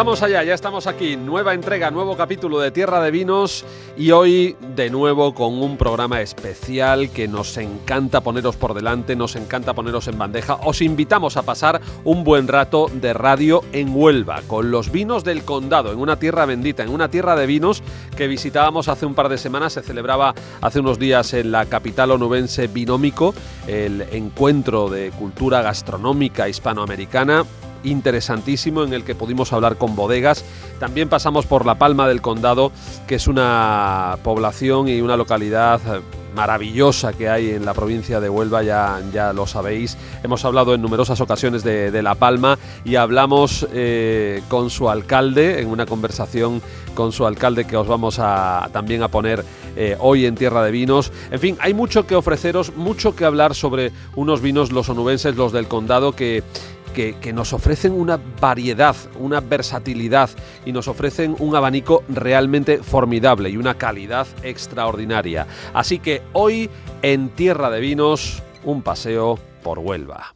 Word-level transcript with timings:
Vamos 0.00 0.22
allá, 0.22 0.42
ya 0.42 0.54
estamos 0.54 0.86
aquí, 0.86 1.14
nueva 1.18 1.52
entrega, 1.52 1.90
nuevo 1.90 2.16
capítulo 2.16 2.58
de 2.58 2.70
Tierra 2.70 3.02
de 3.02 3.10
Vinos 3.10 3.66
y 3.98 4.12
hoy 4.12 4.56
de 4.74 4.88
nuevo 4.88 5.34
con 5.34 5.60
un 5.60 5.76
programa 5.76 6.22
especial 6.22 7.10
que 7.10 7.28
nos 7.28 7.54
encanta 7.58 8.22
poneros 8.22 8.56
por 8.56 8.72
delante, 8.72 9.14
nos 9.14 9.36
encanta 9.36 9.74
poneros 9.74 10.08
en 10.08 10.16
bandeja. 10.16 10.54
Os 10.64 10.80
invitamos 10.80 11.36
a 11.36 11.42
pasar 11.42 11.82
un 12.04 12.24
buen 12.24 12.48
rato 12.48 12.86
de 12.90 13.12
radio 13.12 13.60
en 13.72 13.94
Huelva, 13.94 14.40
con 14.46 14.70
los 14.70 14.90
vinos 14.90 15.22
del 15.22 15.44
condado, 15.44 15.92
en 15.92 15.98
una 15.98 16.18
tierra 16.18 16.46
bendita, 16.46 16.82
en 16.82 16.88
una 16.88 17.10
tierra 17.10 17.36
de 17.36 17.44
vinos 17.44 17.82
que 18.16 18.26
visitábamos 18.26 18.88
hace 18.88 19.04
un 19.04 19.14
par 19.14 19.28
de 19.28 19.36
semanas, 19.36 19.74
se 19.74 19.82
celebraba 19.82 20.34
hace 20.62 20.80
unos 20.80 20.98
días 20.98 21.34
en 21.34 21.52
la 21.52 21.66
capital 21.66 22.12
onubense 22.12 22.68
Binómico, 22.68 23.34
el 23.66 24.00
encuentro 24.12 24.88
de 24.88 25.10
cultura 25.10 25.60
gastronómica 25.60 26.48
hispanoamericana 26.48 27.44
interesantísimo 27.84 28.82
en 28.84 28.92
el 28.92 29.04
que 29.04 29.14
pudimos 29.14 29.52
hablar 29.52 29.76
con 29.76 29.96
bodegas. 29.96 30.44
También 30.78 31.08
pasamos 31.08 31.46
por 31.46 31.66
La 31.66 31.76
Palma 31.76 32.08
del 32.08 32.22
Condado, 32.22 32.72
que 33.06 33.16
es 33.16 33.26
una 33.26 34.18
población 34.22 34.88
y 34.88 35.00
una 35.00 35.16
localidad 35.16 35.80
eh, 35.86 36.00
maravillosa 36.34 37.12
que 37.12 37.28
hay 37.28 37.50
en 37.50 37.64
la 37.64 37.74
provincia 37.74 38.20
de 38.20 38.28
Huelva, 38.28 38.62
ya, 38.62 39.00
ya 39.12 39.32
lo 39.32 39.46
sabéis. 39.46 39.96
Hemos 40.22 40.44
hablado 40.44 40.74
en 40.74 40.82
numerosas 40.82 41.20
ocasiones 41.20 41.64
de, 41.64 42.00
La 42.00 42.14
Palma 42.14 42.58
y 42.84 42.96
hablamos 42.96 43.66
eh, 43.72 44.42
con 44.48 44.70
su 44.70 44.88
alcalde 44.88 45.60
en 45.60 45.68
una 45.68 45.84
conversación 45.84 46.62
con 46.94 47.12
su 47.12 47.26
alcalde 47.26 47.66
que 47.66 47.76
os 47.76 47.86
vamos 47.86 48.18
a, 48.18 48.68
también 48.72 49.02
a 49.02 49.08
poner 49.08 49.44
eh, 49.76 49.96
hoy 50.00 50.26
en 50.26 50.34
Tierra 50.34 50.62
de 50.62 50.70
Vinos. 50.70 51.12
En 51.30 51.38
fin, 51.38 51.56
hay 51.60 51.74
mucho 51.74 52.06
que 52.06 52.14
ofreceros, 52.14 52.74
mucho 52.76 53.14
que 53.14 53.24
hablar 53.24 53.54
sobre 53.54 53.92
unos 54.16 54.40
vinos 54.40 54.72
los 54.72 54.88
onubenses, 54.88 55.36
los 55.36 55.52
del 55.52 55.68
condado, 55.68 56.12
que 56.12 56.42
que, 56.90 57.32
nos 57.32 57.52
ofrecen 57.52 57.92
una 57.92 58.18
variedad, 58.40 58.96
una 59.18 59.40
versatilidad 59.40 60.30
y 60.64 60.72
nos 60.72 60.88
ofrecen 60.88 61.36
un 61.38 61.54
abanico 61.54 62.02
realmente 62.08 62.78
formidable 62.78 63.50
y 63.50 63.56
una 63.56 63.74
calidad 63.74 64.26
extraordinaria. 64.42 65.46
Así 65.72 65.98
que 65.98 66.22
hoy 66.32 66.68
en 67.02 67.30
Tierra 67.30 67.70
de 67.70 67.80
Vinos, 67.80 68.42
un 68.64 68.82
paseo 68.82 69.38
por 69.62 69.78
Huelva. 69.78 70.34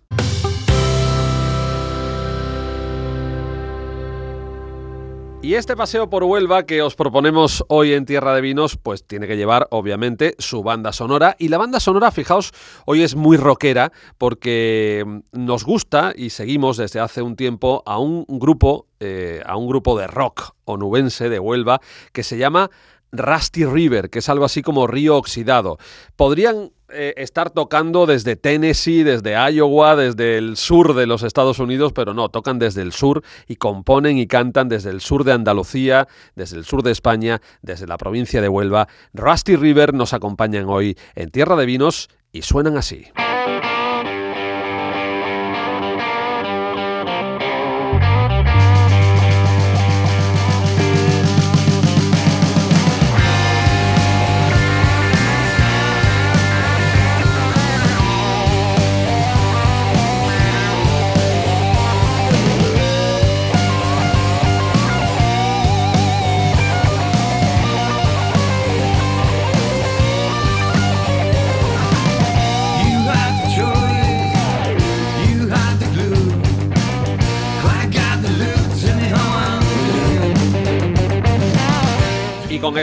Y 5.44 5.56
este 5.56 5.76
paseo 5.76 6.08
por 6.08 6.24
Huelva 6.24 6.64
que 6.64 6.80
os 6.80 6.94
proponemos 6.94 7.66
hoy 7.68 7.92
en 7.92 8.06
Tierra 8.06 8.34
de 8.34 8.40
Vinos, 8.40 8.78
pues 8.82 9.06
tiene 9.06 9.26
que 9.26 9.36
llevar, 9.36 9.68
obviamente, 9.72 10.34
su 10.38 10.62
banda 10.62 10.90
sonora. 10.90 11.36
Y 11.38 11.48
la 11.48 11.58
banda 11.58 11.80
sonora, 11.80 12.10
fijaos, 12.10 12.52
hoy 12.86 13.02
es 13.02 13.14
muy 13.14 13.36
rockera 13.36 13.92
porque 14.16 15.04
nos 15.32 15.64
gusta 15.64 16.14
y 16.16 16.30
seguimos 16.30 16.78
desde 16.78 16.98
hace 16.98 17.20
un 17.20 17.36
tiempo 17.36 17.82
a 17.84 17.98
un 17.98 18.24
grupo, 18.26 18.86
eh, 19.00 19.42
a 19.44 19.58
un 19.58 19.68
grupo 19.68 19.98
de 19.98 20.06
rock 20.06 20.54
onubense 20.64 21.28
de 21.28 21.38
Huelva 21.38 21.82
que 22.14 22.22
se 22.22 22.38
llama 22.38 22.70
Rusty 23.14 23.64
River, 23.64 24.10
que 24.10 24.18
es 24.18 24.28
algo 24.28 24.44
así 24.44 24.62
como 24.62 24.86
río 24.86 25.16
oxidado. 25.16 25.78
Podrían 26.16 26.70
eh, 26.90 27.14
estar 27.16 27.50
tocando 27.50 28.06
desde 28.06 28.36
Tennessee, 28.36 29.02
desde 29.02 29.34
Iowa, 29.52 29.96
desde 29.96 30.38
el 30.38 30.56
sur 30.56 30.94
de 30.94 31.06
los 31.06 31.22
Estados 31.22 31.58
Unidos, 31.58 31.92
pero 31.92 32.14
no, 32.14 32.28
tocan 32.28 32.58
desde 32.58 32.82
el 32.82 32.92
sur 32.92 33.22
y 33.48 33.56
componen 33.56 34.18
y 34.18 34.26
cantan 34.26 34.68
desde 34.68 34.90
el 34.90 35.00
sur 35.00 35.24
de 35.24 35.32
Andalucía, 35.32 36.06
desde 36.36 36.58
el 36.58 36.64
sur 36.64 36.82
de 36.82 36.92
España, 36.92 37.40
desde 37.62 37.86
la 37.86 37.96
provincia 37.96 38.40
de 38.40 38.48
Huelva. 38.48 38.88
Rusty 39.12 39.56
River 39.56 39.94
nos 39.94 40.12
acompañan 40.12 40.66
hoy 40.68 40.96
en 41.14 41.30
Tierra 41.30 41.56
de 41.56 41.66
Vinos 41.66 42.10
y 42.32 42.42
suenan 42.42 42.76
así. 42.76 43.06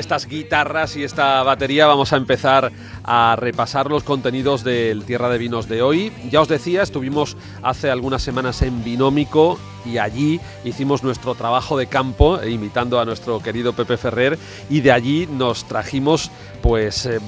Estas 0.01 0.27
guitarras 0.27 0.97
y 0.97 1.03
esta 1.03 1.41
batería 1.43 1.85
vamos 1.85 2.11
a 2.11 2.17
empezar 2.17 2.71
a 3.03 3.35
repasar 3.37 3.89
los 3.89 4.03
contenidos 4.03 4.63
del 4.63 5.05
Tierra 5.05 5.29
de 5.29 5.37
Vinos 5.37 5.69
de 5.69 5.81
hoy. 5.81 6.11
Ya 6.29 6.41
os 6.41 6.47
decía, 6.47 6.81
estuvimos 6.81 7.37
hace 7.61 7.89
algunas 7.89 8.23
semanas 8.23 8.61
en 8.63 8.83
Binómico 8.83 9.59
y 9.85 9.99
allí 9.99 10.41
hicimos 10.65 11.03
nuestro 11.03 11.35
trabajo 11.35 11.77
de 11.77 11.87
campo, 11.87 12.41
eh, 12.41 12.49
invitando 12.49 12.99
a 12.99 13.05
nuestro 13.05 13.39
querido 13.39 13.73
Pepe 13.73 13.95
Ferrer, 13.95 14.37
y 14.69 14.81
de 14.81 14.91
allí 14.91 15.27
nos 15.31 15.65
trajimos 15.65 16.31
pues... 16.61 17.05
Eh, 17.05 17.19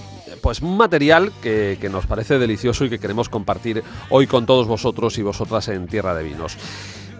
pues 0.41 0.61
un 0.61 0.75
material 0.75 1.31
que, 1.41 1.77
que 1.79 1.87
nos 1.87 2.05
parece 2.05 2.37
delicioso 2.37 2.83
y 2.83 2.89
que 2.89 2.99
queremos 2.99 3.29
compartir 3.29 3.81
hoy 4.09 4.27
con 4.27 4.45
todos 4.45 4.67
vosotros 4.67 5.17
y 5.17 5.21
vosotras 5.21 5.69
en 5.69 5.87
Tierra 5.87 6.13
de 6.15 6.23
Vinos. 6.23 6.57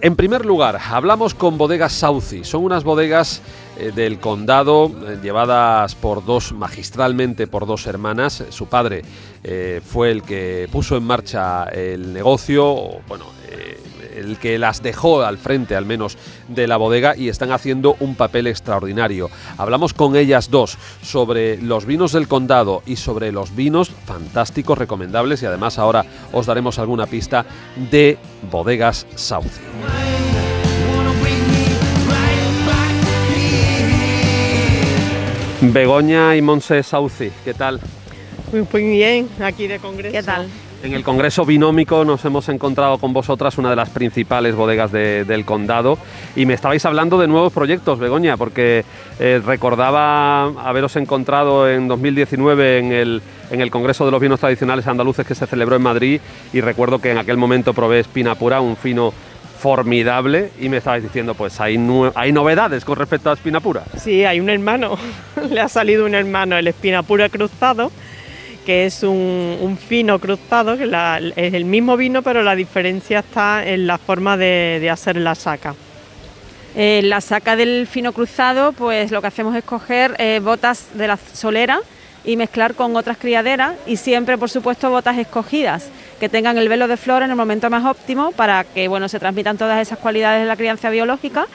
En 0.03 0.17
primer 0.17 0.45
lugar, 0.45 0.77
hablamos 0.91 1.33
con 1.33 1.57
bodegas 1.57 1.93
Sauci. 1.93 2.43
Son 2.43 2.65
unas 2.65 2.83
bodegas 2.83 3.41
eh, 3.77 3.93
del 3.95 4.19
condado 4.19 4.91
eh, 5.07 5.17
llevadas 5.23 5.95
por 5.95 6.25
dos, 6.25 6.51
magistralmente 6.51 7.47
por 7.47 7.65
dos 7.65 7.87
hermanas. 7.87 8.43
Su 8.49 8.65
padre 8.65 9.01
eh, 9.45 9.79
fue 9.81 10.11
el 10.11 10.23
que 10.23 10.67
puso 10.69 10.97
en 10.97 11.03
marcha 11.03 11.69
el 11.69 12.11
negocio, 12.11 12.99
bueno, 13.07 13.27
el 14.15 14.37
que 14.37 14.57
las 14.59 14.81
dejó 14.81 15.21
al 15.21 15.37
frente 15.37 15.75
al 15.75 15.85
menos 15.85 16.17
de 16.47 16.67
la 16.67 16.77
bodega 16.77 17.15
y 17.15 17.29
están 17.29 17.51
haciendo 17.51 17.95
un 17.99 18.15
papel 18.15 18.47
extraordinario. 18.47 19.29
Hablamos 19.57 19.93
con 19.93 20.15
ellas 20.15 20.49
dos 20.49 20.77
sobre 21.01 21.61
los 21.61 21.85
vinos 21.85 22.13
del 22.13 22.27
condado 22.27 22.83
y 22.85 22.95
sobre 22.95 23.31
los 23.31 23.55
vinos 23.55 23.91
fantásticos, 24.05 24.77
recomendables 24.77 25.41
y 25.43 25.45
además 25.45 25.79
ahora 25.79 26.05
os 26.31 26.45
daremos 26.45 26.79
alguna 26.79 27.05
pista 27.05 27.45
de 27.91 28.17
bodegas 28.51 29.05
South. 29.15 29.43
Begoña 35.61 36.35
y 36.35 36.41
Monse 36.41 36.83
Sauci, 36.83 37.31
¿qué 37.45 37.53
tal? 37.53 37.79
Muy, 38.51 38.67
muy 38.71 38.83
bien, 38.83 39.29
aquí 39.39 39.67
de 39.67 39.79
congreso. 39.79 40.11
¿Qué 40.11 40.21
tal? 40.21 40.47
En 40.83 40.93
el 40.93 41.01
Congreso 41.01 41.45
Binómico 41.45 42.03
nos 42.03 42.25
hemos 42.25 42.49
encontrado 42.49 42.97
con 42.97 43.13
vosotras 43.13 43.57
una 43.57 43.69
de 43.69 43.77
las 43.77 43.87
principales 43.87 44.53
bodegas 44.53 44.91
del 44.91 45.45
condado 45.45 45.97
y 46.35 46.45
me 46.45 46.53
estabais 46.53 46.83
hablando 46.85 47.17
de 47.17 47.25
nuevos 47.25 47.53
proyectos, 47.53 47.99
Begoña, 47.99 48.35
porque 48.35 48.83
eh, 49.17 49.41
recordaba 49.45 50.43
haberos 50.61 50.97
encontrado 50.97 51.71
en 51.71 51.87
2019 51.87 52.79
en 52.79 52.91
el, 52.91 53.21
en 53.49 53.61
el 53.61 53.71
Congreso 53.71 54.03
de 54.03 54.11
los 54.11 54.19
Vinos 54.19 54.41
Tradicionales 54.41 54.85
Andaluces 54.85 55.25
que 55.25 55.35
se 55.35 55.47
celebró 55.47 55.77
en 55.77 55.83
Madrid 55.83 56.19
y 56.51 56.59
recuerdo 56.59 56.99
que 56.99 57.11
en 57.11 57.17
aquel 57.17 57.37
momento 57.37 57.73
probé 57.73 58.01
Espina 58.01 58.35
Pura, 58.35 58.59
un 58.59 58.75
fino 58.75 59.13
formidable 59.59 60.51
y 60.59 60.67
me 60.67 60.77
estabais 60.77 61.01
diciendo, 61.01 61.33
pues 61.33 61.61
hay, 61.61 61.79
hay 62.13 62.33
novedades 62.33 62.83
con 62.83 62.97
respecto 62.97 63.29
a 63.29 63.35
Espina 63.35 63.61
Pura. 63.61 63.85
Sí, 63.97 64.25
hay 64.25 64.41
un 64.41 64.49
hermano, 64.49 64.97
le 65.49 65.61
ha 65.61 65.69
salido 65.69 66.05
un 66.05 66.13
hermano, 66.13 66.57
el 66.57 66.67
Espina 66.67 67.03
Pura 67.03 67.29
cruzado 67.29 67.89
que 68.65 68.85
es 68.85 69.03
un, 69.03 69.77
fino 69.87 70.19
cruzado, 70.19 70.77
que 70.77 70.85
es 71.35 71.53
el 71.53 71.65
mismo 71.65 71.97
vino, 71.97 72.21
pero 72.21 72.43
la 72.43 72.55
diferencia 72.55 73.19
está 73.19 73.65
en 73.65 73.87
la 73.87 73.97
forma 73.97 74.37
de, 74.37 74.89
hacer 74.91 75.17
la 75.17 75.35
saca. 75.35 75.75
En 76.75 77.09
la 77.09 77.21
saca 77.21 77.55
del 77.55 77.87
fino 77.87 78.13
cruzado, 78.13 78.71
pues 78.71 79.11
lo 79.11 79.21
que 79.21 79.27
hacemos 79.27 79.55
es 79.55 79.63
coger 79.63 80.15
eh, 80.17 80.39
botas 80.43 80.87
de 80.95 81.07
la 81.07 81.17
solera 81.17 81.79
y 82.25 82.37
mezclar 82.37 82.73
con 82.73 82.95
otras 82.95 83.17
criaderas 83.17 83.73
y 83.85 83.97
siempre, 83.97 84.37
por 84.37 84.49
supuesto, 84.49 84.89
botas 84.89 85.17
escogidas 85.17 85.89
que 86.23 86.29
tengan 86.29 86.57
el 86.57 86.69
velo 86.69 86.87
de 86.87 86.95
flor 86.95 87.21
en 87.21 87.31
el 87.31 87.35
momento 87.35 87.69
más 87.69 87.83
óptimo 87.83 88.31
para 88.31 88.63
que 88.63 88.87
bueno, 88.87 89.09
se 89.09 89.19
transmitan 89.19 89.57
todas 89.57 89.81
esas 89.81 89.99
cualidades 89.99 90.39
de 90.39 90.47
la 90.47 90.55
crianza 90.55 90.89
biológica. 90.89 91.47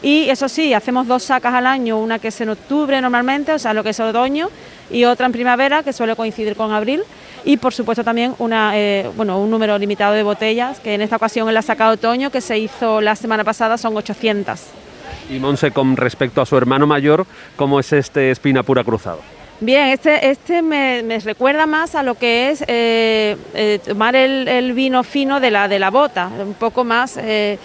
Y 0.00 0.30
eso 0.30 0.48
sí, 0.48 0.72
hacemos 0.72 1.06
dos 1.06 1.24
sacas 1.24 1.52
al 1.52 1.66
año, 1.66 2.00
una 2.00 2.18
que 2.18 2.28
es 2.28 2.40
en 2.40 2.48
octubre 2.48 2.98
normalmente, 3.02 3.52
o 3.52 3.58
sea, 3.58 3.74
lo 3.74 3.84
que 3.84 3.90
es 3.90 4.00
otoño, 4.00 4.48
y 4.90 5.04
otra 5.04 5.26
en 5.26 5.32
primavera, 5.32 5.82
que 5.82 5.92
suele 5.92 6.16
coincidir 6.16 6.56
con 6.56 6.72
abril. 6.72 7.02
Y 7.44 7.58
por 7.58 7.74
supuesto 7.74 8.02
también 8.02 8.34
una, 8.38 8.70
eh, 8.74 9.10
bueno, 9.14 9.38
un 9.38 9.50
número 9.50 9.76
limitado 9.76 10.14
de 10.14 10.22
botellas, 10.22 10.80
que 10.80 10.94
en 10.94 11.02
esta 11.02 11.16
ocasión 11.16 11.46
en 11.48 11.52
la 11.52 11.60
saca 11.60 11.88
de 11.88 11.92
otoño, 11.92 12.30
que 12.30 12.40
se 12.40 12.56
hizo 12.56 13.02
la 13.02 13.16
semana 13.16 13.44
pasada, 13.44 13.76
son 13.76 13.94
800. 13.94 14.58
Y 15.28 15.38
Monse, 15.38 15.70
con 15.70 15.98
respecto 15.98 16.40
a 16.40 16.46
su 16.46 16.56
hermano 16.56 16.86
mayor, 16.86 17.26
¿cómo 17.56 17.78
es 17.78 17.92
este 17.92 18.30
espina 18.30 18.62
pura 18.62 18.84
cruzado? 18.84 19.20
Bien, 19.60 19.88
este, 19.88 20.30
este 20.30 20.62
me, 20.62 21.20
recuerda 21.20 21.66
más 21.66 21.94
a 21.94 22.02
lo 22.02 22.16
que 22.16 22.50
es 22.50 22.64
eh, 22.66 23.36
eh, 23.54 23.78
tomar 23.86 24.16
el, 24.16 24.72
vino 24.72 25.04
fino 25.04 25.38
de 25.38 25.50
la, 25.52 25.68
de 25.68 25.78
la 25.78 25.90
bota, 25.90 26.28
un 26.44 26.54
poco 26.54 26.82
más, 26.82 27.16
eh, 27.16 27.58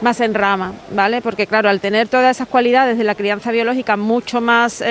más 0.00 0.20
en 0.20 0.32
rama, 0.32 0.72
¿vale? 0.90 1.20
Porque 1.20 1.46
claro, 1.46 1.68
al 1.68 1.80
tener 1.80 2.08
todas 2.08 2.34
esas 2.34 2.48
cualidades 2.48 2.96
de 2.96 3.04
la 3.04 3.14
crianza 3.14 3.52
biológica 3.52 3.96
mucho 3.96 4.40
más 4.40 4.82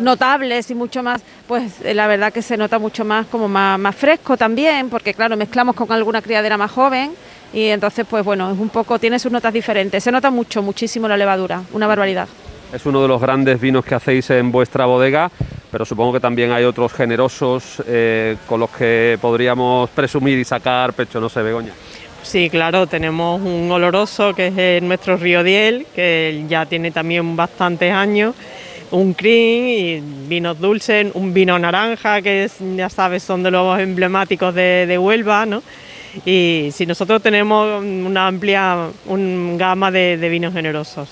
notables 0.00 0.70
y 0.70 0.74
mucho 0.74 1.02
más, 1.02 1.22
pues 1.48 1.72
la 1.82 2.06
verdad 2.06 2.30
que 2.30 2.42
se 2.42 2.58
nota 2.58 2.78
mucho 2.78 3.06
más 3.06 3.26
como 3.26 3.48
más, 3.48 3.78
más 3.78 3.96
fresco 3.96 4.36
también, 4.36 4.90
porque 4.90 5.14
claro, 5.14 5.34
mezclamos 5.36 5.74
con 5.76 5.90
alguna 5.92 6.20
criadera 6.20 6.58
más 6.58 6.70
joven 6.70 7.12
y 7.54 7.68
entonces 7.68 8.06
pues 8.08 8.22
bueno, 8.22 8.52
es 8.52 8.58
un 8.58 8.68
poco, 8.68 8.98
tiene 8.98 9.18
sus 9.18 9.32
notas 9.32 9.52
diferentes. 9.52 10.04
Se 10.04 10.12
nota 10.12 10.30
mucho, 10.30 10.62
muchísimo 10.62 11.08
la 11.08 11.16
levadura, 11.16 11.62
una 11.72 11.86
barbaridad. 11.86 12.28
Es 12.74 12.86
uno 12.86 13.00
de 13.02 13.06
los 13.06 13.20
grandes 13.20 13.60
vinos 13.60 13.84
que 13.84 13.94
hacéis 13.94 14.30
en 14.30 14.50
vuestra 14.50 14.84
bodega, 14.84 15.30
pero 15.70 15.84
supongo 15.84 16.14
que 16.14 16.18
también 16.18 16.50
hay 16.50 16.64
otros 16.64 16.92
generosos 16.92 17.80
eh, 17.86 18.36
con 18.48 18.58
los 18.58 18.70
que 18.70 19.16
podríamos 19.20 19.88
presumir 19.90 20.36
y 20.40 20.44
sacar 20.44 20.92
pecho, 20.92 21.20
no 21.20 21.28
sé, 21.28 21.40
Begoña. 21.42 21.72
Sí, 22.24 22.50
claro, 22.50 22.88
tenemos 22.88 23.40
un 23.40 23.70
oloroso 23.70 24.34
que 24.34 24.48
es 24.78 24.82
nuestro 24.82 25.16
Río 25.16 25.44
Diel, 25.44 25.86
que 25.94 26.44
ya 26.48 26.66
tiene 26.66 26.90
también 26.90 27.36
bastantes 27.36 27.92
años, 27.92 28.34
un 28.90 29.14
cream 29.14 29.66
y 29.68 30.02
vinos 30.26 30.58
dulces, 30.58 31.12
un 31.14 31.32
vino 31.32 31.56
naranja, 31.56 32.22
que 32.22 32.50
ya 32.74 32.88
sabes 32.88 33.22
son 33.22 33.44
de 33.44 33.52
los 33.52 33.78
emblemáticos 33.78 34.52
de, 34.52 34.86
de 34.88 34.98
Huelva, 34.98 35.46
¿no? 35.46 35.62
Y 36.24 36.70
si 36.72 36.86
nosotros 36.86 37.22
tenemos 37.22 37.82
una 37.82 38.26
amplia 38.26 38.88
gama 39.56 39.90
de, 39.90 40.16
vinos 40.28 40.52
generosos. 40.52 41.10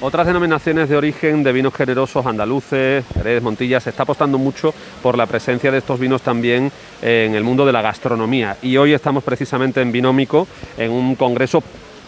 Otras 0.00 0.26
denominaciones 0.26 0.88
de 0.88 0.96
origen 0.96 1.42
de 1.42 1.52
vinos 1.52 1.74
generosos 1.74 2.24
andaluces, 2.24 3.04
Jerez, 3.14 3.42
Montilla, 3.42 3.80
se 3.80 3.90
está 3.90 4.04
apostando 4.04 4.38
mucho 4.38 4.72
por 5.02 5.16
la 5.16 5.26
presencia 5.26 5.70
de 5.70 5.78
estos 5.78 5.98
vinos 6.00 6.22
también 6.22 6.72
en 7.02 7.34
el 7.34 7.44
mundo 7.44 7.66
de 7.66 7.72
la 7.72 7.82
gastronomía. 7.82 8.56
Y 8.62 8.76
hoy 8.76 8.92
estamos 8.92 9.22
precisamente 9.24 9.80
en 9.80 9.92
Binómico, 9.92 10.46
en 10.78 10.90
un 10.90 11.14
congreso 11.16 11.62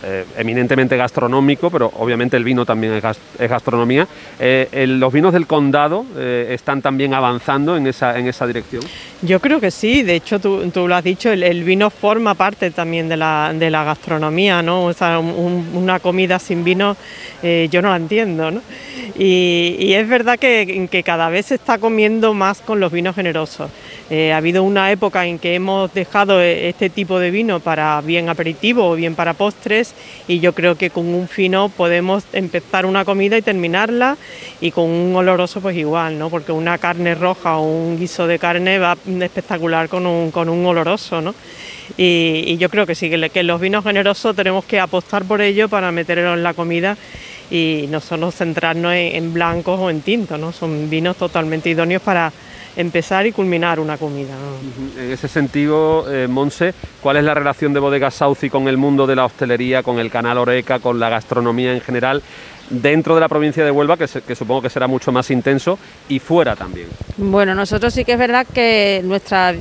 eh, 0.04 0.24
eminentemente 0.36 0.96
gastronómico, 0.96 1.70
pero 1.70 1.92
obviamente 1.96 2.36
el 2.36 2.42
vino 2.42 2.66
también 2.66 2.94
es, 2.94 3.02
gastronomía. 3.48 4.08
Eh, 4.40 4.86
¿Los 4.88 5.12
vinos 5.12 5.32
del 5.32 5.46
condado 5.46 6.04
eh, 6.16 6.48
están 6.50 6.82
también 6.82 7.14
avanzando 7.14 7.76
en 7.76 7.86
esa, 7.86 8.46
dirección? 8.46 8.82
Yo 9.22 9.38
creo 9.38 9.60
que 9.60 9.70
sí, 9.70 10.02
de 10.02 10.16
hecho 10.16 10.40
tú, 10.40 10.70
lo 10.74 10.94
has 10.94 11.04
dicho, 11.04 11.30
el, 11.30 11.62
vino 11.62 11.88
forma 11.90 12.34
parte 12.34 12.72
también 12.72 13.08
de 13.08 13.16
la, 13.16 13.84
gastronomía, 13.84 14.60
¿no? 14.60 14.86
O 14.86 14.92
sea, 14.92 15.20
una 15.20 16.00
comida 16.00 16.38
sin 16.38 16.64
vino 16.64 16.96
yo 17.42 17.82
no 17.82 17.90
la 17.90 17.96
entiendo. 17.96 18.50
Y, 19.16 19.92
es 19.92 20.08
verdad 20.08 20.38
que, 20.38 20.88
que 20.90 21.02
cada 21.02 21.28
vez 21.28 21.46
se 21.46 21.54
está 21.54 21.78
comiendo 21.78 22.34
más 22.34 22.60
con 22.60 22.80
los 22.80 22.90
vinos 22.90 23.14
generosos. 23.14 23.70
Ha 24.12 24.36
habido 24.36 24.62
una 24.62 24.90
época 24.92 25.26
en 25.26 25.38
que 25.38 25.54
hemos 25.54 25.92
dejado 25.94 26.40
este 26.42 26.90
tipo 26.90 27.18
de 27.18 27.30
vino 27.30 27.60
para 27.60 28.00
bien 28.02 28.28
aperitivo 28.28 28.90
o 28.90 28.94
bien 28.94 29.14
para 29.14 29.32
postres 29.32 29.94
y 30.28 30.40
yo 30.40 30.52
creo 30.52 30.76
que 30.76 30.90
con 30.90 31.06
un 31.06 31.28
fino 31.28 31.70
podemos 31.70 32.24
empezar 32.34 32.84
una 32.84 33.06
comida 33.06 33.38
y 33.38 33.42
terminarla 33.42 34.18
y 34.60 34.70
con 34.70 34.90
un 34.90 35.16
oloroso 35.16 35.60
pues 35.62 35.76
igual, 35.76 36.18
¿no? 36.18 36.28
Porque 36.28 36.52
una 36.52 36.76
carne 36.76 37.14
roja 37.14 37.56
o 37.56 37.66
un 37.66 37.98
guiso 37.98 38.26
de 38.26 38.38
carne 38.38 38.78
va 38.78 38.96
espectacular 39.20 39.88
con 39.88 40.06
un, 40.06 40.30
con 40.30 40.48
un 40.48 40.64
oloroso, 40.66 41.20
¿no? 41.20 41.34
Y, 41.96 42.56
yo 42.56 42.68
creo 42.68 42.86
que 42.86 42.94
sí, 42.94 43.10
que, 43.10 43.42
los 43.42 43.60
vinos 43.60 43.84
generosos 43.84 44.36
tenemos 44.36 44.64
que 44.64 44.80
apostar 44.80 45.24
por 45.24 45.40
ello 45.40 45.68
para 45.68 45.90
meterlo 45.92 46.34
en 46.34 46.42
la 46.42 46.54
comida 46.54 46.96
y 47.50 47.86
no 47.90 48.00
solo 48.00 48.30
centrarnos 48.30 48.94
en, 48.94 49.32
blancos 49.32 49.78
o 49.80 49.90
en 49.90 50.00
tintos, 50.00 50.38
¿no? 50.38 50.52
Son 50.52 50.88
vinos 50.88 51.16
totalmente 51.16 51.70
idóneos 51.70 52.02
para 52.02 52.32
empezar 52.76 53.26
y 53.26 53.32
culminar 53.32 53.80
una 53.80 53.96
comida. 53.98 54.34
En 54.98 55.12
ese 55.12 55.28
sentido, 55.28 56.10
eh, 56.12 56.26
Monse, 56.28 56.74
¿cuál 57.00 57.16
es 57.16 57.24
la 57.24 57.34
relación 57.34 57.72
de 57.72 57.80
Bodega 57.80 58.10
Sauci 58.10 58.48
con 58.50 58.68
el 58.68 58.76
mundo 58.76 59.06
de 59.06 59.16
la 59.16 59.24
hostelería, 59.24 59.82
con 59.82 59.98
el 59.98 60.10
canal 60.10 60.38
Oreca, 60.38 60.78
con 60.78 60.98
la 60.98 61.08
gastronomía 61.08 61.72
en 61.74 61.80
general? 61.80 62.22
dentro 62.72 63.14
de 63.14 63.20
la 63.20 63.28
provincia 63.28 63.64
de 63.64 63.70
Huelva, 63.70 63.96
que, 63.96 64.06
supongo 64.06 64.62
que 64.62 64.70
será 64.70 64.86
mucho 64.86 65.12
más 65.12 65.30
intenso, 65.30 65.78
y 66.08 66.18
fuera 66.18 66.56
también. 66.56 66.88
Bueno, 67.16 67.54
nosotros 67.54 67.92
sí 67.92 68.04
que 68.04 68.12
es 68.12 68.18
verdad 68.18 68.46
que 68.52 69.02
nuestra, 69.04 69.54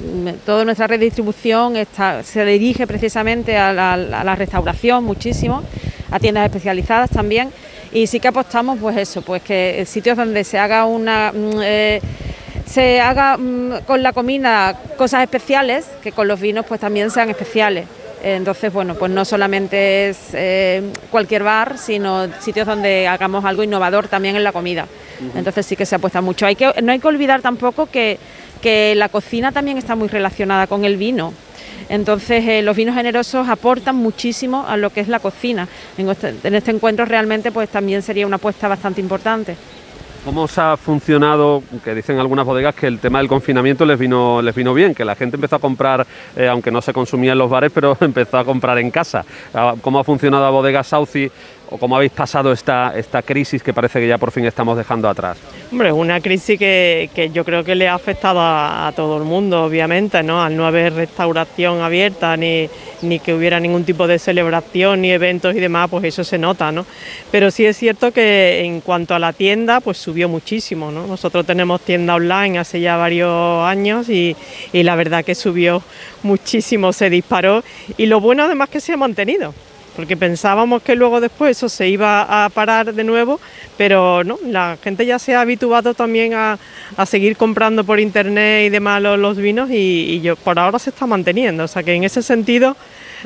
toda 0.45 0.63
nuestra 0.65 0.87
red 0.87 0.99
de 0.99 1.05
distribución 1.05 1.73
se 2.23 2.45
dirige 2.45 2.87
precisamente 2.87 3.57
a 3.57 3.73
la, 3.73 4.35
restauración 4.35 5.03
muchísimo, 5.03 5.63
a 6.09 6.19
tiendas 6.19 6.45
especializadas 6.45 7.09
también, 7.09 7.51
y 7.91 8.07
sí 8.07 8.19
que 8.19 8.29
apostamos 8.29 8.79
pues 8.79 8.95
eso, 8.97 9.21
pues 9.21 9.41
que 9.41 9.83
sitios 9.85 10.17
donde 10.17 10.43
se 10.43 10.57
haga 10.57 10.85
una... 10.85 11.31
Mm, 11.33 11.61
eh, 11.61 12.01
se 12.71 13.01
haga 13.01 13.37
mm, 13.37 13.83
con 13.85 14.01
la 14.01 14.13
comida 14.13 14.75
cosas 14.97 15.23
especiales, 15.23 15.85
que 16.01 16.11
con 16.11 16.27
los 16.27 16.39
vinos 16.39 16.65
pues 16.65 16.79
también 16.79 17.11
sean 17.11 17.29
especiales. 17.29 17.85
Entonces, 18.23 18.71
bueno, 18.71 18.93
pues 18.95 19.11
no 19.11 19.25
solamente 19.25 20.09
es 20.09 20.17
eh, 20.33 20.83
cualquier 21.09 21.43
bar, 21.43 21.77
sino 21.79 22.27
sitios 22.39 22.67
donde 22.67 23.07
hagamos 23.07 23.43
algo 23.45 23.63
innovador 23.63 24.07
también 24.07 24.35
en 24.35 24.43
la 24.43 24.51
comida. 24.51 24.85
Entonces 25.35 25.65
sí 25.65 25.75
que 25.75 25.85
se 25.85 25.95
apuesta 25.95 26.21
mucho. 26.21 26.45
Hay 26.45 26.55
que, 26.55 26.71
no 26.83 26.91
hay 26.91 26.99
que 26.99 27.07
olvidar 27.07 27.41
tampoco 27.41 27.87
que, 27.87 28.19
la 28.95 29.09
cocina 29.09 29.51
también 29.51 29.79
está 29.79 29.95
muy 29.95 30.07
relacionada 30.07 30.67
con 30.67 30.85
el 30.85 30.97
vino. 30.97 31.33
Entonces 31.89 32.47
eh, 32.47 32.61
los 32.61 32.75
vinos 32.75 32.95
generosos 32.95 33.49
aportan 33.49 33.95
muchísimo 33.95 34.65
a 34.67 34.77
lo 34.77 34.91
que 34.91 34.99
es 34.99 35.07
la 35.07 35.19
cocina. 35.19 35.67
En 35.97 36.07
este, 36.07 36.35
en 36.43 36.53
este 36.53 36.69
encuentro 36.69 37.05
realmente 37.05 37.51
pues 37.51 37.69
también 37.69 38.03
sería 38.03 38.27
una 38.27 38.35
apuesta 38.35 38.67
bastante 38.67 39.01
importante. 39.01 39.57
¿Cómo 40.23 40.43
os 40.43 40.55
ha 40.59 40.77
funcionado, 40.77 41.63
que 41.83 41.95
dicen 41.95 42.19
algunas 42.19 42.45
bodegas 42.45 42.75
que 42.75 42.85
el 42.85 42.99
tema 42.99 43.17
del 43.17 43.27
confinamiento 43.27 43.87
les 43.87 43.97
vino, 43.97 44.39
les 44.39 44.53
vino 44.53 44.71
bien, 44.71 44.93
que 44.93 45.03
la 45.03 45.15
gente 45.15 45.35
empezó 45.35 45.55
a 45.55 45.59
comprar, 45.59 46.05
eh, 46.35 46.47
aunque 46.47 46.69
no 46.69 46.79
se 46.79 46.93
consumía 46.93 47.31
en 47.31 47.39
los 47.39 47.49
bares, 47.49 47.71
pero 47.73 47.97
empezó 48.01 48.37
a 48.37 48.45
comprar 48.45 48.77
en 48.77 48.91
casa? 48.91 49.25
Ah, 49.51 49.73
¿Cómo 49.81 49.97
ha 49.99 50.03
funcionado 50.03 50.45
a 50.45 50.51
Bodega 50.51 50.83
Sauci 50.83 51.31
o 51.71 51.77
cómo 51.77 51.95
habéis 51.95 52.11
pasado 52.11 52.51
esta, 52.51 52.93
crisis 53.25 53.63
que 53.63 53.73
parece 53.73 53.99
que 54.01 54.07
ya 54.07 54.17
por 54.17 54.31
fin 54.31 54.45
estamos 54.45 54.77
dejando 54.77 55.07
atrás? 55.07 55.37
Hombre, 55.71 55.91
una 55.93 56.19
crisis 56.19 56.59
que, 56.59 57.31
yo 57.33 57.45
creo 57.45 57.63
que 57.63 57.75
le 57.75 57.87
ha 57.87 57.95
afectado 57.95 58.39
a, 58.41 58.91
todo 58.93 59.17
el 59.17 59.23
mundo, 59.23 59.63
obviamente, 59.63 60.21
¿no? 60.21 60.43
Al 60.43 60.55
no 60.55 60.67
haber 60.67 60.93
restauración 60.93 61.79
abierta, 61.79 62.35
ni, 62.35 62.69
ni, 63.01 63.19
que 63.19 63.33
hubiera 63.33 63.57
ningún 63.59 63.85
tipo 63.85 64.05
de 64.05 64.19
celebración, 64.19 65.01
ni 65.01 65.11
eventos 65.11 65.55
y 65.55 65.61
demás, 65.61 65.89
pues 65.89 66.03
eso 66.03 66.25
se 66.25 66.37
nota, 66.37 66.73
¿no? 66.73 66.85
Pero 67.31 67.49
sí 67.51 67.65
es 67.65 67.77
cierto 67.77 68.11
que 68.11 68.65
en 68.65 68.81
cuanto 68.81 69.15
a 69.15 69.19
la 69.19 69.31
tienda, 69.31 69.79
pues 69.79 69.97
subió 69.97 70.27
muchísimo, 70.27 70.91
¿no? 70.91 71.07
Nosotros 71.07 71.45
tenemos 71.45 71.79
tienda 71.81 72.15
online 72.15 72.59
hace 72.59 72.81
ya 72.81 72.97
varios 72.97 73.63
años 73.63 74.09
y, 74.09 74.35
y 74.73 74.83
la 74.83 74.97
verdad 74.97 75.23
que 75.23 75.35
subió 75.35 75.81
muchísimo, 76.21 76.91
se 76.91 77.09
disparó 77.09 77.63
y 77.97 78.07
lo 78.07 78.19
bueno 78.19 78.43
además 78.43 78.67
que 78.67 78.81
se 78.81 78.91
ha 78.91 78.97
mantenido 78.97 79.53
porque 79.95 80.17
pensábamos 80.17 80.81
que 80.81 80.95
luego 80.95 81.19
después 81.19 81.57
eso 81.57 81.69
se 81.69 81.89
iba 81.89 82.45
a 82.45 82.49
parar 82.49 82.93
de 82.93 83.03
nuevo, 83.03 83.39
pero 83.77 84.23
no, 84.23 84.37
la 84.45 84.77
gente 84.81 85.05
ya 85.05 85.19
se 85.19 85.35
ha 85.35 85.41
habituado 85.41 85.93
también 85.93 86.33
a, 86.33 86.57
seguir 87.05 87.35
comprando 87.35 87.83
por 87.83 87.99
internet 87.99 88.67
y 88.67 88.69
demás 88.69 89.01
los, 89.01 89.37
vinos 89.37 89.69
y, 89.71 90.21
yo, 90.21 90.35
por 90.35 90.59
ahora 90.59 90.79
se 90.79 90.91
está 90.91 91.07
manteniendo, 91.07 91.63
o 91.63 91.67
sea 91.67 91.83
que 91.83 91.93
en 91.93 92.03
ese 92.03 92.21
sentido 92.21 92.75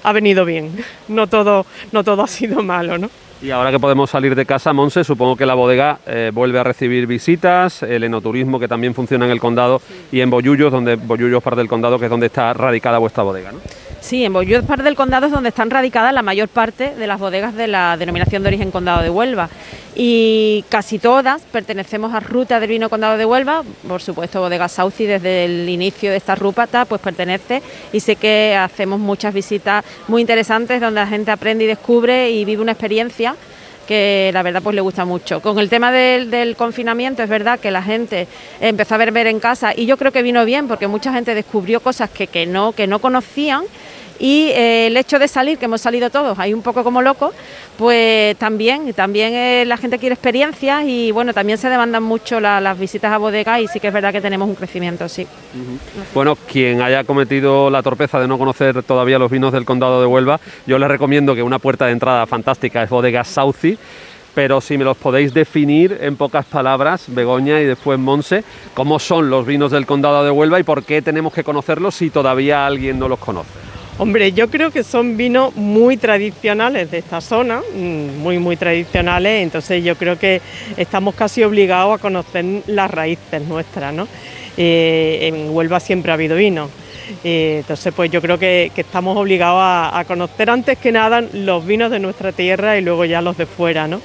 ha 0.04 0.12
venido 0.12 0.46
bien, 0.46 0.72
no 1.08 1.28
todo, 1.28 1.66
no 1.92 2.04
todo 2.04 2.24
ha 2.24 2.28
sido 2.28 2.64
malo, 2.64 2.98
¿no? 2.98 3.10
Y 3.42 3.52
ahora 3.52 3.70
que 3.70 3.80
podemos 3.80 4.10
salir 4.10 4.34
de 4.34 4.46
casa, 4.46 4.72
Monse, 4.72 5.04
supongo 5.04 5.36
que 5.36 5.46
la 5.46 5.56
bodega 5.56 6.00
eh, 6.08 6.32
vuelve 6.34 6.58
a 6.58 6.64
recibir 6.64 7.06
visitas, 7.06 7.84
el 7.84 8.04
enoturismo 8.06 8.60
que 8.60 8.68
también 8.68 8.96
funciona 8.96 9.26
en 9.26 9.32
el 9.32 9.42
condado 9.42 9.82
y 10.12 10.22
en 10.22 10.30
Bollullos, 10.30 10.72
donde 10.72 10.96
Bollullos 10.96 11.44
parte 11.44 11.60
del 11.60 11.68
condado, 11.68 12.00
que 12.00 12.06
es 12.06 12.12
donde 12.12 12.28
está 12.28 12.54
radicada 12.54 12.98
vuestra 12.98 13.24
bodega, 13.24 13.52
¿no? 13.52 13.60
Sí, 14.06 14.24
en 14.24 14.34
Bollullos 14.34 14.66
parte 14.66 14.84
del 14.84 14.94
condado 14.94 15.26
es 15.26 15.32
donde 15.32 15.50
están 15.50 15.72
radicadas 15.72 16.14
la 16.14 16.22
mayor 16.22 16.48
parte 16.48 16.94
de 16.94 17.08
las 17.08 17.20
bodegas 17.20 17.56
de 17.56 17.66
la 17.66 17.98
denominación 17.98 18.44
de 18.44 18.50
origen 18.50 18.70
Condado 18.70 19.02
de 19.02 19.10
Huelva. 19.10 19.50
Y 19.96 20.64
casi 20.70 21.00
todas 21.00 21.42
pertenecemos 21.42 22.14
a 22.14 22.20
Ruta 22.20 22.60
del 22.60 22.70
Vino 22.70 22.88
Condado 22.88 23.18
de 23.18 23.26
Huelva, 23.26 23.64
por 23.88 24.04
supuesto 24.04 24.42
Bodega 24.42 24.68
Sauci 24.68 25.08
desde 25.08 25.46
el 25.46 25.68
inicio 25.70 26.12
de 26.12 26.18
esta 26.18 26.36
ruta 26.36 26.86
pues 26.86 27.02
pertenece 27.02 27.64
y 27.94 28.00
sé 28.00 28.16
que 28.16 28.56
hacemos 28.56 29.00
muchas 29.00 29.34
visitas 29.34 29.84
muy 30.08 30.22
interesantes 30.22 30.80
donde 30.80 31.00
la 31.00 31.08
gente 31.08 31.32
aprende 31.32 31.64
y 31.64 31.68
descubre 31.68 32.30
y 32.30 32.46
vive 32.46 32.62
una 32.62 32.74
experiencia 32.74 33.36
que 33.86 34.32
la 34.34 34.44
verdad 34.44 34.62
pues 34.62 34.76
le 34.76 34.82
gusta 34.82 35.06
mucho. 35.06 35.42
Con 35.42 35.60
el 35.60 35.70
tema 35.70 35.92
del, 35.92 36.56
confinamiento 36.56 37.24
es 37.24 37.30
verdad 37.30 37.60
que 37.60 37.72
la 37.72 37.82
gente 37.82 38.28
empezó 38.60 38.96
a 38.96 38.98
beber 38.98 39.28
en 39.28 39.40
casa 39.40 39.74
y 39.76 39.86
yo 39.86 39.98
creo 39.98 40.12
que 40.12 40.22
vino 40.22 40.44
bien 40.46 40.68
porque 40.68 40.88
mucha 40.88 41.14
gente 41.14 41.36
descubrió 41.36 41.80
cosas 41.80 42.10
que, 42.10 42.28
que, 42.28 42.46
no, 42.46 42.72
que 42.72 42.88
no 42.88 43.00
conocían 43.00 43.64
y 44.20 44.50
eh, 44.50 44.88
el 44.88 44.98
hecho 44.98 45.20
de 45.20 45.28
salir, 45.28 45.58
que 45.58 45.66
hemos 45.66 45.82
salido 45.82 46.10
todos 46.10 46.40
ahí 46.40 46.54
un 46.54 46.62
poco 46.62 46.84
como 46.84 47.02
locos, 47.02 47.34
pues 47.78 48.36
también, 48.38 48.94
también 48.94 49.34
eh, 49.34 49.66
la 49.66 49.78
gente 49.78 50.00
quiere 50.00 50.14
experiencias 50.14 50.84
y 50.86 51.12
bueno, 51.12 51.34
también 51.34 51.58
se 51.58 51.70
demandan 51.70 52.04
mucho 52.04 52.40
las 52.40 52.80
visitas 52.80 53.12
a 53.12 53.18
bodegas 53.18 53.62
y 53.62 53.68
sí 53.68 53.80
que 53.80 53.88
es 53.88 53.94
verdad 53.94 54.12
que 54.12 54.22
tenemos 54.22 54.48
un 54.48 54.56
crecimiento, 54.56 55.10
sí. 55.10 55.28
Bueno, 56.14 56.38
quien 56.52 56.82
haya 56.82 57.04
cometido 57.04 57.70
la 57.70 57.84
torpeza 57.84 58.20
de 58.20 58.28
no 58.28 58.38
conocer 58.38 58.84
todavía 58.84 59.20
los 59.20 59.32
vinos 59.32 59.52
del 59.52 59.66
condado 59.66 60.00
de 60.00 60.08
Huelva, 60.08 60.40
yo 60.66 60.78
les 60.80 60.90
recomiendo 60.90 61.36
que 61.36 61.44
una 61.44 61.60
puerta 61.60 61.86
de 61.86 61.92
entrada 61.92 62.26
fantástica 62.26 62.84
es 62.84 62.90
Bodega 62.90 63.24
Sauci 63.24 63.78
pero 64.36 64.60
si 64.60 64.78
me 64.78 64.84
los 64.84 64.98
podéis 64.98 65.34
definir 65.34 65.98
en 66.02 66.18
pocas 66.18 66.46
palabras, 66.46 67.06
Begoña 67.08 67.62
y 67.62 67.66
después 67.66 67.98
Monse, 67.98 68.44
cómo 68.74 69.00
son 69.00 69.30
los 69.30 69.46
vinos 69.46 69.72
del 69.72 69.86
condado 69.86 70.26
de 70.26 70.30
Huelva 70.30 70.60
y 70.60 70.64
por 70.64 70.84
qué 70.84 71.02
tenemos 71.02 71.34
que 71.34 71.46
conocerlos 71.46 71.96
si 71.96 72.10
todavía 72.10 72.66
alguien 72.66 73.00
no 73.00 73.08
los 73.08 73.18
conoce. 73.18 73.75
Hombre, 73.98 74.34
yo 74.34 74.50
creo 74.50 74.72
que 74.72 74.84
son 74.84 75.16
vinos 75.16 75.56
muy 75.56 75.96
tradicionales 75.96 76.92
de 76.92 76.98
esta 76.98 77.22
zona, 77.22 77.62
mm, 77.62 78.18
muy, 78.18 78.40
muy 78.40 78.58
tradicionales, 78.58 79.42
entonces 79.42 79.86
yo 79.86 79.96
creo 79.96 80.20
que 80.20 80.42
estamos 80.76 81.16
casi 81.16 81.46
obligados 81.46 81.96
a 81.96 82.02
conocer 82.02 82.44
las 82.68 82.92
raíces 82.92 83.42
nuestras, 83.48 83.94
¿no? 83.94 84.06
Eh, 84.58 85.32
en 85.34 85.50
Huelva 85.50 85.80
siempre 85.80 86.12
ha 86.12 86.16
habido 86.16 86.36
vino. 86.36 86.70
Eh, 87.24 87.60
entonces, 87.60 87.94
pues 87.96 88.12
yo 88.12 88.22
creo 88.22 88.38
que, 88.38 88.70
estamos 88.76 89.16
obligados 89.16 89.62
a, 89.62 89.98
a, 89.98 90.04
conocer 90.04 90.50
antes 90.50 90.78
que 90.78 90.92
nada 90.92 91.22
los 91.22 91.66
vinos 91.66 91.90
de 91.90 92.00
nuestra 92.00 92.34
tierra 92.34 92.78
y 92.78 92.82
luego 92.82 93.06
ya 93.06 93.22
los 93.22 93.38
de 93.38 93.46
fuera, 93.46 93.88
¿no? 93.88 94.02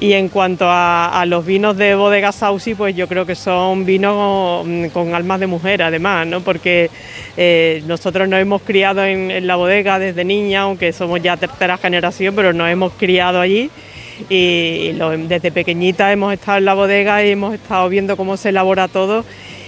Y 0.00 0.14
en 0.14 0.30
cuanto 0.30 0.64
a, 0.66 1.24
los 1.26 1.44
vinos 1.44 1.76
de 1.76 1.94
Bodega 1.94 2.32
Sausi, 2.32 2.74
pues 2.74 2.96
yo 2.96 3.06
creo 3.06 3.26
que 3.26 3.34
son 3.34 3.84
vinos 3.84 4.66
con, 4.94 5.14
almas 5.14 5.40
de 5.40 5.46
mujer, 5.46 5.82
además, 5.82 6.26
¿no? 6.26 6.40
porque 6.40 6.90
eh, 7.36 7.82
nosotros 7.86 8.26
nos 8.26 8.40
hemos 8.40 8.62
criado 8.62 9.04
en, 9.04 9.46
la 9.46 9.56
bodega 9.56 9.98
desde 9.98 10.24
niña, 10.24 10.62
aunque 10.62 10.94
somos 10.94 11.22
ya 11.22 11.36
tercera 11.36 11.76
generación, 11.76 12.34
pero 12.34 12.54
nos 12.54 12.70
hemos 12.70 12.94
criado 12.94 13.42
allí 13.42 13.70
y 14.30 14.92
desde 15.28 15.52
pequeñita 15.52 16.10
hemos 16.10 16.32
estado 16.32 16.56
en 16.56 16.64
la 16.64 16.72
bodega 16.72 17.22
y 17.22 17.32
hemos 17.32 17.52
estado 17.52 17.86
viendo 17.90 18.16
cómo 18.16 18.38
se 18.38 18.48
elabora 18.48 18.88
todo 18.88 19.26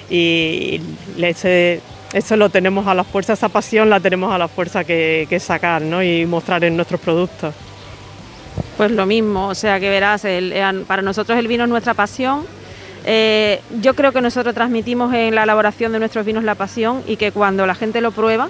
y 0.08 0.80
eso 1.18 2.36
lo 2.36 2.48
tenemos 2.48 2.86
a 2.86 2.94
la 2.94 3.04
fuerza, 3.04 3.34
esa 3.34 3.50
pasión 3.50 3.90
la 3.90 4.00
tenemos 4.00 4.32
a 4.32 4.38
la 4.38 4.48
fuerza 4.48 4.82
que, 4.82 5.26
que 5.28 5.38
sacar 5.38 5.82
¿no? 5.82 6.02
y 6.02 6.24
mostrar 6.24 6.64
en 6.64 6.74
nuestros 6.74 7.02
productos. 7.02 7.54
Pues 8.76 8.90
lo 8.90 9.06
mismo, 9.06 9.48
o 9.48 9.54
sea 9.54 9.78
que 9.78 9.90
verás, 9.90 10.26
para 10.86 11.02
nosotros 11.02 11.38
el 11.38 11.46
vino 11.46 11.64
es 11.64 11.70
nuestra 11.70 11.94
pasión. 11.94 12.44
Eh, 13.04 13.60
yo 13.80 13.94
creo 13.94 14.12
que 14.12 14.20
nosotros 14.20 14.54
transmitimos 14.54 15.12
en 15.12 15.34
la 15.34 15.42
elaboración 15.42 15.92
de 15.92 15.98
nuestros 15.98 16.24
vinos 16.24 16.44
la 16.44 16.54
pasión 16.54 17.02
y 17.06 17.16
que 17.16 17.32
cuando 17.32 17.66
la 17.66 17.74
gente 17.74 18.00
lo 18.00 18.12
prueba, 18.12 18.48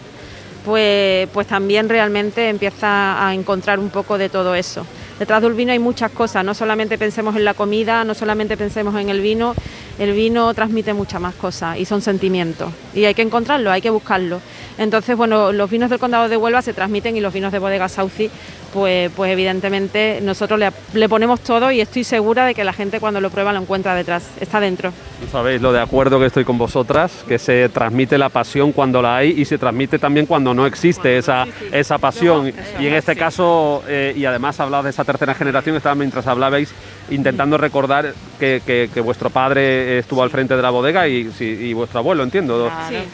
pues, 0.64 1.28
pues 1.32 1.46
también 1.46 1.88
realmente 1.88 2.48
empieza 2.48 3.26
a 3.26 3.34
encontrar 3.34 3.78
un 3.78 3.90
poco 3.90 4.18
de 4.18 4.28
todo 4.28 4.54
eso. 4.54 4.86
Detrás 5.18 5.42
del 5.42 5.52
vino 5.52 5.72
hay 5.72 5.78
muchas 5.78 6.10
cosas, 6.10 6.44
no 6.44 6.54
solamente 6.54 6.98
pensemos 6.98 7.36
en 7.36 7.44
la 7.44 7.54
comida, 7.54 8.04
no 8.04 8.14
solamente 8.14 8.56
pensemos 8.56 8.94
en 8.96 9.08
el 9.08 9.20
vino, 9.20 9.54
el 9.98 10.12
vino 10.12 10.52
transmite 10.54 10.94
muchas 10.94 11.20
más 11.20 11.34
cosas 11.34 11.78
y 11.78 11.84
son 11.84 12.00
sentimientos 12.02 12.72
y 12.94 13.04
hay 13.04 13.14
que 13.14 13.22
encontrarlo, 13.22 13.70
hay 13.70 13.80
que 13.80 13.90
buscarlo. 13.90 14.40
Entonces, 14.78 15.16
bueno, 15.16 15.52
los 15.52 15.70
vinos 15.70 15.90
del 15.90 15.98
condado 15.98 16.28
de 16.28 16.36
Huelva 16.36 16.62
se 16.62 16.72
transmiten 16.72 17.16
y 17.16 17.20
los 17.20 17.32
vinos 17.32 17.52
de 17.52 17.58
bodega 17.58 17.88
Sauci 17.88 18.30
pues, 18.72 19.10
pues 19.14 19.32
evidentemente 19.32 20.20
nosotros 20.22 20.60
le, 20.94 21.08
ponemos 21.08 21.40
todo 21.40 21.70
y 21.70 21.80
estoy 21.80 22.04
segura 22.04 22.46
de 22.46 22.54
que 22.54 22.64
la 22.64 22.72
gente 22.72 23.00
cuando 23.00 23.20
lo 23.20 23.30
prueba 23.30 23.52
lo 23.52 23.60
encuentra 23.60 23.94
detrás, 23.94 24.24
está 24.40 24.60
dentro. 24.60 24.92
Sabéis 25.30 25.60
lo 25.60 25.72
de 25.72 25.80
acuerdo 25.80 26.18
que 26.18 26.26
estoy 26.26 26.44
con 26.44 26.58
vosotras, 26.58 27.24
que 27.28 27.38
se 27.38 27.68
transmite 27.68 28.18
la 28.18 28.28
pasión 28.28 28.72
cuando 28.72 29.02
la 29.02 29.16
hay 29.16 29.30
y 29.30 29.44
se 29.44 29.58
transmite 29.58 29.98
también 29.98 30.26
cuando 30.26 30.54
no 30.54 30.66
existe 30.66 31.18
esa, 31.18 31.46
esa 31.70 31.98
pasión. 31.98 32.52
y 32.78 32.86
en 32.86 32.94
este 32.94 33.16
caso, 33.16 33.82
eh, 33.88 34.14
y 34.16 34.24
además 34.24 34.58
hablado 34.60 34.84
de 34.84 34.90
esa 34.90 35.04
tercera 35.04 35.34
generación, 35.34 35.76
estaba 35.76 35.94
mientras 35.94 36.26
hablabais 36.26 36.72
intentando 37.12 37.56
recordar 37.58 38.14
que, 38.38 38.90
vuestro 39.04 39.30
padre 39.30 39.98
estuvo 39.98 40.22
al 40.22 40.30
frente 40.30 40.56
de 40.56 40.62
la 40.62 40.70
bodega 40.70 41.06
y, 41.06 41.72
vuestro 41.72 42.00
abuelo, 42.00 42.22
entiendo. 42.22 42.70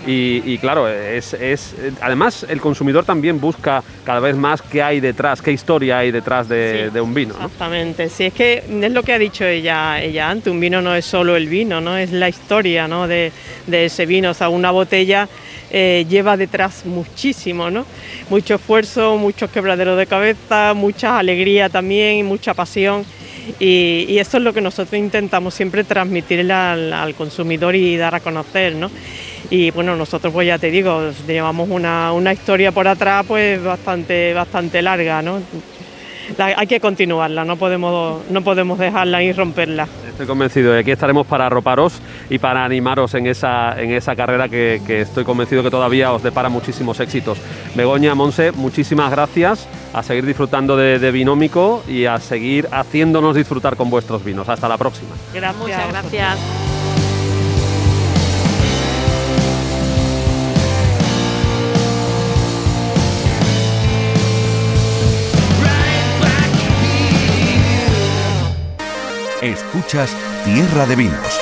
Y, 0.06 0.58
claro, 0.58 0.88
es, 0.88 1.34
es, 1.34 1.74
además 2.00 2.46
el 2.48 2.60
consumidor 2.60 3.04
también 3.04 3.40
busca 3.40 3.82
cada 4.04 4.20
vez 4.20 4.36
más 4.36 4.62
qué 4.62 4.82
hay 4.82 5.00
detrás, 5.00 5.42
qué 5.42 5.52
historia 5.52 5.98
hay 5.98 6.10
detrás 6.10 6.48
de, 6.48 6.90
un 7.00 7.14
vino. 7.14 7.34
Exactamente, 7.34 8.08
sí, 8.08 8.24
es 8.24 8.32
que 8.32 8.64
es 8.82 8.92
lo 8.92 9.02
que 9.02 9.12
ha 9.12 9.18
dicho 9.18 9.44
ella, 9.44 10.00
ella 10.00 10.30
antes, 10.30 10.52
un 10.52 10.60
vino 10.60 10.80
no 10.80 10.94
es 10.94 11.04
solo 11.04 11.36
el 11.36 11.48
vino, 11.48 11.80
¿no? 11.80 11.96
es 11.96 12.12
la 12.12 12.28
historia 12.28 12.88
¿no? 12.88 13.06
de, 13.06 13.32
ese 13.70 14.06
vino, 14.06 14.30
o 14.30 14.34
sea, 14.34 14.48
una 14.48 14.70
botella 14.70 15.28
eh, 15.70 16.06
lleva 16.08 16.36
detrás 16.36 16.86
muchísimo, 16.86 17.70
¿no? 17.70 17.84
mucho 18.30 18.54
esfuerzo, 18.54 19.16
muchos 19.16 19.50
quebraderos 19.50 19.98
de 19.98 20.06
cabeza, 20.06 20.74
mucha 20.74 21.18
alegría 21.18 21.68
también, 21.68 22.26
mucha 22.26 22.54
pasión. 22.54 23.04
Y, 23.58 24.18
eso 24.18 24.38
es 24.38 24.42
lo 24.42 24.52
que 24.52 24.60
nosotros 24.60 24.98
intentamos 24.98 25.54
siempre 25.54 25.84
transmitirle 25.84 26.52
al, 26.52 27.14
consumidor 27.14 27.74
y 27.74 27.96
dar 27.96 28.14
a 28.14 28.20
conocer, 28.20 28.74
¿no? 28.74 28.90
Y 29.50 29.70
bueno, 29.70 29.96
nosotros 29.96 30.32
pues 30.32 30.46
ya 30.46 30.58
te 30.58 30.70
digo, 30.70 31.10
llevamos 31.26 31.68
una, 31.70 32.12
una 32.12 32.32
historia 32.32 32.72
por 32.72 32.86
atrás 32.86 33.24
pues 33.26 33.62
bastante, 33.62 34.34
bastante 34.34 34.82
larga, 34.82 35.22
¿no? 35.22 35.40
Hay 36.38 36.66
que 36.66 36.80
continuarla, 36.80 37.44
no 37.44 37.56
podemos, 37.56 38.22
no 38.30 38.42
podemos 38.42 38.78
dejarla 38.78 39.22
y 39.22 39.32
romperla. 39.32 39.88
Estoy 40.08 40.26
convencido 40.26 40.72
de 40.72 40.78
que 40.78 40.80
aquí 40.80 40.90
estaremos 40.92 41.26
para 41.26 41.46
arroparos 41.46 42.00
y 42.28 42.38
para 42.38 42.64
animaros 42.64 43.14
en 43.14 43.26
esa, 43.26 43.80
en 43.80 43.92
esa 43.92 44.16
carrera 44.16 44.48
que, 44.48 44.80
estoy 44.88 45.24
convencido 45.24 45.62
que 45.62 45.70
todavía 45.70 46.12
os 46.12 46.22
depara 46.22 46.48
muchísimos 46.48 47.00
éxitos. 47.00 47.38
Begoña, 47.74 48.14
Monse, 48.14 48.52
muchísimas 48.52 49.10
gracias, 49.10 49.66
a 49.92 50.02
seguir 50.02 50.26
disfrutando 50.26 50.76
de, 50.76 50.98
de 50.98 51.10
Binómico 51.12 51.82
y 51.88 52.06
a 52.06 52.18
seguir 52.18 52.68
haciéndonos 52.72 53.34
disfrutar 53.36 53.76
con 53.76 53.90
vuestros 53.90 54.24
vinos. 54.24 54.48
Hasta 54.48 54.68
la 54.68 54.76
próxima. 54.76 55.14
Gracias. 55.32 55.62
Muchas 55.62 55.88
gracias. 55.88 56.67
Escuchas 69.42 70.10
Tierra 70.44 70.84
de 70.86 70.96
Vinos. 70.96 71.40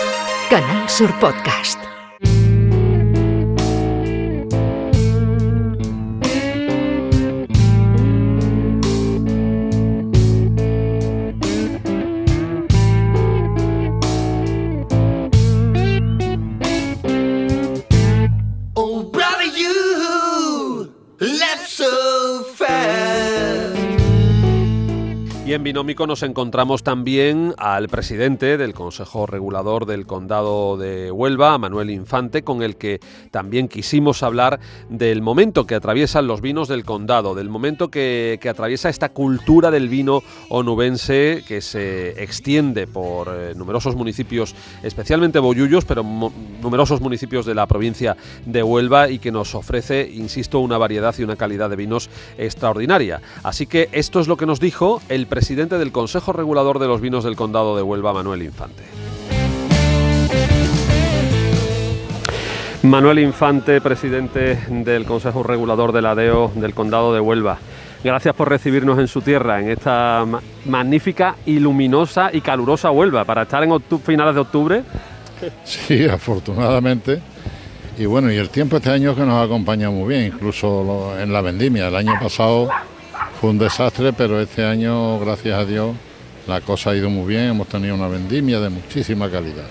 Canal 0.51 0.87
Sur 0.89 1.19
Podcast. 1.19 1.96
Binómico 25.67 26.07
nos 26.07 26.23
encontramos 26.23 26.85
también 26.85 27.53
al 27.59 27.89
presidente 27.89 28.57
del 28.57 28.73
Consejo 28.73 29.27
Regulador 29.27 29.85
del 29.85 30.07
Condado 30.07 30.77
de 30.77 31.11
Huelva, 31.11 31.59
Manuel 31.59 31.91
Infante, 31.91 32.45
con 32.45 32.63
el 32.63 32.77
que 32.77 33.01
también 33.33 33.67
quisimos 33.67 34.23
hablar 34.23 34.61
del 34.89 35.23
momento 35.23 35.67
que 35.67 35.75
atraviesan 35.75 36.29
los 36.29 36.41
vinos 36.41 36.69
del 36.69 36.85
condado, 36.85 37.35
del 37.35 37.49
momento 37.49 37.91
que, 37.91 38.39
atraviesa 38.49 38.89
esta 38.89 39.09
cultura 39.09 39.73
del 39.73 39.89
vino 39.89 40.23
onubense 40.51 41.43
que 41.49 41.61
se 41.61 42.23
extiende 42.23 42.87
por 42.87 43.29
eh, 43.29 43.55
numerosos 43.57 43.97
municipios, 43.97 44.55
especialmente 44.85 45.41
Boyullos, 45.41 45.85
pero 45.85 46.05
numerosos 46.63 47.01
municipios 47.01 47.45
de 47.45 47.57
la 47.57 47.67
provincia 47.67 48.17
de 48.45 48.63
Huelva 48.63 49.11
y 49.11 49.19
que 49.19 49.33
nos 49.33 49.57
ofrece, 49.57 50.09
insisto, 50.15 50.61
una 50.61 50.79
variedad 50.79 51.13
y 51.19 51.25
una 51.25 51.35
calidad 51.35 51.69
de 51.71 51.75
vinos 51.75 52.09
extraordinaria. 52.39 53.21
Así 53.43 53.67
que 53.67 53.89
esto 53.91 54.21
es 54.21 54.29
lo 54.29 54.37
que 54.37 54.47
nos 54.47 54.61
dijo 54.61 55.03
el 55.09 55.27
presidente 55.27 55.56
presidente 55.57 55.79
del 55.79 55.91
Consejo 55.91 56.35
Regulador 56.35 56.79
de 56.79 56.87
los 56.87 57.01
Vinos 57.01 57.25
del 57.25 57.35
Condado 57.35 57.75
de 57.79 57.83
Huelva, 57.83 58.13
Manuel 58.13 58.43
Infante. 58.43 58.83
Manuel 62.83 63.21
Infante, 63.21 63.81
presidente 63.81 64.57
del 64.69 65.07
Consejo 65.07 65.43
Regulador 65.43 65.93
de 65.93 66.03
la 66.03 66.15
DEO 66.15 66.53
del 66.57 66.75
Condado 66.75 67.15
de 67.15 67.21
Huelva. 67.21 67.57
Gracias 68.05 68.35
por 68.35 68.51
recibirnos 68.51 68.99
en 68.99 69.09
su 69.09 69.23
tierra, 69.23 69.59
en 69.59 69.71
esta 69.71 70.27
magnífica 70.67 71.37
y 71.47 71.59
luminosa 71.59 72.29
y 72.35 72.43
calurosa 72.43 72.91
Huelva, 72.91 73.25
para 73.25 73.45
estar 73.45 73.65
en 73.65 73.81
finales 74.05 74.35
de 74.35 74.41
octubre. 74.43 74.83
Sí, 75.65 76.05
afortunadamente. 76.05 77.23
Y 77.97 78.05
bueno, 78.05 78.31
y 78.31 78.37
el 78.37 78.51
tiempo 78.51 78.77
este 78.77 78.91
año 78.91 79.15
que 79.15 79.23
nos 79.23 79.43
acompaña 79.43 79.89
muy 79.89 80.07
bien, 80.07 80.35
incluso 80.35 81.19
en 81.19 81.33
la 81.33 81.41
vendimia. 81.41 81.89
El 81.89 81.97
año 81.97 82.13
pasado 82.21 82.69
fue 83.41 83.51
un 83.51 83.59
desastre, 83.59 84.13
pero 84.13 84.41
este 84.41 84.65
año, 84.65 85.19
gracias 85.19 85.59
a 85.59 85.65
Dios, 85.65 85.95
la 86.47 86.61
cosa 86.61 86.91
ha 86.91 86.97
ido 86.97 87.11
muy 87.11 87.29
bien, 87.29 87.51
hemos 87.51 87.69
tenido 87.69 87.95
una 87.95 88.09
vendimia 88.09 88.61
de 88.61 88.71
muchísima 88.71 89.31
calidad. 89.31 89.67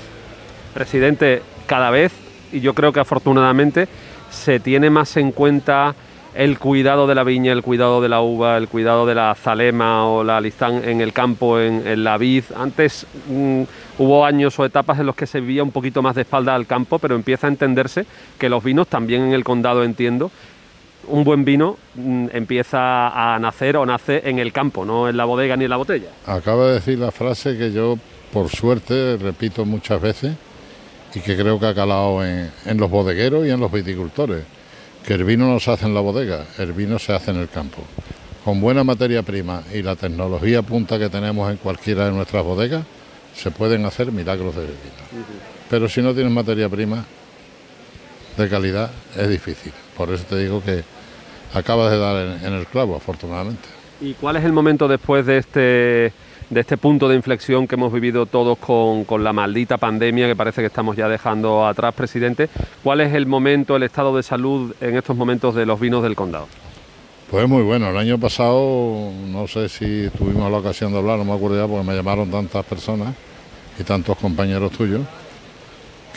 Presidente, 0.73 1.41
cada 1.65 1.89
vez, 1.89 2.11
y 2.51 2.59
yo 2.59 2.73
creo 2.73 2.93
que 2.93 2.99
afortunadamente, 2.99 3.87
se 4.29 4.59
tiene 4.59 4.89
más 4.89 5.17
en 5.17 5.31
cuenta 5.31 5.95
el 6.35 6.59
cuidado 6.59 7.07
de 7.07 7.15
la 7.15 7.23
viña, 7.23 7.53
el 7.53 7.63
cuidado 7.63 8.01
de 8.01 8.09
la 8.09 8.21
uva, 8.21 8.57
el 8.57 8.67
cuidado 8.67 9.05
de 9.05 9.15
la 9.15 9.33
zalema 9.35 10.05
o 10.05 10.23
la 10.23 10.41
listán 10.41 10.83
en 10.83 10.99
el 10.99 11.13
campo, 11.13 11.59
en, 11.59 12.03
la 12.03 12.17
vid. 12.17 12.43
Antes 12.55 13.07
mm, 13.29 13.63
hubo 13.97 14.25
años 14.25 14.59
o 14.59 14.65
etapas 14.65 14.99
en 14.99 15.05
los 15.05 15.15
que 15.15 15.27
se 15.27 15.39
vivía 15.39 15.63
un 15.63 15.71
poquito 15.71 16.01
más 16.01 16.15
de 16.15 16.23
espalda 16.23 16.53
al 16.53 16.67
campo, 16.67 16.99
pero 16.99 17.15
empieza 17.15 17.47
a 17.47 17.49
entenderse 17.49 18.05
que 18.37 18.49
los 18.49 18.63
vinos, 18.63 18.87
también 18.87 19.23
en 19.23 19.33
el 19.33 19.45
condado 19.45 19.83
entiendo, 19.83 20.29
un 21.07 21.23
buen 21.23 21.45
vino 21.45 21.77
mm, 21.95 22.27
empieza 22.33 23.07
a 23.09 23.39
nacer 23.39 23.77
o 23.77 23.85
nace 23.85 24.21
en 24.25 24.39
el 24.39 24.51
campo, 24.51 24.85
no 24.85 25.09
en 25.09 25.17
la 25.17 25.25
bodega 25.25 25.55
ni 25.55 25.65
en 25.65 25.69
la 25.69 25.77
botella. 25.77 26.09
Acaba 26.25 26.67
de 26.67 26.73
decir 26.75 26.99
la 26.99 27.11
frase 27.11 27.57
que 27.57 27.71
yo, 27.71 27.97
por 28.31 28.49
suerte, 28.49 29.17
repito 29.17 29.65
muchas 29.65 30.01
veces 30.01 30.35
y 31.13 31.19
que 31.19 31.35
creo 31.35 31.59
que 31.59 31.67
ha 31.67 31.73
calado 31.73 32.25
en, 32.25 32.51
en 32.65 32.77
los 32.77 32.89
bodegueros 32.89 33.45
y 33.45 33.49
en 33.49 33.59
los 33.59 33.71
viticultores 33.71 34.43
que 35.05 35.13
el 35.13 35.23
vino 35.23 35.47
no 35.47 35.59
se 35.59 35.71
hace 35.71 35.85
en 35.85 35.93
la 35.93 36.01
bodega, 36.01 36.45
el 36.57 36.73
vino 36.73 36.97
se 36.97 37.13
hace 37.13 37.31
en 37.31 37.37
el 37.37 37.49
campo. 37.49 37.83
Con 38.43 38.59
buena 38.59 38.83
materia 38.83 39.21
prima 39.21 39.61
y 39.73 39.83
la 39.83 39.95
tecnología 39.95 40.61
punta 40.63 40.97
que 40.97 41.09
tenemos 41.09 41.49
en 41.51 41.57
cualquiera 41.57 42.05
de 42.05 42.11
nuestras 42.11 42.43
bodegas, 42.43 42.83
se 43.35 43.51
pueden 43.51 43.85
hacer 43.85 44.11
milagros 44.11 44.55
de 44.55 44.61
vino. 44.61 45.25
Pero 45.69 45.89
si 45.89 46.01
no 46.01 46.13
tienes 46.13 46.31
materia 46.31 46.69
prima 46.69 47.05
de 48.37 48.49
calidad, 48.49 48.91
es 49.15 49.29
difícil. 49.29 49.73
Por 49.95 50.11
eso 50.11 50.23
te 50.25 50.37
digo 50.37 50.63
que 50.63 50.83
acabas 51.53 51.91
de 51.91 51.97
dar 51.97 52.37
en 52.43 52.53
el 52.53 52.65
clavo, 52.67 52.95
afortunadamente. 52.95 53.67
¿Y 54.01 54.13
cuál 54.13 54.35
es 54.35 54.43
el 54.43 54.51
momento 54.51 54.87
después 54.87 55.25
de 55.25 55.37
este 55.37 56.13
de 56.49 56.59
este 56.59 56.77
punto 56.77 57.09
de 57.09 57.15
inflexión 57.15 57.67
que 57.67 57.75
hemos 57.75 57.91
vivido 57.91 58.25
todos 58.25 58.57
con, 58.57 59.05
la 59.23 59.33
maldita 59.33 59.77
pandemia 59.77 60.27
que 60.27 60.35
parece 60.35 60.61
que 60.61 60.67
estamos 60.67 60.95
ya 60.95 61.07
dejando 61.07 61.65
atrás, 61.65 61.93
presidente. 61.93 62.49
¿Cuál 62.83 63.01
es 63.01 63.13
el 63.13 63.25
momento, 63.25 63.75
el 63.75 63.83
estado 63.83 64.15
de 64.15 64.23
salud 64.23 64.73
en 64.81 64.95
estos 64.95 65.15
momentos 65.15 65.55
de 65.55 65.65
los 65.65 65.79
vinos 65.79 66.03
del 66.03 66.15
condado? 66.15 66.47
Pues 67.31 67.47
muy 67.49 67.63
bueno, 67.63 67.89
el 67.89 67.97
año 67.97 68.19
pasado 68.19 69.11
no 69.27 69.47
sé 69.47 69.67
si 69.69 70.09
tuvimos 70.15 70.51
la 70.51 70.59
ocasión 70.59 70.91
de 70.91 70.99
hablar, 70.99 71.17
no 71.17 71.25
me 71.25 71.33
acuerdo 71.33 71.57
ya 71.57 71.67
porque 71.67 71.87
me 71.87 71.95
llamaron 71.95 72.29
tantas 72.29 72.63
personas 72.65 73.15
y 73.79 73.83
tantos 73.83 74.15
compañeros 74.17 74.71
tuyos 74.71 75.01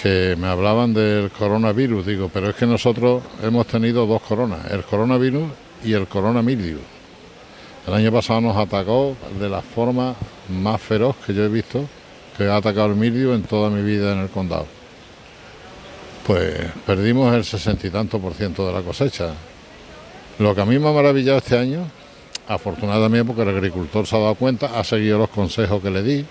que 0.02 0.36
me 0.38 0.46
hablaban 0.46 0.94
del 0.94 1.30
coronavirus, 1.30 2.06
digo, 2.06 2.30
pero 2.32 2.50
es 2.50 2.56
que 2.56 2.66
nosotros 2.66 3.22
hemos 3.42 3.66
tenido 3.66 4.06
dos 4.06 4.22
coronas, 4.22 4.70
el 4.70 4.82
coronavirus 4.82 5.48
y 5.84 5.92
el 5.92 6.06
coronamildius 6.06 6.98
el 7.88 7.94
año 7.94 8.12
pasado 8.12 8.42
nos 8.42 8.54
atacó 8.54 9.16
de 9.40 9.48
la 9.48 9.62
forma 9.62 10.14
más 10.50 10.78
feroz 10.78 11.16
que 11.24 11.32
yo 11.32 11.42
he 11.44 11.48
visto 11.48 11.88
que 12.36 12.44
ha 12.44 12.56
atacado 12.56 12.88
el 12.88 12.96
mildio 12.96 13.34
en 13.34 13.44
toda 13.44 13.70
mi 13.70 13.82
vida 13.82 14.12
en 14.12 14.18
el 14.18 14.28
condado. 14.28 14.66
Pues 16.26 16.54
perdimos 16.86 17.34
el 17.34 17.44
sesenta 17.44 17.86
y 17.86 17.90
tanto 17.90 18.18
por 18.18 18.34
ciento 18.34 18.66
de 18.66 18.74
la 18.74 18.82
cosecha. 18.82 19.32
Lo 20.38 20.54
que 20.54 20.60
a 20.60 20.66
mí 20.66 20.78
me 20.78 20.86
ha 20.86 20.92
maravillado 20.92 21.38
este 21.38 21.56
año, 21.56 21.80
afortunadamente 22.46 23.24
porque 23.24 23.42
el 23.42 23.56
agricultor 23.56 24.06
se 24.06 24.16
ha 24.16 24.18
dado 24.18 24.34
cuenta, 24.34 24.78
ha 24.78 24.84
seguido 24.84 25.16
los 25.16 25.30
consejos 25.30 25.82
que 25.82 25.90
le 25.90 26.02
di, 26.02 26.26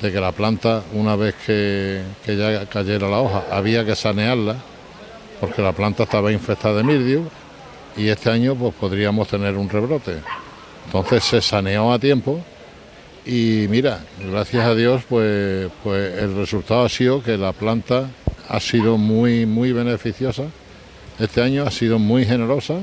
de 0.00 0.12
que 0.12 0.20
la 0.20 0.32
planta, 0.32 0.82
una 0.94 1.16
vez 1.16 1.34
que, 1.46 2.02
ya 2.26 2.66
cayera 2.66 3.08
la 3.08 3.20
hoja, 3.20 3.44
había 3.50 3.84
que 3.84 3.94
sanearla, 3.94 4.56
porque 5.40 5.62
la 5.62 5.72
planta 5.72 6.04
estaba 6.04 6.32
infectada 6.32 6.76
de 6.76 6.84
mildio, 6.84 7.22
y 7.96 8.08
este 8.08 8.30
año 8.30 8.54
pues 8.54 8.74
podríamos 8.74 9.28
tener 9.28 9.56
un 9.56 9.68
rebrote. 9.68 10.16
Entonces 10.86 11.24
se 11.24 11.40
saneó 11.40 11.92
a 11.92 11.98
tiempo 11.98 12.40
y 13.26 13.66
mira, 13.68 14.00
gracias 14.30 14.64
a 14.64 14.74
Dios, 14.74 15.02
pues, 15.08 15.70
pues 15.84 16.22
el 16.22 16.34
resultado 16.36 16.84
ha 16.84 16.88
sido 16.88 17.22
que 17.22 17.36
la 17.36 17.52
planta 17.52 18.08
ha 18.48 18.60
sido 18.60 18.96
muy, 18.96 19.46
muy 19.46 19.72
beneficiosa. 19.72 20.44
Este 21.18 21.42
año 21.42 21.64
ha 21.66 21.70
sido 21.70 21.98
muy 21.98 22.24
generosa 22.24 22.80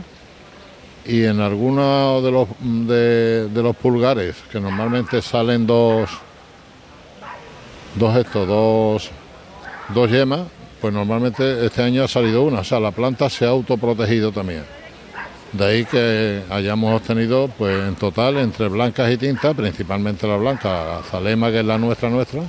y 1.06 1.24
en 1.24 1.40
algunos 1.40 2.24
de 2.24 2.32
los, 2.32 2.48
de, 2.62 3.64
los 3.64 3.76
pulgares, 3.76 4.36
que 4.52 4.60
normalmente 4.60 5.22
salen 5.22 5.66
dos, 5.66 6.10
dos 7.98 8.16
estos, 8.16 8.48
dos, 8.48 9.12
dos 9.90 10.12
yemas, 10.12 10.42
pues 10.82 10.94
normalmente 10.94 11.66
este 11.66 11.84
año 11.84 12.04
ha 12.04 12.08
salido 12.08 12.44
una. 12.44 12.60
O 12.60 12.64
sea, 12.64 12.80
la 12.80 12.92
planta 12.92 13.30
se 13.30 13.46
ha 13.46 13.50
autoprotegido 13.50 14.32
también. 14.32 14.64
De 15.54 15.66
ahí 15.66 15.86
que 15.86 16.44
hayamos 16.50 16.94
obtenido, 17.02 17.50
pues 17.58 17.88
en 17.88 17.96
total, 17.96 18.38
entre 18.38 18.68
blancas 18.68 19.12
y 19.12 19.18
tintas, 19.18 19.56
principalmente 19.56 20.28
la 20.28 20.36
blanca, 20.36 21.02
Zalema, 21.10 21.50
que 21.52 21.60
es 21.60 21.66
la 21.66 21.78
nuestra 21.78 22.10
nuestra, 22.10 22.42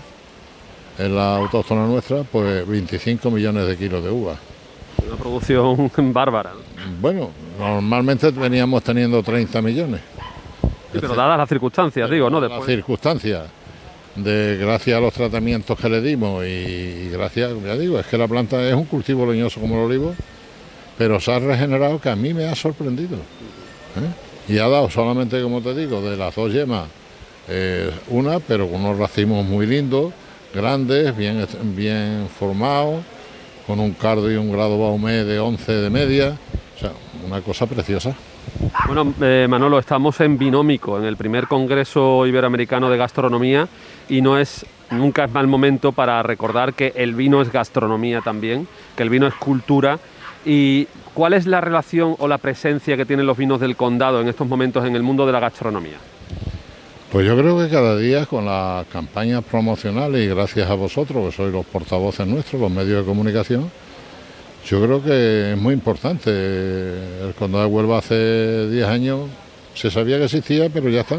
es 0.99 1.09
la 1.09 1.37
autóctona 1.37 1.87
nuestra, 1.87 2.25
pues 2.25 2.67
25 2.67 3.31
millones 3.31 3.69
de 3.69 3.77
kilos 3.77 4.03
de 4.03 4.11
uva. 4.11 4.35
Una 5.07 5.17
producción 5.17 5.91
bárbara. 6.13 6.51
Bueno, 7.01 7.31
normalmente 7.59 8.31
veníamos 8.33 8.83
teniendo 8.83 9.23
30 9.23 9.63
millones. 9.63 10.01
pero 10.93 11.15
dadas 11.15 11.39
las 11.39 11.49
circunstancias, 11.49 12.11
digo, 12.11 12.29
¿no? 12.29 12.41
Las 12.41 12.67
circunstancias, 12.67 13.45
de, 14.23 14.57
gracias 14.59 14.97
a 14.97 15.01
los 15.01 15.15
tratamientos 15.15 15.79
que 15.79 15.89
le 15.89 16.01
dimos 16.01 16.45
y, 16.45 17.09
gracias, 17.11 17.53
ya 17.65 17.77
digo, 17.77 17.99
es 17.99 18.07
que 18.07 18.19
la 18.19 18.29
planta 18.29 18.67
es 18.69 18.75
un 18.75 18.85
cultivo 18.85 19.31
leñoso 19.31 19.61
como 19.61 19.77
el 19.77 19.93
olivo 19.93 20.15
pero 20.99 21.21
se 21.21 21.33
ha 21.33 21.39
regenerado 21.39 22.01
que 22.01 22.11
a 22.11 22.17
mí 22.17 22.35
me 22.35 22.47
ha 22.47 22.57
sorprendido. 22.57 23.17
¿eh? 23.17 24.53
Y 24.53 24.59
ha 24.59 24.69
dado 24.69 24.91
solamente, 24.91 25.41
como 25.41 25.63
te 25.63 25.75
digo, 25.75 26.03
de 26.03 26.17
las 26.17 26.35
dos 26.35 26.53
yemas, 26.53 26.89
eh, 27.49 27.91
una, 28.09 28.41
pero 28.41 28.69
con 28.69 28.85
unos 28.85 28.99
racimos 28.99 29.47
muy 29.47 29.65
lindos, 29.67 30.13
grandes, 30.53 31.17
bien, 31.17 31.47
bien 31.77 32.29
formados, 32.37 33.05
con 33.67 33.79
un 33.79 33.93
cardo 33.93 34.31
y 34.31 34.37
un 34.37 34.51
grado 34.51 34.79
Baumé 34.79 35.25
de 35.25 35.39
11 35.39 35.73
de 35.73 35.91
media, 35.91 36.37
o 36.77 36.81
sea, 36.81 36.93
una 37.25 37.41
cosa 37.43 37.67
preciosa. 37.67 38.15
Bueno, 38.87 39.15
eh, 39.21 39.47
Manolo, 39.49 39.79
estamos 39.79 40.21
en 40.21 40.37
Binómico, 40.37 40.99
en 40.99 41.05
el 41.05 41.17
primer 41.17 41.47
Congreso 41.47 42.27
Iberoamericano 42.27 42.91
de 42.91 42.97
Gastronomía, 42.97 43.69
y 44.09 44.23
no 44.23 44.39
es 44.39 44.67
nunca 44.91 45.25
es 45.25 45.33
mal 45.33 45.47
momento 45.47 45.93
para 45.93 46.23
recordar 46.23 46.73
que 46.73 46.93
el 46.97 47.15
vino 47.15 47.43
es 47.43 47.53
gastronomía 47.53 48.23
también, 48.23 48.67
que 48.97 49.03
el 49.03 49.11
vino 49.11 49.27
es 49.27 49.35
cultura 49.35 49.99
¿Y 50.45 50.87
cuál 51.15 51.35
es 51.35 51.47
la 51.47 51.61
relación 51.61 52.17
o 52.19 52.29
la 52.29 52.39
presencia 52.39 52.97
que 52.97 53.05
tienen 53.05 53.27
los 53.27 53.37
vinos 53.37 53.61
del 53.61 53.77
condado 53.77 54.21
en 54.21 54.29
estos 54.29 54.47
momentos 54.47 54.87
en 54.87 54.97
el 54.97 55.03
mundo 55.03 55.27
de 55.27 55.33
la 55.33 55.41
gastronomía? 55.41 55.99
Pues 57.11 57.27
yo 57.27 57.37
creo 57.37 57.59
que 57.59 57.69
cada 57.69 57.97
día 57.97 58.27
con 58.27 58.45
las 58.45 58.87
campañas 58.87 59.43
promocionales 59.45 60.25
y 60.25 60.29
gracias 60.29 60.71
a 60.71 60.75
vosotros, 60.75 61.27
que 61.27 61.37
sois 61.37 61.53
los 61.53 61.67
portavoces 61.67 62.27
nuestros, 62.27 62.61
los 62.61 62.71
medios 62.71 63.01
de 63.01 63.05
comunicación, 63.05 63.71
yo 64.67 64.83
creo 64.83 65.03
que 65.03 65.53
es 65.53 65.59
muy 65.59 65.75
importante. 65.75 66.31
El 66.31 67.35
condado 67.39 67.65
de 67.65 67.71
Huelva 67.71 67.99
hace 67.99 68.69
10 68.69 68.87
años 68.87 69.21
se 69.75 69.91
sabía 69.91 70.19
que 70.19 70.25
existía, 70.25 70.69
pero 70.69 70.89
ya 70.91 71.01
está. 71.01 71.19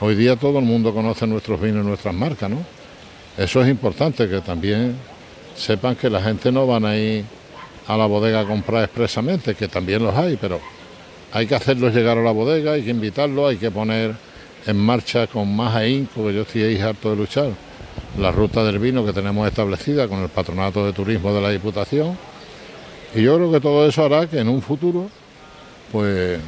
Hoy 0.00 0.14
día 0.14 0.36
todo 0.36 0.60
el 0.60 0.64
mundo 0.64 0.94
conoce 0.94 1.26
nuestros 1.26 1.60
vinos 1.60 1.84
y 1.84 1.88
nuestras 1.88 2.14
marcas, 2.14 2.48
¿no? 2.48 2.58
Eso 3.36 3.60
es 3.62 3.68
importante, 3.68 4.28
que 4.28 4.40
también 4.40 4.94
sepan 5.56 5.96
que 5.96 6.08
la 6.08 6.22
gente 6.22 6.52
no 6.52 6.68
van 6.68 6.84
a 6.84 6.96
ir 6.96 7.24
a 7.88 7.96
la 7.96 8.06
bodega 8.06 8.40
a 8.40 8.44
comprar 8.44 8.84
expresamente, 8.84 9.56
que 9.56 9.66
también 9.66 10.04
los 10.04 10.14
hay, 10.14 10.36
pero 10.36 10.60
hay 11.32 11.48
que 11.48 11.56
hacerlos 11.56 11.92
llegar 11.92 12.16
a 12.16 12.22
la 12.22 12.30
bodega, 12.30 12.74
hay 12.74 12.82
que 12.82 12.90
invitarlos, 12.90 13.50
hay 13.50 13.56
que 13.56 13.72
poner 13.72 14.14
en 14.66 14.76
marcha 14.76 15.26
con 15.26 15.56
más 15.56 15.74
ahínco, 15.74 16.26
que 16.28 16.34
yo 16.34 16.42
estoy 16.42 16.78
harto 16.78 17.10
de 17.10 17.16
luchar, 17.16 17.50
la 18.20 18.30
ruta 18.30 18.62
del 18.62 18.78
vino 18.78 19.04
que 19.04 19.12
tenemos 19.12 19.48
establecida 19.48 20.06
con 20.06 20.20
el 20.20 20.28
Patronato 20.28 20.86
de 20.86 20.92
Turismo 20.92 21.34
de 21.34 21.40
la 21.40 21.50
Diputación. 21.50 22.16
Y 23.16 23.22
yo 23.22 23.34
creo 23.34 23.50
que 23.50 23.60
todo 23.60 23.88
eso 23.88 24.04
hará 24.04 24.28
que 24.28 24.38
en 24.38 24.48
un 24.48 24.62
futuro, 24.62 25.10
pues 25.90 26.38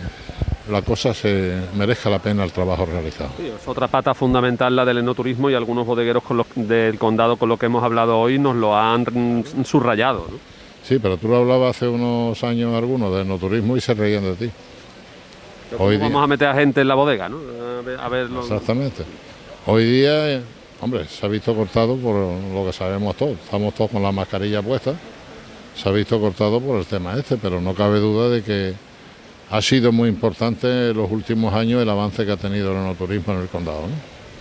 la 0.71 0.83
cosa 0.83 1.13
se 1.13 1.61
merezca 1.77 2.09
la 2.09 2.19
pena 2.19 2.45
el 2.45 2.53
trabajo 2.53 2.87
realizado. 2.87 3.31
es 3.39 3.67
otra 3.67 3.89
pata 3.89 4.15
fundamental 4.15 4.75
la 4.75 4.85
del 4.85 4.99
enoturismo 4.99 5.51
y 5.51 5.55
algunos 5.55 5.87
bodegueros 5.87 6.23
del 6.55 6.99
condado 6.99 7.37
con 7.37 7.49
lo 7.49 7.57
que 7.57 7.67
hemos 7.67 7.83
hablado 7.83 8.19
hoy 8.19 8.39
nos 8.39 8.57
lo 8.57 8.77
han 8.77 9.45
subrayado. 9.65 10.27
Sí, 10.83 10.99
pero 10.99 11.17
tú 11.17 11.29
lo 11.29 11.37
hablabas 11.37 11.77
hace 11.77 11.89
unos 11.89 12.43
años 12.43 12.75
algunos 12.75 13.15
de 13.15 13.25
no 13.25 13.39
turismo 13.39 13.77
y 13.77 13.81
se 13.81 13.95
reían 13.95 14.25
de 14.25 14.35
ti. 14.35 14.51
Hoy 15.79 15.99
vamos 15.99 16.23
a 16.23 16.27
meter 16.27 16.49
a 16.49 16.55
gente 16.55 16.81
en 16.81 16.89
la 16.89 16.95
bodega, 16.95 17.29
¿no? 17.29 17.39
A 18.01 18.09
ver, 18.09 18.29
Exactamente. 18.41 19.05
Hoy 19.67 19.85
día, 19.85 20.37
eh, 20.37 20.43
hombre, 20.81 21.07
se 21.07 21.25
ha 21.25 21.29
visto 21.29 21.55
cortado 21.55 21.97
por 21.97 22.15
lo 22.15 22.65
que 22.67 22.73
sabemos 22.73 23.17
todos. 23.17 23.39
Estamos 23.45 23.75
todos 23.75 23.91
con 23.91 24.03
la 24.03 24.11
mascarilla 24.11 24.63
puesta. 24.63 24.95
Se 25.77 25.89
ha 25.89 25.93
visto 25.93 26.19
cortado 26.21 26.61
por 26.61 26.79
el 26.79 26.87
tema 26.87 27.15
este, 27.17 27.37
pero 27.37 27.61
no 27.61 27.75
cabe 27.75 28.01
duda 28.01 28.29
de 28.29 28.43
que 28.43 28.75
ha 29.51 29.63
sido 29.63 29.93
muy 29.93 30.09
importante 30.09 30.91
en 30.91 30.97
los 30.97 31.11
últimos 31.11 31.53
años 31.55 31.83
el 31.83 31.89
avance 31.89 32.25
que 32.25 32.33
ha 32.33 32.37
tenido 32.37 32.73
el 32.73 32.79
enoturismo 32.79 33.35
en 33.35 33.41
el 33.41 33.49
condado. 33.49 33.83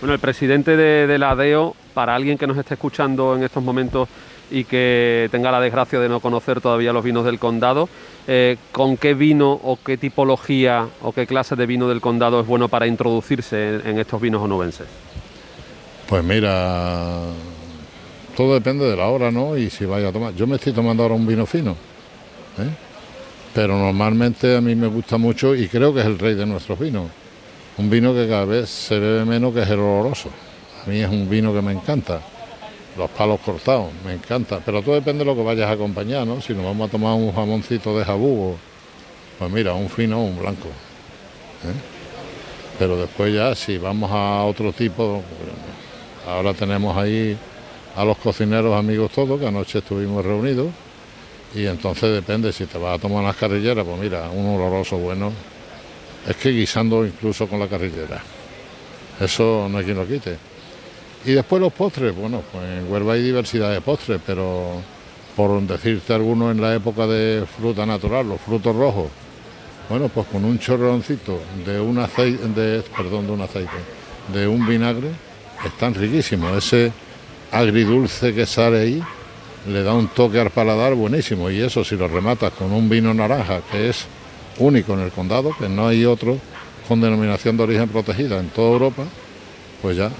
Bueno, 0.00 0.14
el 0.14 0.20
presidente 0.20 0.76
de, 0.76 1.06
de 1.06 1.18
la 1.18 1.32
ADEO, 1.32 1.74
para 1.92 2.14
alguien 2.14 2.38
que 2.38 2.46
nos 2.46 2.56
esté 2.56 2.74
escuchando 2.74 3.36
en 3.36 3.42
estos 3.42 3.62
momentos 3.62 4.08
y 4.50 4.64
que 4.64 5.28
tenga 5.30 5.50
la 5.50 5.60
desgracia 5.60 6.00
de 6.00 6.08
no 6.08 6.20
conocer 6.20 6.60
todavía 6.60 6.92
los 6.92 7.04
vinos 7.04 7.24
del 7.24 7.38
condado, 7.38 7.88
eh, 8.26 8.56
¿con 8.72 8.96
qué 8.96 9.14
vino 9.14 9.52
o 9.52 9.78
qué 9.84 9.96
tipología 9.96 10.88
o 11.02 11.12
qué 11.12 11.26
clase 11.26 11.56
de 11.56 11.66
vino 11.66 11.88
del 11.88 12.00
condado 12.00 12.40
es 12.40 12.46
bueno 12.46 12.68
para 12.68 12.86
introducirse 12.86 13.80
en, 13.84 13.98
estos 13.98 14.20
vinos 14.20 14.42
onubenses? 14.42 14.86
Pues 16.08 16.24
mira, 16.24 17.22
todo 18.36 18.54
depende 18.54 18.84
de 18.84 18.96
la 18.96 19.06
hora, 19.06 19.30
¿no? 19.30 19.56
Y 19.56 19.70
si 19.70 19.84
vaya 19.84 20.08
a 20.08 20.12
tomar. 20.12 20.34
Yo 20.34 20.46
me 20.46 20.56
estoy 20.56 20.72
tomando 20.72 21.04
ahora 21.04 21.14
un 21.14 21.26
vino 21.26 21.46
fino, 21.46 21.72
¿eh? 22.58 22.89
Pero 23.54 23.76
normalmente 23.76 24.56
a 24.56 24.60
mí 24.60 24.74
me 24.74 24.86
gusta 24.86 25.18
mucho 25.18 25.54
y 25.54 25.68
creo 25.68 25.92
que 25.92 26.00
es 26.00 26.06
el 26.06 26.18
rey 26.18 26.34
de 26.34 26.46
nuestros 26.46 26.78
vinos. 26.78 27.08
Un 27.78 27.90
vino 27.90 28.14
que 28.14 28.28
cada 28.28 28.44
vez 28.44 28.68
se 28.68 28.98
bebe 28.98 29.24
menos, 29.24 29.54
que 29.54 29.62
es 29.62 29.68
el 29.68 29.78
oloroso. 29.78 30.30
A 30.84 30.88
mí 30.88 31.00
es 31.00 31.08
un 31.08 31.28
vino 31.28 31.52
que 31.52 31.62
me 31.62 31.72
encanta 31.72 32.20
los 32.96 33.10
palos 33.10 33.40
cortados, 33.40 33.88
me 34.04 34.14
encanta, 34.14 34.60
pero 34.64 34.82
todo 34.82 34.94
depende 34.94 35.20
de 35.20 35.24
lo 35.24 35.36
que 35.36 35.42
vayas 35.42 35.68
a 35.68 35.72
acompañar, 35.72 36.26
¿no? 36.26 36.40
Si 36.40 36.52
nos 36.52 36.64
vamos 36.64 36.88
a 36.88 36.90
tomar 36.90 37.14
un 37.14 37.32
jamoncito 37.32 37.96
de 37.96 38.04
jabú, 38.04 38.56
pues 39.38 39.50
mira, 39.50 39.74
un 39.74 39.88
fino 39.88 40.20
o 40.20 40.24
un 40.24 40.38
blanco. 40.38 40.68
¿eh? 40.68 41.72
Pero 42.78 42.96
después 42.96 43.32
ya, 43.32 43.54
si 43.54 43.78
vamos 43.78 44.10
a 44.10 44.44
otro 44.44 44.72
tipo, 44.72 45.22
ahora 46.26 46.52
tenemos 46.52 46.96
ahí 46.96 47.36
a 47.96 48.04
los 48.04 48.18
cocineros 48.18 48.76
amigos 48.76 49.12
todos, 49.12 49.38
que 49.40 49.46
anoche 49.46 49.78
estuvimos 49.78 50.24
reunidos, 50.24 50.68
y 51.54 51.66
entonces 51.66 52.12
depende, 52.12 52.52
si 52.52 52.66
te 52.66 52.78
vas 52.78 52.98
a 52.98 53.00
tomar 53.00 53.22
unas 53.22 53.36
carrilleras, 53.36 53.84
pues 53.84 54.00
mira, 54.00 54.30
un 54.30 54.54
oloroso 54.54 54.98
bueno, 54.98 55.32
es 56.26 56.36
que 56.36 56.50
guisando 56.50 57.04
incluso 57.04 57.48
con 57.48 57.58
la 57.58 57.66
carrillera, 57.66 58.22
eso 59.18 59.68
no 59.70 59.78
hay 59.78 59.84
quien 59.84 59.96
lo 59.96 60.06
quite. 60.06 60.36
Y 61.24 61.32
después 61.32 61.60
los 61.60 61.72
postres, 61.72 62.14
bueno, 62.14 62.42
pues 62.50 62.64
en 62.64 62.90
Huelva 62.90 63.14
hay 63.14 63.22
diversidad 63.22 63.72
de 63.72 63.80
postres, 63.80 64.20
pero 64.24 64.80
por 65.36 65.60
decirte 65.62 66.14
alguno 66.14 66.50
en 66.50 66.60
la 66.60 66.74
época 66.74 67.06
de 67.06 67.44
fruta 67.46 67.84
natural, 67.84 68.28
los 68.28 68.40
frutos 68.40 68.74
rojos, 68.74 69.08
bueno, 69.88 70.08
pues 70.08 70.26
con 70.28 70.44
un 70.44 70.58
chorroncito 70.58 71.40
de 71.66 71.80
un 71.80 71.98
aceite, 71.98 72.46
de, 72.48 72.82
perdón, 72.96 73.26
de 73.26 73.32
un 73.32 73.40
aceite, 73.40 73.76
de 74.32 74.46
un 74.46 74.66
vinagre, 74.66 75.08
están 75.64 75.94
riquísimos. 75.94 76.56
Ese 76.56 76.92
agridulce 77.50 78.32
que 78.32 78.46
sale 78.46 78.80
ahí 78.80 79.02
le 79.66 79.82
da 79.82 79.94
un 79.94 80.08
toque 80.08 80.40
al 80.40 80.50
paladar 80.50 80.94
buenísimo. 80.94 81.50
Y 81.50 81.60
eso 81.60 81.84
si 81.84 81.96
lo 81.96 82.08
rematas 82.08 82.52
con 82.52 82.72
un 82.72 82.88
vino 82.88 83.12
naranja, 83.12 83.60
que 83.70 83.88
es 83.88 84.06
único 84.58 84.94
en 84.94 85.00
el 85.00 85.10
condado, 85.10 85.54
que 85.58 85.68
no 85.68 85.88
hay 85.88 86.04
otro 86.04 86.38
con 86.88 87.00
denominación 87.00 87.56
de 87.56 87.62
origen 87.62 87.88
protegida 87.88 88.38
en 88.40 88.48
toda 88.48 88.72
Europa, 88.72 89.04
pues 89.80 89.96
ya 89.96 90.10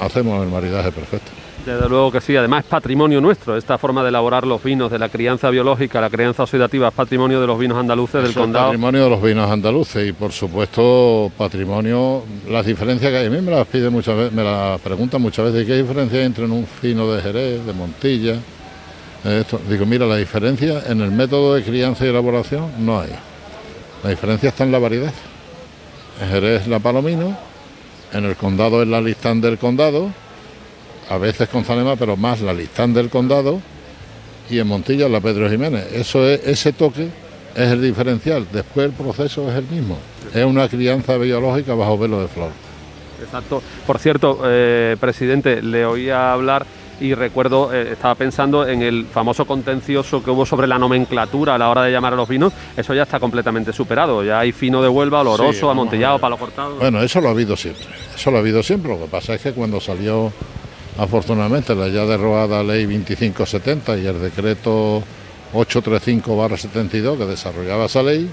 hacemos 0.00 0.42
el 0.42 0.50
maridaje 0.50 0.90
perfecto. 0.90 1.30
Desde 1.64 1.88
luego 1.88 2.12
que 2.12 2.20
sí, 2.20 2.36
además 2.36 2.64
es 2.64 2.70
patrimonio 2.70 3.22
nuestro, 3.22 3.56
esta 3.56 3.78
forma 3.78 4.02
de 4.02 4.10
elaborar 4.10 4.46
los 4.46 4.62
vinos, 4.62 4.90
de 4.90 4.98
la 4.98 5.08
crianza 5.08 5.48
biológica, 5.48 5.98
la 6.00 6.10
crianza 6.10 6.42
oxidativa, 6.42 6.88
es 6.88 6.94
patrimonio 6.94 7.40
de 7.40 7.46
los 7.46 7.58
vinos 7.58 7.78
andaluces 7.78 8.22
del 8.22 8.34
condado. 8.34 8.66
patrimonio 8.66 9.04
de 9.04 9.10
los 9.10 9.22
vinos 9.22 9.50
andaluces 9.50 10.08
y 10.08 10.12
por 10.12 10.32
supuesto 10.32 11.32
patrimonio, 11.38 12.22
las 12.50 12.66
diferencias 12.66 13.10
que 13.10 13.16
hay, 13.16 13.26
a 13.26 13.30
mí 13.30 13.40
me 13.40 13.50
las 13.50 13.66
piden 13.66 13.92
muchas 13.92 14.14
veces, 14.14 14.32
me 14.32 14.44
las 14.44 14.78
preguntan 14.80 15.22
muchas 15.22 15.46
veces, 15.46 15.66
¿qué 15.66 15.76
diferencia 15.76 16.18
hay 16.18 16.26
entre 16.26 16.44
un 16.44 16.66
fino 16.66 17.10
de 17.10 17.22
Jerez, 17.22 17.64
de 17.64 17.72
Montilla? 17.72 18.36
Esto? 19.24 19.58
Digo, 19.68 19.86
mira, 19.86 20.06
la 20.06 20.16
diferencia 20.16 20.82
en 20.86 21.00
el 21.00 21.10
método 21.10 21.54
de 21.54 21.62
crianza 21.62 22.04
y 22.04 22.08
elaboración 22.08 22.70
no 22.78 23.00
hay. 23.00 23.10
La 24.02 24.10
diferencia 24.10 24.50
está 24.50 24.64
en 24.64 24.72
la 24.72 24.78
variedad. 24.78 25.12
En 26.20 26.28
Jerez 26.28 26.66
la 26.66 26.78
palomino, 26.78 27.36
en 28.12 28.24
el 28.24 28.36
condado 28.36 28.82
es 28.82 28.88
la 28.88 29.00
listán 29.00 29.40
del 29.40 29.58
condado, 29.58 30.10
a 31.08 31.18
veces 31.18 31.48
con 31.48 31.64
Zanema, 31.64 31.96
pero 31.96 32.16
más 32.16 32.40
la 32.42 32.52
listán 32.52 32.92
del 32.92 33.08
condado, 33.08 33.60
y 34.50 34.58
en 34.58 34.66
Montilla 34.66 35.08
la 35.08 35.20
Pedro 35.20 35.48
Jiménez. 35.48 35.90
Eso 35.92 36.28
es, 36.28 36.46
ese 36.46 36.74
toque 36.74 37.08
es 37.54 37.70
el 37.70 37.80
diferencial. 37.80 38.46
Después 38.52 38.86
el 38.86 38.92
proceso 38.92 39.50
es 39.50 39.56
el 39.56 39.64
mismo. 39.64 39.96
Es 40.34 40.44
una 40.44 40.68
crianza 40.68 41.16
biológica 41.16 41.74
bajo 41.74 41.96
velo 41.96 42.20
de 42.20 42.28
flor. 42.28 42.50
Exacto. 43.22 43.62
Por 43.86 43.98
cierto, 43.98 44.40
eh, 44.44 44.96
presidente, 45.00 45.62
le 45.62 45.86
oía 45.86 46.32
hablar 46.32 46.66
y 47.00 47.14
recuerdo, 47.14 47.72
eh, 47.72 47.92
estaba 47.92 48.14
pensando 48.14 48.66
en 48.66 48.82
el 48.82 49.06
famoso 49.06 49.46
contencioso 49.46 50.22
que 50.22 50.30
hubo 50.30 50.46
sobre 50.46 50.66
la 50.66 50.78
nomenclatura 50.78 51.54
a 51.54 51.58
la 51.58 51.68
hora 51.68 51.82
de 51.82 51.92
llamar 51.92 52.12
a 52.12 52.16
los 52.16 52.28
vinos, 52.28 52.52
eso 52.76 52.94
ya 52.94 53.02
está 53.02 53.20
completamente 53.20 53.72
superado, 53.72 54.22
ya 54.22 54.40
hay 54.40 54.52
fino 54.52 54.82
de 54.82 54.88
Huelva, 54.88 55.20
oloroso, 55.20 55.70
amontillado, 55.70 56.18
palo 56.18 56.36
cortado. 56.36 56.76
Bueno, 56.76 57.02
eso 57.02 57.20
lo 57.20 57.28
ha 57.28 57.32
habido 57.32 57.56
siempre, 57.56 57.86
eso 58.14 58.30
lo 58.30 58.36
ha 58.36 58.40
habido 58.40 58.62
siempre, 58.62 58.92
lo 58.92 59.00
que 59.00 59.10
pasa 59.10 59.34
es 59.34 59.42
que 59.42 59.52
cuando 59.52 59.80
salió 59.80 60.32
afortunadamente 60.98 61.74
la 61.74 61.88
ya 61.88 62.04
derrogada 62.04 62.62
ley 62.62 62.84
2570 62.84 63.98
y 63.98 64.06
el 64.06 64.20
decreto 64.20 65.02
835-72 65.52 67.18
que 67.18 67.26
desarrollaba 67.26 67.86
esa 67.86 68.02
ley, 68.02 68.28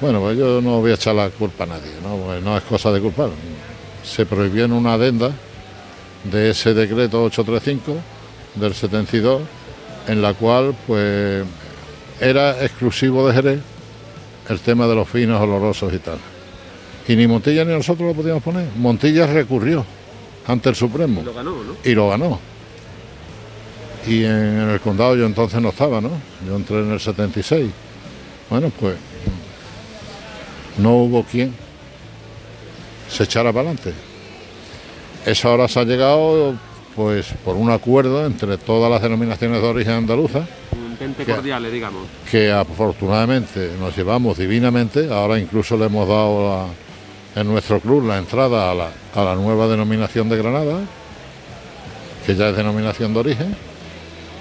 bueno, 0.00 0.20
pues 0.20 0.36
yo 0.36 0.60
no 0.60 0.80
voy 0.80 0.90
a 0.90 0.94
echar 0.94 1.14
la 1.14 1.30
culpa 1.30 1.64
a 1.64 1.66
nadie, 1.68 1.92
¿no? 2.02 2.16
Pues 2.16 2.42
no 2.42 2.56
es 2.56 2.64
cosa 2.64 2.90
de 2.90 3.00
culpar. 3.00 3.30
Se 4.02 4.26
prohibió 4.26 4.64
en 4.64 4.72
una 4.72 4.94
adenda 4.94 5.30
de 6.24 6.50
ese 6.50 6.74
decreto 6.74 7.24
835 7.24 7.96
del 8.56 8.74
72, 8.74 9.42
en 10.08 10.22
la 10.22 10.34
cual 10.34 10.74
pues 10.86 11.44
era 12.20 12.62
exclusivo 12.64 13.26
de 13.28 13.34
Jerez 13.34 13.60
el 14.48 14.60
tema 14.60 14.86
de 14.86 14.94
los 14.94 15.08
finos 15.08 15.40
olorosos 15.40 15.92
y 15.92 15.98
tal. 15.98 16.18
Y 17.06 17.16
ni 17.16 17.26
Montilla 17.26 17.64
ni 17.64 17.72
nosotros 17.72 18.08
lo 18.08 18.14
podíamos 18.14 18.42
poner. 18.42 18.68
Montilla 18.76 19.26
recurrió 19.26 19.84
ante 20.46 20.70
el 20.70 20.74
Supremo. 20.74 21.20
Y 21.20 21.24
lo 21.24 21.34
ganó, 21.34 21.50
¿no? 21.50 21.76
Y 21.84 21.94
lo 21.94 22.08
ganó. 22.08 22.40
Y 24.06 24.24
en, 24.24 24.70
el 24.70 24.80
condado 24.80 25.16
yo 25.16 25.26
entonces 25.26 25.60
no 25.60 25.70
estaba, 25.70 26.00
¿no? 26.00 26.10
Yo 26.46 26.56
entré 26.56 26.80
en 26.80 26.92
el 26.92 27.00
76. 27.00 27.70
Bueno, 28.50 28.70
pues 28.78 28.96
no 30.78 30.96
hubo 30.96 31.24
quien 31.24 31.54
se 33.08 33.24
echara 33.24 33.52
para 33.52 33.70
adelante. 33.70 33.92
Eso 35.24 35.48
ahora 35.48 35.68
se 35.68 35.80
ha 35.80 35.84
llegado 35.84 36.54
pues 36.94 37.26
por 37.44 37.56
un 37.56 37.70
acuerdo 37.70 38.24
entre 38.26 38.58
todas 38.58 38.90
las 38.90 39.02
denominaciones 39.02 39.60
de 39.60 39.68
origen 39.68 39.92
andaluza. 39.94 40.46
Un 40.72 41.14
que, 41.14 41.24
cordial, 41.24 41.70
digamos. 41.70 42.02
Que 42.30 42.52
afortunadamente 42.52 43.72
nos 43.78 43.96
llevamos 43.96 44.38
divinamente, 44.38 45.12
ahora 45.12 45.38
incluso 45.38 45.76
le 45.76 45.86
hemos 45.86 46.06
dado 46.06 46.68
en 47.34 47.48
nuestro 47.48 47.80
club 47.80 48.06
la 48.06 48.18
entrada 48.18 48.70
a 48.70 48.74
la, 48.74 48.90
a 49.14 49.24
la 49.24 49.34
nueva 49.34 49.66
denominación 49.66 50.28
de 50.28 50.36
Granada, 50.36 50.78
que 52.24 52.36
ya 52.36 52.50
es 52.50 52.56
denominación 52.56 53.12
de 53.12 53.20
origen. 53.20 53.56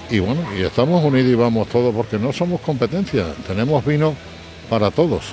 Y 0.09 0.19
bueno, 0.19 0.41
y 0.57 0.61
estamos 0.61 1.03
unidos 1.03 1.31
y 1.31 1.35
vamos 1.35 1.69
todos 1.69 1.95
porque 1.95 2.19
no 2.19 2.31
somos 2.33 2.61
competencia, 2.61 3.25
tenemos 3.47 3.83
vino 3.85 4.13
para 4.69 4.91
todos. 4.91 5.23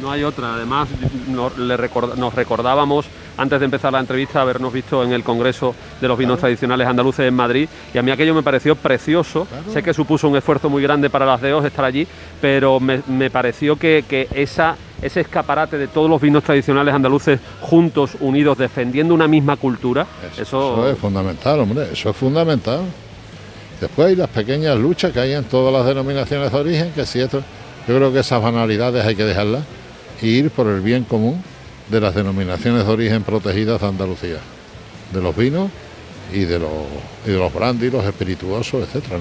No 0.00 0.10
hay 0.10 0.24
otra, 0.24 0.54
además 0.54 0.88
nos, 1.28 1.56
nos 1.58 2.34
recordábamos 2.34 3.06
antes 3.38 3.60
de 3.60 3.64
empezar 3.64 3.92
la 3.92 4.00
entrevista, 4.00 4.42
habernos 4.42 4.72
visto 4.72 5.02
en 5.02 5.12
el 5.12 5.22
Congreso 5.22 5.74
de 6.00 6.08
los 6.08 6.18
Vinos 6.18 6.40
Tradicionales 6.40 6.86
Andaluces 6.86 7.26
en 7.26 7.34
Madrid 7.34 7.68
y 7.94 7.98
a 7.98 8.02
mí 8.02 8.10
aquello 8.10 8.34
me 8.34 8.42
pareció 8.42 8.74
precioso. 8.74 9.46
Sé 9.72 9.82
que 9.82 9.94
supuso 9.94 10.28
un 10.28 10.36
esfuerzo 10.36 10.68
muy 10.68 10.82
grande 10.82 11.08
para 11.08 11.24
las 11.24 11.40
DEOs 11.40 11.64
estar 11.64 11.84
allí, 11.84 12.06
pero 12.40 12.80
me, 12.80 13.30
pareció 13.30 13.76
que, 13.76 14.28
esa, 14.34 14.76
ese 15.00 15.20
escaparate 15.20 15.78
de 15.78 15.86
todos 15.86 16.10
los 16.10 16.20
vinos 16.20 16.42
tradicionales 16.42 16.92
andaluces 16.92 17.38
juntos, 17.60 18.16
unidos, 18.20 18.58
defendiendo 18.58 19.14
una 19.14 19.28
misma 19.28 19.56
cultura, 19.56 20.06
eso... 20.36 20.90
es 20.90 20.98
fundamental, 20.98 21.60
hombre, 21.60 21.88
eso 21.92 22.10
es 22.10 22.16
fundamental. 22.16 22.80
Después 23.80 24.08
hay 24.08 24.16
las 24.16 24.28
pequeñas 24.28 24.76
luchas 24.76 25.12
que 25.12 25.20
hay 25.20 25.32
en 25.34 25.44
todas 25.44 25.72
las 25.72 25.86
denominaciones 25.86 26.50
de 26.50 26.58
origen, 26.58 26.92
que 26.92 27.06
si 27.06 27.20
esto, 27.20 27.40
yo 27.86 27.96
creo 27.96 28.12
que 28.12 28.18
esas 28.18 28.42
banalidades 28.42 29.06
hay 29.06 29.14
que 29.14 29.24
dejarlas 29.24 29.62
e 30.20 30.26
ir 30.26 30.50
por 30.50 30.66
el 30.66 30.80
bien 30.80 31.04
común 31.04 31.40
de 31.90 32.00
las 32.00 32.14
denominaciones 32.14 32.86
de 32.86 32.92
origen 32.92 33.22
protegidas 33.22 33.80
de 33.80 33.86
Andalucía, 33.86 34.38
de 35.12 35.22
los 35.22 35.36
vinos 35.36 35.70
y 36.32 36.40
de 36.40 36.58
los, 36.58 36.70
y 37.26 37.30
de 37.30 37.38
los 37.38 37.52
brandy, 37.52 37.90
los 37.90 38.04
espirituosos, 38.04 38.82
etcétera, 38.82 39.18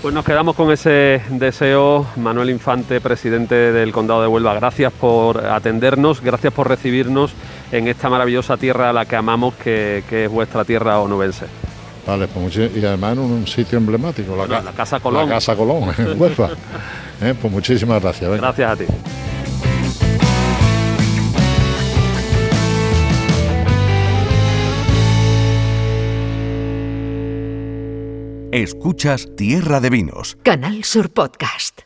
Pues 0.00 0.14
nos 0.14 0.24
quedamos 0.24 0.54
con 0.54 0.70
ese 0.70 1.20
deseo, 1.30 2.06
Manuel 2.16 2.50
Infante, 2.50 3.00
presidente 3.00 3.54
del 3.72 3.92
Condado 3.92 4.22
de 4.22 4.28
Huelva. 4.28 4.54
Gracias 4.54 4.92
por 4.92 5.44
atendernos, 5.44 6.20
gracias 6.20 6.52
por 6.52 6.68
recibirnos 6.68 7.32
en 7.72 7.88
esta 7.88 8.08
maravillosa 8.08 8.56
tierra 8.56 8.90
a 8.90 8.92
la 8.92 9.06
que 9.06 9.16
amamos, 9.16 9.54
que, 9.54 10.04
es 10.08 10.30
vuestra 10.30 10.64
tierra 10.64 11.00
onubense. 11.00 11.46
Vale, 12.06 12.26
pues 12.28 12.56
y 12.56 12.84
además 12.86 13.12
en 13.14 13.18
un 13.18 13.46
sitio 13.46 13.76
emblemático, 13.76 14.34
la, 14.34 14.72
Casa 14.72 14.98
Colón. 15.00 15.28
La 15.28 15.34
Casa 15.34 15.56
Colón, 15.56 15.92
en 15.98 16.20
Huelva. 16.20 16.50
Eh, 17.20 17.34
pues 17.34 17.52
muchísimas 17.52 18.00
gracias. 18.00 18.30
Gracias 18.30 18.70
a 18.70 18.76
ti. 18.76 18.84
Escuchas 28.52 29.28
Tierra 29.36 29.78
de 29.80 29.90
Vinos. 29.90 30.38
Canal 30.42 30.82
Sur 30.82 31.10
Podcast. 31.10 31.82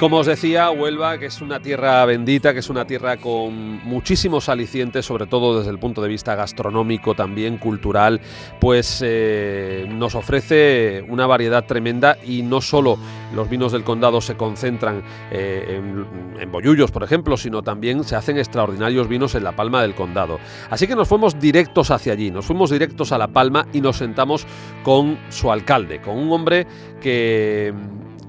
Como 0.00 0.16
os 0.16 0.26
decía, 0.26 0.70
Huelva, 0.70 1.18
que 1.18 1.26
es 1.26 1.42
una 1.42 1.60
tierra 1.60 2.02
bendita, 2.06 2.54
que 2.54 2.60
es 2.60 2.70
una 2.70 2.86
tierra 2.86 3.18
con 3.18 3.84
muchísimos 3.84 4.48
alicientes, 4.48 5.04
sobre 5.04 5.26
todo 5.26 5.58
desde 5.58 5.70
el 5.70 5.78
punto 5.78 6.00
de 6.00 6.08
vista 6.08 6.34
gastronómico, 6.34 7.14
también 7.14 7.58
cultural, 7.58 8.18
pues 8.60 9.02
eh, 9.04 9.86
nos 9.90 10.14
ofrece 10.14 11.04
una 11.06 11.26
variedad 11.26 11.66
tremenda 11.66 12.16
y 12.26 12.40
no 12.40 12.62
solo 12.62 12.96
los 13.34 13.50
vinos 13.50 13.72
del 13.72 13.84
condado 13.84 14.22
se 14.22 14.38
concentran 14.38 15.02
eh, 15.30 15.76
en, 15.78 16.06
en 16.40 16.50
Bollullos, 16.50 16.90
por 16.90 17.02
ejemplo, 17.02 17.36
sino 17.36 17.62
también 17.62 18.02
se 18.02 18.16
hacen 18.16 18.38
extraordinarios 18.38 19.06
vinos 19.06 19.34
en 19.34 19.44
la 19.44 19.52
Palma 19.52 19.82
del 19.82 19.94
Condado. 19.94 20.38
Así 20.70 20.86
que 20.86 20.96
nos 20.96 21.08
fuimos 21.08 21.38
directos 21.38 21.90
hacia 21.90 22.14
allí, 22.14 22.30
nos 22.30 22.46
fuimos 22.46 22.70
directos 22.70 23.12
a 23.12 23.18
La 23.18 23.28
Palma 23.28 23.66
y 23.74 23.82
nos 23.82 23.98
sentamos 23.98 24.46
con 24.82 25.18
su 25.28 25.52
alcalde, 25.52 26.00
con 26.00 26.16
un 26.16 26.32
hombre 26.32 26.66
que 27.02 27.74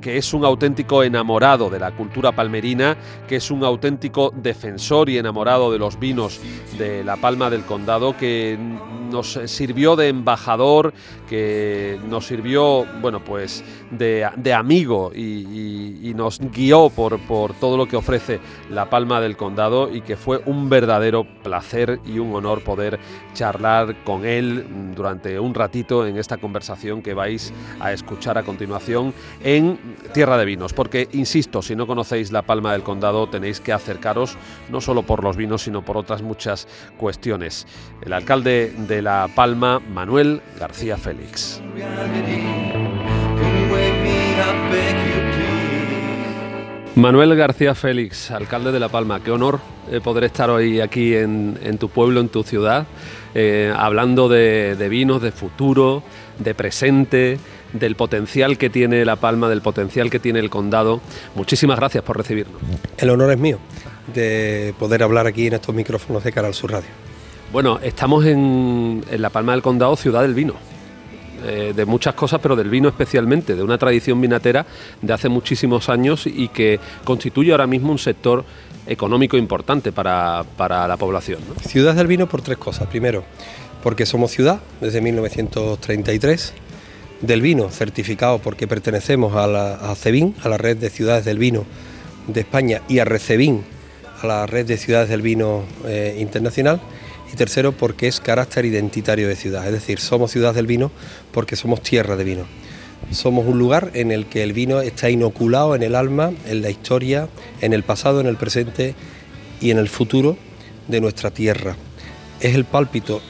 que 0.02 0.18
es 0.18 0.34
un 0.34 0.44
auténtico 0.44 1.04
enamorado 1.04 1.70
de 1.70 1.80
la 1.80 1.92
cultura 1.92 2.32
palmerina, 2.32 2.98
que 3.28 3.38
es 3.38 3.52
un 3.52 3.64
auténtico 3.64 4.34
defensor 4.36 5.10
y 5.10 5.18
enamorado 5.18 5.72
de 5.72 5.80
los 5.80 6.00
vinos 6.00 6.40
de 6.78 7.04
la 7.04 7.18
Palma 7.18 7.50
del 7.50 7.64
Condado, 7.64 8.18
que 8.18 8.58
nos 9.12 9.40
sirvió 9.46 9.96
de 9.96 10.08
embajador, 10.08 10.94
que 11.30 12.00
nos 12.10 12.26
sirvió, 12.26 12.86
bueno, 13.02 13.24
pues 13.24 13.64
de, 13.92 14.54
amigo 14.54 15.12
y, 15.14 16.12
nos 16.16 16.40
guió 16.40 16.90
por, 16.90 17.20
por 17.20 17.54
todo 17.54 17.78
lo 17.78 17.88
que 17.88 17.96
ofrece 17.96 18.40
la 18.70 18.90
Palma 18.90 19.22
del 19.22 19.38
Condado 19.38 19.94
y 19.94 20.02
que 20.02 20.18
fue 20.18 20.42
un 20.46 20.70
verdadero 20.70 21.26
placer 21.42 22.00
y 22.06 22.20
un 22.20 22.36
honor 22.36 22.64
poder 22.64 23.00
charlar 23.34 24.04
con 24.04 24.26
él 24.26 24.94
durante 24.94 25.40
un 25.40 25.54
ratito 25.54 26.06
en 26.06 26.18
esta 26.18 26.38
conversación 26.38 27.02
que 27.02 27.14
vais 27.14 27.54
a 27.80 27.94
escuchar 27.94 28.38
a 28.38 28.44
continuación 28.44 29.14
en 29.44 29.80
Tierra 30.13 30.38
de 30.38 30.45
Vinos, 30.45 30.73
porque, 30.73 31.08
insisto, 31.13 31.62
si 31.62 31.75
no 31.75 31.88
conocéis 31.88 32.32
la 32.32 32.41
Palma 32.41 32.73
del 32.73 32.84
Condado 32.84 33.27
tenéis 33.27 33.60
que 33.60 33.73
acercaros 33.73 34.38
no 34.69 34.82
solo 34.82 35.04
por 35.04 35.23
los 35.23 35.38
vinos, 35.38 35.63
sino 35.63 35.84
por 35.84 35.97
otras 35.97 36.21
muchas 36.21 36.67
cuestiones. 36.97 37.67
El 38.01 38.13
alcalde 38.13 38.73
de 38.88 39.01
La 39.01 39.30
Palma, 39.34 39.80
Manuel 39.80 40.41
García 40.60 40.97
Félix. 40.97 41.62
Manuel 46.95 47.36
García 47.36 47.73
Félix, 47.73 48.32
alcalde 48.32 48.71
de 48.71 48.80
La 48.80 48.89
Palma, 48.89 49.23
qué 49.23 49.32
honor 49.32 49.60
eh, 49.89 50.01
poder 50.01 50.25
estar 50.25 50.49
hoy 50.49 50.82
aquí 50.82 51.15
en, 51.15 51.77
tu 51.80 51.89
pueblo, 51.89 52.19
en 52.19 52.27
tu 52.27 52.43
ciudad, 52.43 52.86
eh, 53.34 53.73
hablando 53.75 54.27
de 54.27 54.88
vinos, 54.89 55.21
de 55.21 55.32
futuro, 55.32 56.04
de 56.38 56.54
presente, 56.54 57.39
del 57.74 57.96
potencial 57.96 58.58
que 58.58 58.70
tiene 58.70 59.06
La 59.06 59.16
Palma, 59.16 59.50
del 59.50 59.62
potencial 59.62 60.10
que 60.10 60.20
tiene 60.20 60.40
el 60.40 60.50
condado. 60.50 61.02
Muchísimas 61.36 61.78
gracias 61.78 62.04
por 62.04 62.18
recibirnos. 62.18 62.62
El 62.98 63.10
honor 63.10 63.32
es 63.32 63.38
mío 63.38 63.60
de 64.14 64.74
poder 64.80 65.04
hablar 65.04 65.28
aquí 65.28 65.48
en 65.48 65.54
estos 65.54 65.74
micrófonos 65.74 66.24
de 66.24 66.32
Canal 66.32 66.54
Sur 66.54 66.72
Radio. 66.72 66.90
Bueno, 67.52 67.80
estamos 67.84 68.26
en, 68.26 69.04
La 69.18 69.30
Palma 69.30 69.52
del 69.52 69.62
Condado, 69.62 69.96
ciudad 69.96 70.22
del 70.22 70.34
vino. 70.34 70.56
Eh, 71.44 71.74
de 71.76 71.86
muchas 71.86 72.14
cosas, 72.14 72.40
pero 72.40 72.56
del 72.56 72.70
vino 72.70 72.88
especialmente, 72.88 73.56
de 73.56 73.64
una 73.64 73.80
tradición 73.80 74.22
vinatera 74.22 74.64
de 75.02 75.12
hace 75.12 75.28
muchísimos 75.28 75.90
años 75.90 76.28
y 76.28 76.50
que 76.50 76.80
constituye 77.04 77.52
ahora 77.52 77.66
mismo 77.66 77.92
un 77.92 77.98
sector 77.98 78.46
económico 78.86 79.38
importante 79.38 79.92
para, 79.92 80.44
la 80.60 80.98
población. 80.98 81.40
Ciudad 81.66 81.96
del 81.96 82.06
vino 82.06 82.28
por 82.28 82.44
tres 82.44 82.60
cosas. 82.60 82.88
Primero, 82.88 83.24
porque 83.82 84.06
somos 84.06 84.30
ciudad 84.30 84.60
desde 84.82 85.02
1933 85.02 86.54
del 87.22 87.42
vino 87.42 87.70
certificado 87.70 88.40
porque 88.40 88.68
pertenecemos 88.68 89.36
a, 89.36 89.48
la, 89.48 89.76
a 89.76 89.96
CEVIN, 89.96 90.36
a 90.44 90.50
la 90.50 90.58
red 90.58 90.78
de 90.78 90.90
ciudades 90.90 91.26
del 91.26 91.38
vino 91.38 91.66
de 92.28 92.42
España, 92.42 92.82
y 92.88 93.00
a 93.00 93.06
RECEVIN, 93.06 93.64
a 94.22 94.28
la 94.28 94.46
red 94.48 94.66
de 94.66 94.78
ciudades 94.78 95.10
del 95.10 95.22
vino 95.22 95.64
eh, 95.86 96.18
internacional. 96.20 96.82
Y 97.32 97.36
tercero, 97.36 97.72
porque 97.72 98.08
es 98.08 98.20
carácter 98.20 98.66
identitario 98.66 99.28
de 99.28 99.38
ciudad, 99.38 99.66
es 99.66 99.72
decir, 99.72 100.00
somos 100.00 100.32
ciudad 100.32 100.54
del 100.54 100.68
vino 100.68 100.92
porque 101.32 101.56
somos 101.56 101.82
tierra 101.82 102.18
de 102.18 102.26
vino. 102.26 102.46
Somos 103.12 103.46
un 103.46 103.58
lugar 103.58 103.92
en 103.94 104.12
el 104.12 104.26
que 104.26 104.44
el 104.44 104.54
vino 104.54 104.82
está 104.82 105.10
inoculado 105.10 105.74
en 105.76 105.82
el 105.82 105.96
alma, 105.96 106.34
en 106.46 106.62
la 106.62 106.70
historia, 106.70 107.30
en 107.62 107.74
el 107.74 107.84
pasado, 107.84 108.20
en 108.20 108.28
el 108.28 108.36
presente 108.36 108.96
y 109.62 109.72
en 109.72 109.78
el 109.78 109.88
futuro 109.88 110.38
de 110.88 111.00
nuestra 111.00 111.32
tierra. 111.32 111.78
Es 112.42 112.54
el 112.54 112.66
pálpito, 112.66 113.22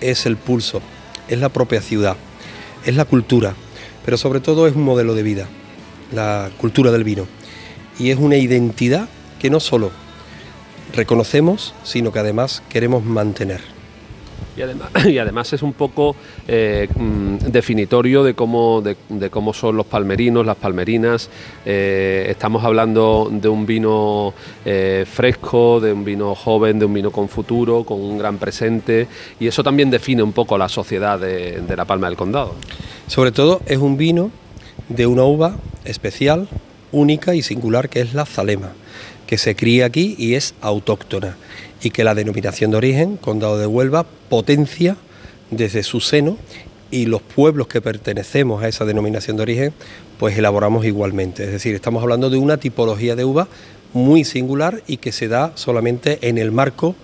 es 0.00 0.24
el 0.24 0.36
pulso, 0.36 0.80
es 1.28 1.38
la 1.38 1.50
propia 1.50 1.82
ciudad 1.82 2.16
es 2.86 2.96
la 2.96 3.04
cultura, 3.04 3.54
pero 4.04 4.16
sobre 4.16 4.40
todo 4.40 4.66
es 4.66 4.74
un 4.74 4.84
modelo 4.84 5.14
de 5.14 5.22
vida, 5.22 5.48
la 6.12 6.50
cultura 6.56 6.92
del 6.92 7.04
vino. 7.04 7.26
Y 7.98 8.10
es 8.10 8.18
una 8.18 8.36
identidad 8.36 9.08
que 9.40 9.50
no 9.50 9.60
solo 9.60 9.90
reconocemos, 10.94 11.74
sino 11.82 12.12
que 12.12 12.20
además 12.20 12.62
queremos 12.70 13.04
mantener. 13.04 13.75
Y 15.06 15.18
además, 15.18 15.52
es 15.52 15.62
un 15.62 15.72
poco 15.72 16.16
eh, 16.48 16.88
mm, 16.94 17.36
definitorio 17.50 18.22
de 18.24 18.34
cómo, 18.34 18.82
de, 18.82 19.30
cómo 19.30 19.52
son 19.52 19.76
los 19.76 19.86
palmerinos, 19.86 20.46
las 20.46 20.56
palmerinas. 20.56 21.28
Eh, 21.64 22.26
estamos 22.28 22.64
hablando 22.64 23.28
de 23.30 23.48
un 23.48 23.66
vino 23.66 24.32
eh, 24.64 25.04
fresco, 25.10 25.80
de 25.80 25.92
un 25.92 26.04
vino 26.04 26.34
joven, 26.34 26.78
de 26.78 26.86
un 26.86 26.94
vino 26.94 27.10
con 27.10 27.28
futuro, 27.28 27.84
con 27.84 28.00
un 28.00 28.18
gran 28.18 28.38
presente. 28.38 29.06
Y 29.38 29.46
eso 29.46 29.62
también 29.62 29.90
define 29.90 30.22
un 30.22 30.32
poco 30.32 30.56
la 30.56 30.68
sociedad 30.68 31.18
de, 31.18 31.60
de 31.60 31.76
la 31.76 31.84
Palma 31.84 32.08
del 32.08 32.16
Condado. 32.16 32.54
Sobre 33.06 33.32
todo 33.32 33.60
es 33.66 33.78
un 33.78 33.96
vino 33.96 34.30
de 34.88 35.06
una 35.06 35.24
uva 35.24 35.56
especial, 35.84 36.48
única 36.92 37.34
y 37.34 37.42
singular, 37.42 37.88
que 37.88 38.00
es 38.00 38.14
la 38.14 38.24
Zalema, 38.24 38.72
que 39.26 39.38
se 39.38 39.54
cría 39.54 39.86
aquí 39.86 40.14
y 40.18 40.34
es 40.34 40.54
autóctona 40.60 41.36
y 41.82 41.90
que 41.90 42.04
la 42.04 42.14
denominación 42.14 42.70
de 42.70 42.76
origen, 42.76 43.16
Condado 43.16 43.58
de 43.58 43.66
Huelva, 43.66 44.06
potencia 44.28 44.96
desde 45.50 45.82
su 45.82 46.00
seno 46.00 46.38
y 46.90 47.06
los 47.06 47.22
pueblos 47.22 47.66
que 47.66 47.80
pertenecemos 47.80 48.62
a 48.62 48.68
esa 48.68 48.84
denominación 48.84 49.36
de 49.36 49.42
origen, 49.42 49.72
pues 50.18 50.36
elaboramos 50.38 50.84
igualmente. 50.84 51.44
Es 51.44 51.52
decir, 51.52 51.74
estamos 51.74 52.02
hablando 52.02 52.30
de 52.30 52.38
una 52.38 52.56
tipología 52.56 53.16
de 53.16 53.24
uva 53.24 53.48
muy 53.92 54.24
singular 54.24 54.82
y 54.86 54.98
que 54.98 55.12
se 55.12 55.28
da 55.28 55.52
solamente 55.54 56.18
en 56.28 56.38
el 56.38 56.52
marco 56.52 56.94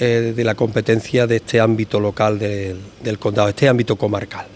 eh, 0.00 0.32
de 0.34 0.44
la 0.44 0.54
competencia 0.54 1.26
de 1.26 1.36
este 1.36 1.60
ámbito 1.60 2.00
local 2.00 2.38
del, 2.38 2.78
del 3.02 3.18
condado, 3.18 3.48
este 3.48 3.68
ámbito 3.68 3.96
comarcal. 3.96 4.46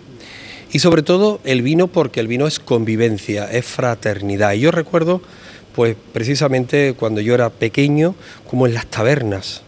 Y 0.73 0.79
sobre 0.79 1.03
todo 1.03 1.41
el 1.45 1.63
vino, 1.63 1.89
porque 1.89 2.21
el 2.21 2.29
vino 2.29 2.47
es 2.47 2.61
convivencia, 2.61 3.51
es 3.51 3.65
fraternidad. 3.65 4.53
Y 4.53 4.61
yo 4.61 4.71
recuerdo 4.71 5.21
pues 5.81 5.97
precisamente 6.12 6.93
cuando 6.93 7.23
yo 7.23 7.33
era 7.33 7.49
pequeño, 7.49 8.14
como 8.51 8.66
en 8.66 8.75
las 8.75 8.85
tabernas 8.88 9.62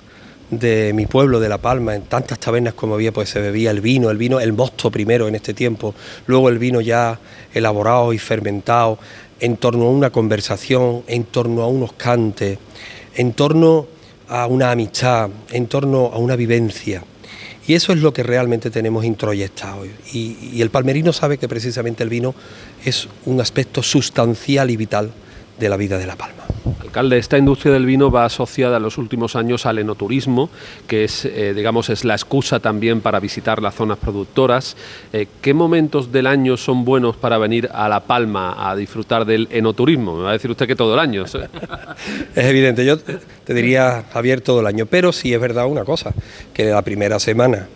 de 0.51 0.93
mi 0.93 1.07
pueblo, 1.07 1.41
de 1.41 1.49
La 1.49 1.57
Palma, 1.57 1.95
en 1.95 2.03
tantas 2.03 2.39
tabernas 2.39 2.75
como 2.75 2.97
había, 2.97 3.13
pues 3.13 3.31
se 3.31 3.41
bebía 3.41 3.71
el 3.71 3.81
vino, 3.81 4.11
el 4.11 4.19
vino, 4.19 4.39
el 4.39 4.53
mosto 4.53 4.91
primero 4.91 5.27
en 5.27 5.37
este 5.37 5.55
tiempo, 5.55 5.95
luego 6.27 6.51
el 6.51 6.59
vino 6.59 6.83
ya 6.83 7.19
elaborado 7.55 8.13
y 8.13 8.19
fermentado, 8.19 8.99
en 9.41 9.57
torno 9.57 9.87
a 9.87 9.91
una 9.91 10.11
conversación, 10.11 11.03
en 11.07 11.25
torno 11.25 11.63
a 11.63 11.69
unos 11.69 11.95
cantes, 11.95 12.59
en 13.15 13.33
torno 13.33 13.87
a 14.29 14.47
una 14.47 14.71
amistad, 14.71 15.31
en 15.51 15.67
torno 15.67 16.11
a 16.13 16.19
una 16.19 16.37
vivencia. 16.37 17.03
Y 17.67 17.73
eso 17.73 17.95
es 17.95 18.01
lo 18.01 18.13
que 18.13 18.23
realmente 18.23 18.71
tenemos 18.71 19.07
introyectado. 19.07 19.87
Y, 20.13 20.51
y 20.53 20.61
el 20.61 20.69
palmerino 20.69 21.15
sabe 21.15 21.39
que 21.39 21.49
precisamente 21.49 22.03
el 22.03 22.11
vino 22.11 22.35
es 22.85 23.09
un 23.25 23.41
aspecto 23.41 23.83
sustancial 23.83 24.71
y 24.71 24.77
vital 24.77 25.11
de 25.63 25.69
la 25.69 25.77
vida 25.77 25.97
de 25.97 26.07
La 26.07 26.17
Palma. 26.17 26.43
Alcalde, 26.81 27.19
esta 27.19 27.39
industria 27.39 27.73
del 27.73 27.87
vino 27.87 28.11
va 28.11 28.25
asociada 28.25 28.77
en 28.79 28.83
los 28.83 28.99
últimos 28.99 29.37
años 29.37 29.65
al 29.65 29.79
enoturismo, 29.79 30.51
que 30.89 31.05
es, 31.05 31.25
eh, 31.25 31.55
digamos, 31.55 31.89
es 31.89 32.05
la 32.05 32.15
excusa 32.15 32.59
también 32.59 33.01
para 33.01 33.21
visitar 33.21 33.63
las 33.63 33.77
zonas 33.77 33.99
productoras. 33.99 34.77
Eh, 35.13 35.27
¿Qué 35.41 35.55
momentos 35.55 36.11
del 36.11 36.27
año 36.27 36.57
son 36.57 36.85
buenos 36.85 37.17
para 37.17 37.39
venir 37.39 37.71
a 37.73 37.89
La 37.89 38.01
Palma 38.01 38.71
a 38.71 38.75
disfrutar 38.75 39.25
del 39.25 39.49
enoturismo? 39.53 40.17
Me 40.17 40.25
va 40.25 40.31
a 40.31 40.33
decir 40.33 40.51
usted 40.51 40.67
que 40.67 40.77
todo 40.77 40.95
el 40.95 41.01
año. 41.01 41.25
es 42.35 42.45
evidente, 42.45 42.85
yo 42.85 42.99
te 42.99 43.55
diría, 43.55 44.05
Javier, 44.13 44.41
todo 44.41 44.61
el 44.61 44.67
año, 44.67 44.87
pero 44.87 45.13
sí 45.13 45.33
es 45.33 45.41
verdad 45.41 45.67
una 45.67 45.85
cosa, 45.85 46.13
que 46.53 46.65
la 46.65 46.83
primera 46.83 47.21
semana 47.21 47.69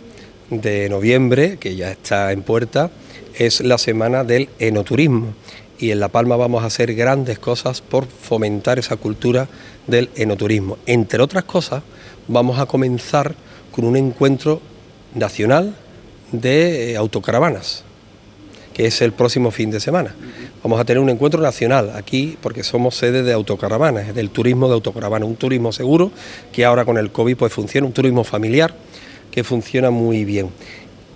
de 0.51 0.88
noviembre, 0.88 1.57
que 1.59 1.77
ya 1.77 1.92
está 1.92 2.33
en 2.33 2.42
puerta, 2.42 2.90
es 3.38 3.61
la 3.61 3.79
semana 3.79 4.25
del 4.25 4.49
enoturismo 4.59 5.35
y 5.79 5.91
en 5.91 6.01
La 6.01 6.09
Palma 6.09 6.37
vamos 6.37 6.62
a 6.62 6.67
hacer 6.67 6.95
grandes 6.95 7.39
cosas 7.39 7.81
por 7.81 8.07
fomentar 8.07 8.79
esa 8.79 8.97
cultura 8.97 9.49
del 9.87 10.11
enoturismo. 10.17 10.79
Entre 10.87 11.23
otras 11.23 11.45
cosas, 11.45 11.83
vamos 12.29 12.59
a 12.59 12.67
comenzar 12.67 13.35
con 13.71 13.85
un 13.85 13.97
encuentro 13.97 14.61
nacional 15.15 15.75
de 16.33 16.93
eh, 16.93 16.97
autocaravanas, 16.97 17.85
que 18.73 18.87
es 18.87 19.01
el 19.03 19.12
próximo 19.12 19.51
fin 19.51 19.71
de 19.71 19.81
semana. 19.81 20.15
Vamos 20.62 20.81
a 20.81 20.85
tener 20.85 21.01
un 21.01 21.11
encuentro 21.11 21.41
nacional 21.41 21.93
aquí 21.95 22.37
porque 22.41 22.65
somos 22.65 22.97
sede 22.97 23.23
de 23.23 23.33
autocaravanas, 23.33 24.15
del 24.15 24.31
turismo 24.31 24.69
de 24.69 24.75
autocaravana, 24.75 25.25
un 25.25 25.37
turismo 25.37 25.73
seguro 25.73 26.11
que 26.53 26.65
ahora 26.65 26.85
con 26.85 26.99
el 26.99 27.12
COVID 27.12 27.37
pues 27.37 27.53
funciona, 27.53 27.87
un 27.87 27.93
turismo 27.93 28.25
familiar 28.25 28.75
que 29.31 29.45
funciona 29.45 29.91
muy 29.91 30.25
bien. 30.25 30.51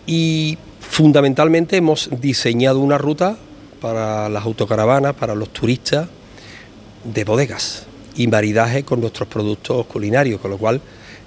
Y 0.06 0.58
fundamentalmente 0.80 1.76
hemos 1.76 2.10
diseñado 2.20 2.80
una 2.80 2.98
ruta 2.98 3.38
para 3.80 4.28
las 4.28 4.44
autocaravanas, 4.44 5.14
para 5.14 5.34
los 5.34 5.50
turistas, 5.50 6.08
de 7.04 7.24
bodegas 7.24 7.86
y 8.14 8.26
maridaje 8.26 8.82
con 8.82 9.00
nuestros 9.00 9.28
productos 9.28 9.86
culinarios, 9.86 10.40
con 10.40 10.50
lo 10.50 10.58
cual 10.58 10.80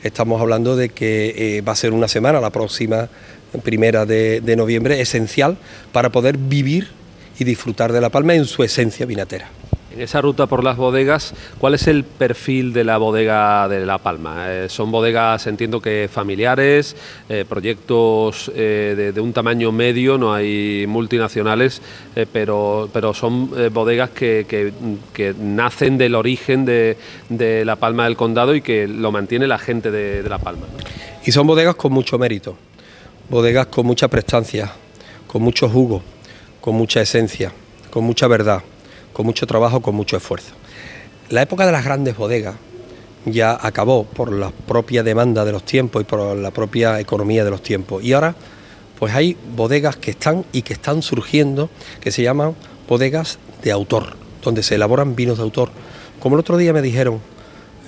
estamos 0.04 0.40
hablando 0.40 0.76
de 0.76 0.90
que 0.90 1.58
eh, 1.58 1.62
va 1.62 1.72
a 1.72 1.76
ser 1.76 1.94
una 1.94 2.08
semana, 2.08 2.40
la 2.40 2.52
próxima 2.52 3.10
primera 3.64 4.06
de, 4.06 4.42
de 4.42 4.56
noviembre, 4.56 5.02
esencial 5.02 5.58
para 5.92 6.12
poder 6.12 6.38
vivir 6.38 6.90
y 7.40 7.44
disfrutar 7.44 7.92
de 7.92 8.02
La 8.02 8.10
Palma 8.10 8.36
en 8.36 8.46
su 8.46 8.64
esencia 8.64 9.06
vinatera. 9.06 9.50
En 9.94 10.02
esa 10.02 10.22
ruta 10.22 10.48
por 10.48 10.64
las 10.64 10.76
bodegas, 10.76 11.36
¿cuál 11.60 11.76
es 11.76 11.86
el 11.86 12.04
perfil 12.04 12.74
de 12.74 12.84
la 12.84 12.98
bodega 12.98 13.68
de 13.68 13.86
La 13.86 14.00
Palma? 14.00 14.46
Eh, 14.52 14.68
¿Son 14.68 14.90
bodegas, 14.90 15.46
entiendo 15.46 15.80
que 15.80 16.10
familiares, 16.12 16.96
eh, 17.30 17.46
proyectos 17.48 18.52
eh, 18.56 19.12
de, 19.14 19.22
un 19.22 19.34
tamaño 19.34 19.72
medio, 19.72 20.18
no 20.18 20.34
hay 20.34 20.86
multinacionales, 20.88 21.80
pero, 22.32 22.90
pero 22.92 23.14
son 23.14 23.52
bodegas 23.72 24.10
que, 24.10 24.48
que- 24.48 25.36
nacen 25.40 26.00
del 26.00 26.16
origen 26.16 26.66
de, 26.66 26.98
de 27.30 27.64
La 27.64 27.76
Palma 27.76 28.06
del 28.06 28.18
Condado 28.18 28.56
y 28.56 28.62
que 28.62 28.88
lo 28.88 29.12
mantiene 29.12 29.46
la 29.46 29.60
gente 29.60 29.92
de, 29.92 30.28
La 30.28 30.40
Palma? 30.40 30.66
Y 31.24 31.32
son 31.32 31.46
bodegas 31.46 31.76
con 31.76 31.94
mucho 31.94 32.18
mérito, 32.18 32.58
bodegas 33.30 33.68
con 33.68 33.86
mucha 33.86 34.08
prestancia, 34.08 34.72
con 35.28 35.44
mucho 35.44 35.70
jugo, 35.70 36.02
con 36.62 36.74
mucha 36.74 37.00
esencia, 37.00 37.52
con 37.92 38.04
mucha 38.04 38.28
verdad, 38.28 38.64
con 39.14 39.26
mucho 39.26 39.48
trabajo, 39.48 39.82
con 39.82 39.96
mucho 39.96 40.18
esfuerzo. 40.18 40.54
La 41.30 41.42
época 41.42 41.66
de 41.66 41.72
las 41.72 41.86
grandes 41.86 42.18
bodegas 42.18 42.56
ya 43.26 43.58
acabó 43.62 44.04
por 44.04 44.32
la 44.32 44.52
propia 44.52 45.04
demanda 45.04 45.46
de 45.46 45.52
los 45.52 45.64
tiempos 45.64 46.02
y 46.02 46.06
por 46.06 46.36
la 46.36 46.52
propia 46.52 47.00
economía 47.00 47.44
de 47.44 47.52
los 47.52 47.62
tiempos. 47.62 48.04
Y 48.04 48.14
ahora 48.14 48.36
pues 49.00 49.14
hay 49.14 49.38
bodegas 49.56 49.96
que 49.96 50.12
están 50.12 50.46
y 50.52 50.62
que 50.62 50.74
están 50.74 51.02
surgiendo 51.02 51.70
que 52.02 52.12
se 52.12 52.24
llaman 52.24 52.56
bodegas 52.88 53.40
de 53.62 53.72
autor, 53.72 54.16
donde 54.44 54.64
se 54.64 54.76
elaboran 54.76 55.16
vinos 55.16 55.38
de 55.38 55.44
autor. 55.44 55.70
Como 56.20 56.36
el 56.36 56.40
otro 56.42 56.58
día 56.58 56.74
me 56.74 56.82
dijeron 56.82 57.20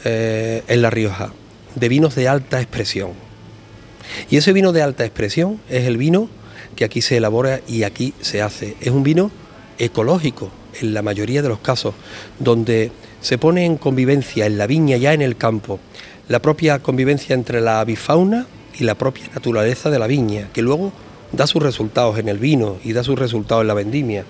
eh, 0.04 0.64
en 0.68 0.82
La 0.82 0.90
Rioja, 0.90 1.32
de 1.76 1.90
vinos 1.90 2.16
de 2.16 2.28
alta 2.28 2.62
expresión. 2.62 3.12
Y 4.30 4.38
ese 4.38 4.54
vino 4.54 4.72
de 4.72 4.82
alta 4.82 5.06
expresión 5.06 5.60
es 5.70 5.86
el 5.86 5.98
vino 5.98 6.30
que 6.76 6.86
aquí 6.86 7.02
se 7.02 7.18
elabora 7.18 7.62
y 7.68 7.84
aquí 7.84 8.14
se 8.22 8.42
hace. 8.42 8.76
Es 8.82 8.90
un 8.90 9.04
vino 9.04 9.32
ecológico 9.78 10.52
en 10.82 10.94
la 10.94 11.02
mayoría 11.02 11.42
de 11.42 11.50
los 11.50 11.60
casos, 11.60 11.94
donde 12.40 12.92
se 13.22 13.38
pone 13.38 13.66
en 13.66 13.78
convivencia 13.78 14.46
en 14.46 14.58
la 14.58 14.68
viña, 14.68 14.98
ya 14.98 15.14
en 15.14 15.22
el 15.22 15.38
campo, 15.38 15.80
la 16.28 16.42
propia 16.42 16.80
convivencia 16.80 17.34
entre 17.34 17.62
la 17.62 17.80
avifauna 17.80 18.48
y 18.78 18.84
la 18.84 18.96
propia 18.96 19.26
naturaleza 19.34 19.90
de 19.90 20.00
la 20.00 20.08
viña, 20.08 20.50
que 20.54 20.62
luego 20.62 20.92
da 21.32 21.48
sus 21.48 21.62
resultados 21.62 22.18
en 22.18 22.30
el 22.30 22.38
vino 22.38 22.78
y 22.84 22.94
da 22.94 23.04
sus 23.04 23.18
resultados 23.18 23.62
en 23.62 23.68
la 23.68 23.74
vendimia. 23.74 24.26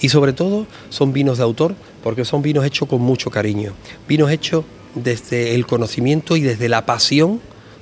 Y 0.00 0.08
sobre 0.08 0.32
todo 0.32 0.66
son 0.90 1.12
vinos 1.12 1.38
de 1.38 1.44
autor 1.44 1.74
porque 2.02 2.24
son 2.24 2.42
vinos 2.42 2.64
hechos 2.64 2.88
con 2.88 3.00
mucho 3.00 3.30
cariño, 3.30 3.72
vinos 4.08 4.30
hechos 4.30 4.64
desde 4.94 5.54
el 5.54 5.66
conocimiento 5.66 6.36
y 6.36 6.40
desde 6.40 6.68
la 6.68 6.86
pasión 6.86 7.40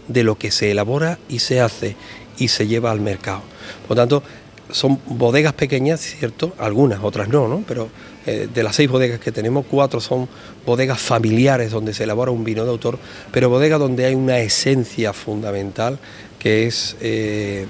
de 0.09 0.24
lo 0.24 0.37
que 0.37 0.50
se 0.50 0.70
elabora 0.70 1.18
y 1.29 1.40
se 1.40 1.61
hace 1.61 1.96
y 2.38 2.48
se 2.48 2.66
lleva 2.66 2.90
al 2.90 3.00
mercado. 3.00 3.42
Por 3.88 3.96
tanto, 3.96 4.22
son 4.70 5.00
bodegas 5.07 5.52
pequeñas, 5.52 6.00
¿cierto? 6.00 6.55
Algunas, 6.59 7.02
otras 7.02 7.29
no, 7.29 7.48
¿no? 7.48 7.62
Pero 7.66 7.88
eh, 8.26 8.48
de 8.52 8.62
las 8.62 8.76
seis 8.76 8.90
bodegas 8.90 9.20
que 9.20 9.33
tenemos, 9.33 9.66
cuatro 9.70 10.00
son 10.00 10.29
bodegas 10.64 11.00
familiares 11.00 11.70
donde 11.70 11.94
se 11.94 12.05
elabora 12.05 12.33
un 12.33 12.44
vino 12.44 12.64
de 12.64 12.70
autor, 12.70 12.98
pero 13.31 13.48
bodegas 13.48 13.79
donde 13.79 14.05
hay 14.07 14.14
una 14.14 14.38
esencia 14.40 15.12
fundamental 15.12 15.98
que 16.38 16.66
es 16.66 16.96
eh, 17.00 17.66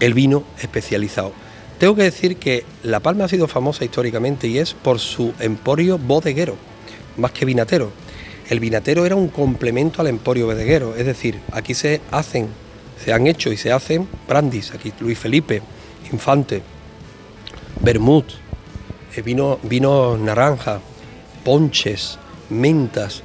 el 0.00 0.14
vino 0.14 0.44
especializado. 0.60 1.32
Tengo 1.78 1.96
que 1.96 2.02
decir 2.02 2.36
que 2.36 2.64
La 2.82 3.00
Palma 3.00 3.24
ha 3.24 3.28
sido 3.28 3.48
famosa 3.48 3.84
históricamente 3.84 4.46
y 4.46 4.58
es 4.58 4.74
por 4.74 4.98
su 4.98 5.32
emporio 5.40 5.98
bodeguero, 5.98 6.56
más 7.16 7.32
que 7.32 7.44
vinatero. 7.44 7.90
El 8.48 8.60
vinatero 8.60 9.06
era 9.06 9.16
un 9.16 9.28
complemento 9.28 10.02
al 10.02 10.08
emporio 10.08 10.46
bodeguero, 10.46 10.94
es 10.96 11.06
decir, 11.06 11.40
aquí 11.50 11.74
se 11.74 12.02
hacen, 12.10 12.48
se 13.02 13.12
han 13.12 13.26
hecho 13.26 13.50
y 13.50 13.56
se 13.56 13.72
hacen 13.72 14.06
brandis, 14.28 14.72
aquí 14.72 14.92
Luis 15.00 15.18
Felipe, 15.18 15.62
Infante, 16.14 16.62
Bermud, 17.80 18.24
eh, 19.16 19.22
vino, 19.22 19.58
vinos 19.62 20.18
naranja, 20.18 20.80
ponches, 21.44 22.18
mentas 22.50 23.22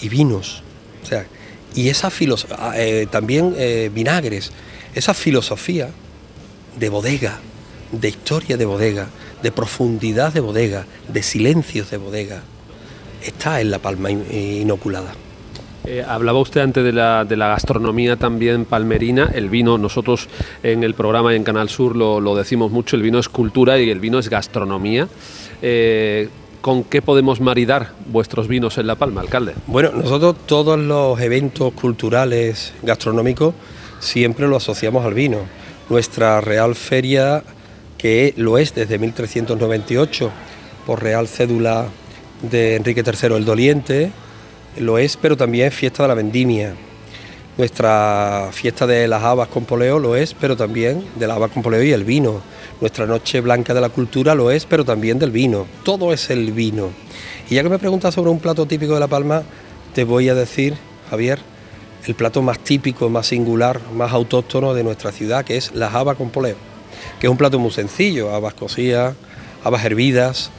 y 0.00 0.08
vinos. 0.08 0.62
O 1.02 1.06
sea, 1.06 1.26
y 1.74 1.88
esa 1.88 2.10
filosofía, 2.10 3.06
también 3.10 3.54
eh, 3.56 3.90
vinagres, 3.92 4.50
esa 4.94 5.12
filosofía 5.14 5.90
de 6.80 6.88
bodega, 6.88 7.38
de 7.92 8.08
historia 8.08 8.56
de 8.56 8.64
bodega, 8.64 9.08
de 9.42 9.52
profundidad 9.52 10.32
de 10.32 10.40
bodega, 10.40 10.86
de 11.08 11.22
silencios 11.22 11.90
de 11.90 11.98
bodega, 11.98 12.42
está 13.22 13.60
en 13.60 13.70
la 13.70 13.78
palma 13.78 14.10
in- 14.10 14.26
inoculada. 14.32 15.12
Eh, 15.86 16.04
hablaba 16.06 16.40
usted 16.40 16.62
antes 16.62 16.84
de 16.84 16.92
la, 16.92 17.24
gastronomía 17.24 18.16
también 18.16 18.64
palmerina, 18.64 19.30
el 19.32 19.48
vino, 19.48 19.78
nosotros 19.78 20.28
en 20.64 20.82
el 20.82 20.94
programa 20.94 21.32
y 21.32 21.36
en 21.36 21.44
Canal 21.44 21.68
Sur 21.68 21.94
lo, 21.94 22.20
lo 22.20 22.34
decimos 22.34 22.72
mucho, 22.72 22.96
el 22.96 23.02
vino 23.02 23.20
es 23.20 23.28
cultura 23.28 23.78
y 23.78 23.88
el 23.88 24.00
vino 24.00 24.18
es 24.18 24.28
gastronomía. 24.28 25.08
Eh, 25.62 26.28
¿Con 26.60 26.82
qué 26.82 27.00
podemos 27.00 27.40
maridar 27.40 27.90
vuestros 28.06 28.48
vinos 28.48 28.76
en 28.78 28.88
La 28.88 28.96
Palma, 28.96 29.20
alcalde? 29.20 29.54
Bueno, 29.68 29.92
nosotros 29.92 30.34
todos 30.46 30.76
los 30.76 31.20
eventos 31.20 31.72
culturales 31.74 32.74
gastronómicos 32.82 33.54
siempre 34.00 34.48
lo 34.48 34.56
asociamos 34.56 35.04
al 35.04 35.14
vino. 35.14 35.38
Nuestra 35.88 36.40
Real 36.40 36.74
Feria, 36.74 37.44
que 37.96 38.34
lo 38.36 38.58
es 38.58 38.74
desde 38.74 38.98
1398, 38.98 40.30
por 40.84 41.00
Real 41.00 41.28
Cédula 41.28 41.86
de 42.42 42.74
Enrique 42.74 43.04
III 43.06 43.36
el 43.36 43.44
Doliente, 43.44 44.10
lo 44.78 44.98
es, 44.98 45.16
pero 45.16 45.36
también 45.36 45.72
fiesta 45.72 46.02
de 46.02 46.08
la 46.08 46.14
vendimia. 46.14 46.74
Nuestra 47.58 48.50
fiesta 48.52 48.86
de 48.86 49.08
las 49.08 49.22
habas 49.22 49.48
con 49.48 49.64
poleo 49.64 49.98
lo 49.98 50.14
es, 50.14 50.34
pero 50.34 50.56
también 50.56 51.04
de 51.18 51.26
las 51.26 51.36
habas 51.36 51.50
con 51.50 51.62
poleo 51.62 51.82
y 51.82 51.92
el 51.92 52.04
vino. 52.04 52.42
Nuestra 52.80 53.06
noche 53.06 53.40
blanca 53.40 53.72
de 53.72 53.80
la 53.80 53.88
cultura 53.88 54.34
lo 54.34 54.50
es, 54.50 54.66
pero 54.66 54.84
también 54.84 55.18
del 55.18 55.30
vino. 55.30 55.66
Todo 55.82 56.12
es 56.12 56.28
el 56.28 56.52
vino. 56.52 56.90
Y 57.48 57.54
ya 57.54 57.62
que 57.62 57.70
me 57.70 57.78
preguntas 57.78 58.12
sobre 58.12 58.30
un 58.30 58.40
plato 58.40 58.66
típico 58.66 58.92
de 58.92 59.00
La 59.00 59.06
Palma, 59.06 59.42
te 59.94 60.04
voy 60.04 60.28
a 60.28 60.34
decir, 60.34 60.74
Javier, 61.08 61.38
el 62.06 62.14
plato 62.14 62.42
más 62.42 62.58
típico, 62.58 63.08
más 63.08 63.28
singular, 63.28 63.80
más 63.94 64.12
autóctono 64.12 64.74
de 64.74 64.84
nuestra 64.84 65.10
ciudad, 65.10 65.44
que 65.44 65.56
es 65.56 65.74
la 65.74 65.88
haba 65.88 66.14
con 66.14 66.28
poleo. 66.28 66.56
Que 67.18 67.26
es 67.26 67.30
un 67.30 67.38
plato 67.38 67.58
muy 67.58 67.70
sencillo, 67.70 68.34
habas 68.34 68.52
cocidas, 68.52 69.14
habas 69.64 69.82
hervidas, 69.82 70.50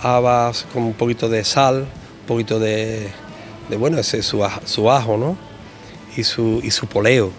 habas 0.00 0.64
con 0.72 0.84
un 0.84 0.94
poquito 0.94 1.28
de 1.28 1.42
sal, 1.42 1.80
un 1.80 2.26
poquito 2.26 2.60
de, 2.60 3.08
de 3.68 3.76
bueno, 3.76 3.98
ese 3.98 4.22
su, 4.22 4.38
aj- 4.38 4.64
su 4.64 4.90
ajo, 4.90 5.16
¿no? 5.16 5.36
Y 6.16 6.24
su, 6.24 6.60
y 6.62 6.70
su 6.70 6.86
poleo. 6.86 7.30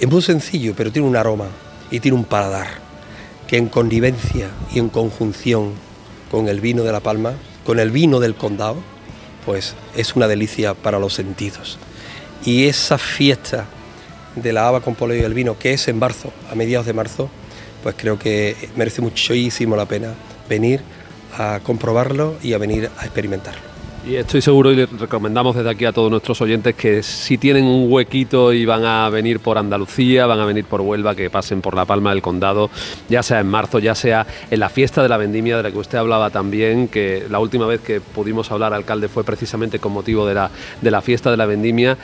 Es 0.00 0.08
muy 0.10 0.22
sencillo, 0.22 0.74
pero 0.76 0.90
tiene 0.90 1.06
un 1.06 1.16
aroma 1.16 1.48
y 1.90 2.00
tiene 2.00 2.16
un 2.16 2.24
paladar 2.24 2.68
que 3.46 3.56
en 3.56 3.68
connivencia 3.68 4.48
y 4.72 4.78
en 4.78 4.88
conjunción 4.88 5.72
con 6.30 6.48
el 6.48 6.60
vino 6.60 6.82
de 6.84 6.92
La 6.92 7.00
Palma, 7.00 7.34
con 7.66 7.78
el 7.80 7.90
vino 7.90 8.20
del 8.20 8.34
condado, 8.34 8.76
pues 9.44 9.74
es 9.96 10.16
una 10.16 10.28
delicia 10.28 10.74
para 10.74 10.98
los 10.98 11.14
sentidos. 11.14 11.78
Y 12.44 12.66
esa 12.66 12.96
fiesta 12.96 13.66
de 14.36 14.52
la 14.52 14.68
haba 14.68 14.80
con 14.80 14.94
poleo 14.94 15.20
y 15.20 15.24
el 15.24 15.34
vino, 15.34 15.58
que 15.58 15.72
es 15.72 15.88
en 15.88 15.98
marzo, 15.98 16.32
a 16.50 16.54
mediados 16.54 16.86
de 16.86 16.92
marzo, 16.92 17.28
pues 17.82 17.94
creo 17.98 18.18
que 18.18 18.56
merece 18.76 19.02
muchísimo 19.02 19.76
la 19.76 19.86
pena 19.86 20.14
venir 20.48 20.80
a 21.36 21.60
comprobarlo 21.62 22.36
y 22.42 22.52
a 22.52 22.58
venir 22.58 22.90
a 22.98 23.04
experimentarlo. 23.04 23.69
Y 24.02 24.16
estoy 24.16 24.40
seguro 24.40 24.72
y 24.72 24.76
les 24.76 24.90
recomendamos 24.98 25.54
desde 25.54 25.68
aquí 25.68 25.84
a 25.84 25.92
todos 25.92 26.10
nuestros 26.10 26.40
oyentes 26.40 26.74
que 26.74 27.02
si 27.02 27.36
tienen 27.36 27.66
un 27.66 27.92
huequito 27.92 28.50
y 28.50 28.64
van 28.64 28.86
a 28.86 29.10
venir 29.10 29.40
por 29.40 29.58
Andalucía, 29.58 30.24
van 30.24 30.40
a 30.40 30.46
venir 30.46 30.64
por 30.64 30.80
Huelva, 30.80 31.14
que 31.14 31.28
pasen 31.28 31.60
por 31.60 31.74
la 31.74 31.84
Palma 31.84 32.08
del 32.08 32.22
Condado, 32.22 32.70
ya 33.10 33.22
sea 33.22 33.40
en 33.40 33.48
marzo, 33.48 33.78
ya 33.78 33.94
sea 33.94 34.26
en 34.50 34.58
la 34.58 34.70
fiesta 34.70 35.02
de 35.02 35.10
la 35.10 35.18
vendimia 35.18 35.58
de 35.58 35.64
la 35.64 35.70
que 35.70 35.78
usted 35.78 35.98
hablaba 35.98 36.30
también, 36.30 36.88
que 36.88 37.26
la 37.28 37.40
última 37.40 37.66
vez 37.66 37.82
que 37.82 38.00
pudimos 38.00 38.50
hablar, 38.50 38.72
alcalde, 38.72 39.08
fue 39.08 39.22
precisamente 39.22 39.78
con 39.78 39.92
motivo 39.92 40.26
de 40.26 40.32
la, 40.32 40.50
de 40.80 40.90
la 40.90 41.02
fiesta 41.02 41.30
de 41.30 41.36
la 41.36 41.44
vendimia. 41.44 41.98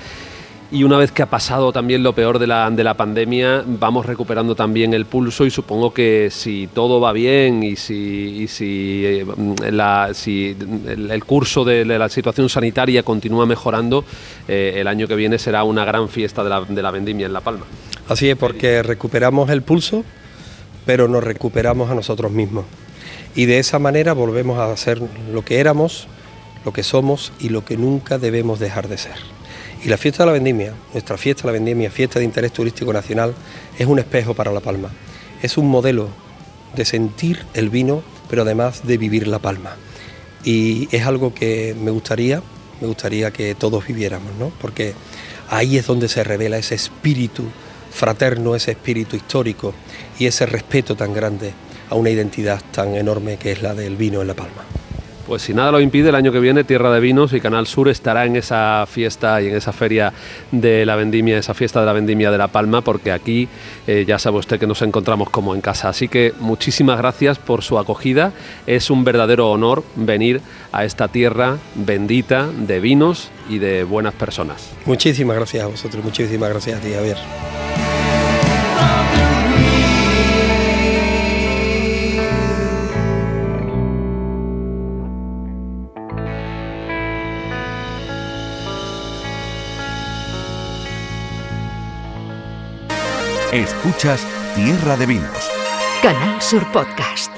Y 0.72 0.82
una 0.82 0.98
vez 0.98 1.12
que 1.12 1.22
ha 1.22 1.26
pasado 1.26 1.72
también 1.72 2.02
lo 2.02 2.12
peor 2.12 2.40
de 2.40 2.48
la, 2.48 2.68
de 2.70 2.82
la 2.82 2.94
pandemia, 2.94 3.62
vamos 3.64 4.04
recuperando 4.04 4.56
también 4.56 4.94
el 4.94 5.06
pulso 5.06 5.46
y 5.46 5.50
supongo 5.50 5.94
que 5.94 6.28
si 6.32 6.68
todo 6.74 7.00
va 7.00 7.12
bien 7.12 7.62
y 7.62 7.76
si, 7.76 8.42
y 8.42 8.48
si, 8.48 9.02
eh, 9.04 9.26
la, 9.70 10.10
si 10.12 10.56
el, 10.88 11.08
el 11.08 11.24
curso 11.24 11.64
de, 11.64 11.84
de 11.84 11.98
la 11.98 12.08
situación 12.08 12.48
sanitaria 12.48 13.04
continúa 13.04 13.46
mejorando, 13.46 14.04
eh, 14.48 14.74
el 14.76 14.88
año 14.88 15.06
que 15.06 15.14
viene 15.14 15.38
será 15.38 15.62
una 15.62 15.84
gran 15.84 16.08
fiesta 16.08 16.42
de 16.42 16.50
la, 16.50 16.60
de 16.62 16.82
la 16.82 16.90
vendimia 16.90 17.26
en 17.26 17.32
La 17.32 17.42
Palma. 17.42 17.64
Así 18.08 18.28
es, 18.28 18.36
porque 18.36 18.82
recuperamos 18.82 19.48
el 19.50 19.62
pulso, 19.62 20.04
pero 20.84 21.06
nos 21.06 21.22
recuperamos 21.22 21.90
a 21.90 21.94
nosotros 21.94 22.32
mismos. 22.32 22.64
Y 23.36 23.44
de 23.44 23.60
esa 23.60 23.78
manera 23.78 24.14
volvemos 24.14 24.58
a 24.58 24.76
ser 24.76 25.00
lo 25.32 25.44
que 25.44 25.60
éramos, 25.60 26.08
lo 26.64 26.72
que 26.72 26.82
somos 26.82 27.32
y 27.38 27.50
lo 27.50 27.64
que 27.64 27.76
nunca 27.76 28.18
debemos 28.18 28.58
dejar 28.58 28.88
de 28.88 28.98
ser. 28.98 29.35
Y 29.86 29.88
la 29.88 29.96
fiesta 29.96 30.24
de 30.24 30.26
la 30.26 30.32
vendimia, 30.32 30.74
nuestra 30.92 31.16
fiesta 31.16 31.42
de 31.42 31.46
la 31.46 31.52
vendimia, 31.52 31.92
fiesta 31.92 32.18
de 32.18 32.24
interés 32.24 32.52
turístico 32.52 32.92
nacional, 32.92 33.32
es 33.78 33.86
un 33.86 34.00
espejo 34.00 34.34
para 34.34 34.50
La 34.50 34.58
Palma. 34.58 34.90
Es 35.42 35.56
un 35.58 35.68
modelo 35.68 36.08
de 36.74 36.84
sentir 36.84 37.46
el 37.54 37.70
vino, 37.70 38.02
pero 38.28 38.42
además 38.42 38.84
de 38.84 38.98
vivir 38.98 39.28
La 39.28 39.38
Palma. 39.38 39.76
y 40.44 40.88
es 40.90 41.06
algo 41.06 41.32
que 41.32 41.76
me 41.80 41.92
gustaría, 41.92 42.42
me 42.80 42.88
gustaría 42.88 43.30
que 43.30 43.54
todos 43.54 43.86
viviéramos, 43.86 44.34
¿no? 44.40 44.50
Porque 44.60 44.92
ahí 45.50 45.76
es 45.76 45.86
donde 45.86 46.08
se 46.08 46.24
revela 46.24 46.58
ese 46.58 46.74
espíritu 46.74 47.44
fraterno, 47.92 48.56
ese 48.56 48.72
espíritu 48.72 49.14
histórico 49.14 49.72
y 50.18 50.26
ese 50.26 50.46
respeto 50.46 50.96
tan 50.96 51.14
grande 51.14 51.52
a 51.90 51.94
una 51.94 52.10
identidad 52.10 52.60
tan 52.72 52.96
enorme 52.96 53.36
que 53.36 53.52
es 53.52 53.62
la 53.62 53.72
del 53.72 53.94
vino 53.94 54.20
en 54.20 54.26
La 54.26 54.34
Palma. 54.34 54.64
Pues 55.26 55.42
si 55.42 55.54
nada 55.54 55.72
lo 55.72 55.80
impide, 55.80 56.10
el 56.10 56.14
año 56.14 56.30
que 56.30 56.38
viene 56.38 56.62
Tierra 56.62 56.92
de 56.92 57.00
Vinos 57.00 57.32
y 57.32 57.40
Canal 57.40 57.66
Sur 57.66 57.88
estará 57.88 58.26
en 58.26 58.36
esa 58.36 58.86
fiesta 58.88 59.42
y 59.42 59.48
en 59.48 59.56
esa 59.56 59.72
feria 59.72 60.12
de 60.52 60.86
la 60.86 60.94
vendimia, 60.94 61.36
esa 61.36 61.52
fiesta 61.52 61.80
de 61.80 61.86
la 61.86 61.92
vendimia 61.92 62.30
de 62.30 62.38
La 62.38 62.46
Palma, 62.46 62.80
porque 62.82 63.10
aquí 63.10 63.48
eh, 63.88 64.04
ya 64.06 64.20
sabe 64.20 64.38
usted 64.38 64.60
que 64.60 64.68
nos 64.68 64.82
encontramos 64.82 65.28
como 65.30 65.52
en 65.54 65.60
casa. 65.60 65.88
Así 65.88 66.06
que 66.06 66.32
muchísimas 66.38 66.98
gracias 66.98 67.38
por 67.40 67.64
su 67.64 67.76
acogida. 67.76 68.32
Es 68.68 68.88
un 68.88 69.02
verdadero 69.02 69.50
honor 69.50 69.82
venir 69.96 70.40
a 70.70 70.84
esta 70.84 71.08
tierra 71.08 71.58
bendita 71.74 72.46
de 72.46 72.78
vinos 72.78 73.30
y 73.48 73.58
de 73.58 73.82
buenas 73.82 74.14
personas. 74.14 74.70
Muchísimas 74.84 75.36
gracias 75.36 75.64
a 75.64 75.66
vosotros, 75.66 76.04
muchísimas 76.04 76.50
gracias 76.50 76.78
a 76.78 76.82
ti, 76.82 76.92
Javier. 76.94 77.16
Escuchas 93.56 94.20
Tierra 94.54 94.98
de 94.98 95.06
Vinos. 95.06 95.50
Canal 96.02 96.42
Sur 96.42 96.70
Podcast. 96.72 97.35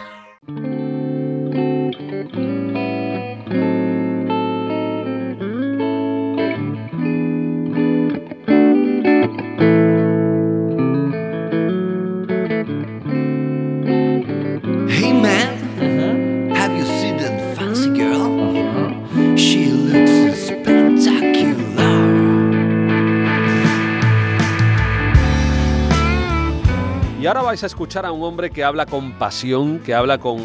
A 27.60 27.66
escuchar 27.66 28.06
a 28.06 28.12
un 28.12 28.22
hombre 28.22 28.50
que 28.50 28.62
habla 28.62 28.86
con 28.86 29.18
pasión, 29.18 29.80
que 29.80 29.92
habla 29.92 30.18
con, 30.18 30.38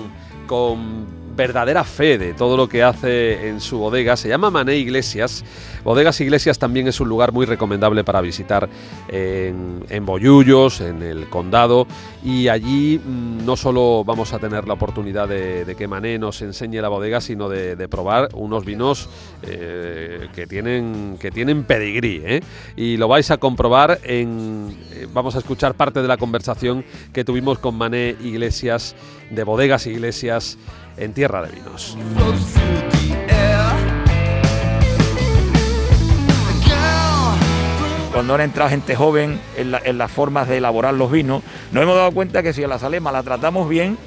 con 0.47 1.02
verdadera 1.35 1.83
fe 1.83 2.17
de 2.17 2.33
todo 2.33 2.57
lo 2.57 2.67
que 2.67 2.83
hace 2.83 3.47
en 3.47 3.59
su 3.59 3.77
bodega. 3.79 4.15
Se 4.15 4.29
llama 4.29 4.49
Mané 4.49 4.77
Iglesias. 4.77 5.43
Bodegas 5.83 6.19
Iglesias 6.21 6.59
también 6.59 6.87
es 6.87 6.99
un 6.99 7.09
lugar 7.09 7.31
muy 7.31 7.45
recomendable 7.45 8.03
para 8.03 8.21
visitar 8.21 8.69
en, 9.09 9.83
en 9.89 10.05
Bollullos, 10.05 10.81
en 10.81 11.03
el 11.03 11.29
condado. 11.29 11.87
Y 12.23 12.47
allí 12.47 12.99
mm, 13.03 13.45
no 13.45 13.57
solo 13.57 14.03
vamos 14.05 14.33
a 14.33 14.39
tener 14.39 14.67
la 14.67 14.75
oportunidad 14.75 15.27
de, 15.27 15.75
que 15.77 15.87
Mané 15.87 16.17
nos 16.19 16.41
enseñe 16.41 16.81
la 16.81 16.89
bodega, 16.89 17.19
sino 17.19 17.49
de, 17.49 17.75
de 17.75 17.87
probar 17.87 18.29
unos 18.33 18.63
vinos 18.63 19.09
eh, 19.41 20.29
que, 20.33 20.47
tienen, 20.47 21.17
que 21.19 21.31
tienen 21.31 21.63
pedigrí. 21.63 22.21
¿eh? 22.23 22.41
Y 22.75 22.97
lo 22.97 23.07
vais 23.07 23.29
a 23.31 23.37
comprobar 23.37 23.99
en... 24.03 24.75
eh, 24.91 25.07
vamos 25.13 25.35
a 25.35 25.39
escuchar 25.39 25.73
parte 25.73 26.01
de 26.01 26.07
la 26.07 26.17
conversación 26.17 26.85
que 27.11 27.25
tuvimos 27.25 27.59
con 27.59 27.75
Mané 27.75 28.15
Iglesias 28.23 28.95
de 29.29 29.43
Bodegas 29.43 29.87
Iglesias 29.87 30.57
en 30.97 31.13
Tierra 31.13 31.41
de 31.41 31.51
Vinos. 31.51 31.97
Cuando 38.13 38.35
han 38.35 38.41
entrado 38.41 38.69
gente 38.69 38.95
joven 38.95 39.39
en 39.57 39.97
las 39.97 40.11
formas 40.11 40.47
de 40.47 40.57
elaborar 40.57 40.93
los 40.93 41.11
vinos, 41.11 41.41
nos 41.71 41.81
hemos 41.81 41.95
dado 41.95 42.11
cuenta 42.11 42.43
que 42.43 42.53
si 42.53 42.63
a 42.63 42.67
la 42.67 42.77
salema 42.77 43.11
la 43.11 43.23
tratamos 43.23 43.67
bien, 43.67 43.97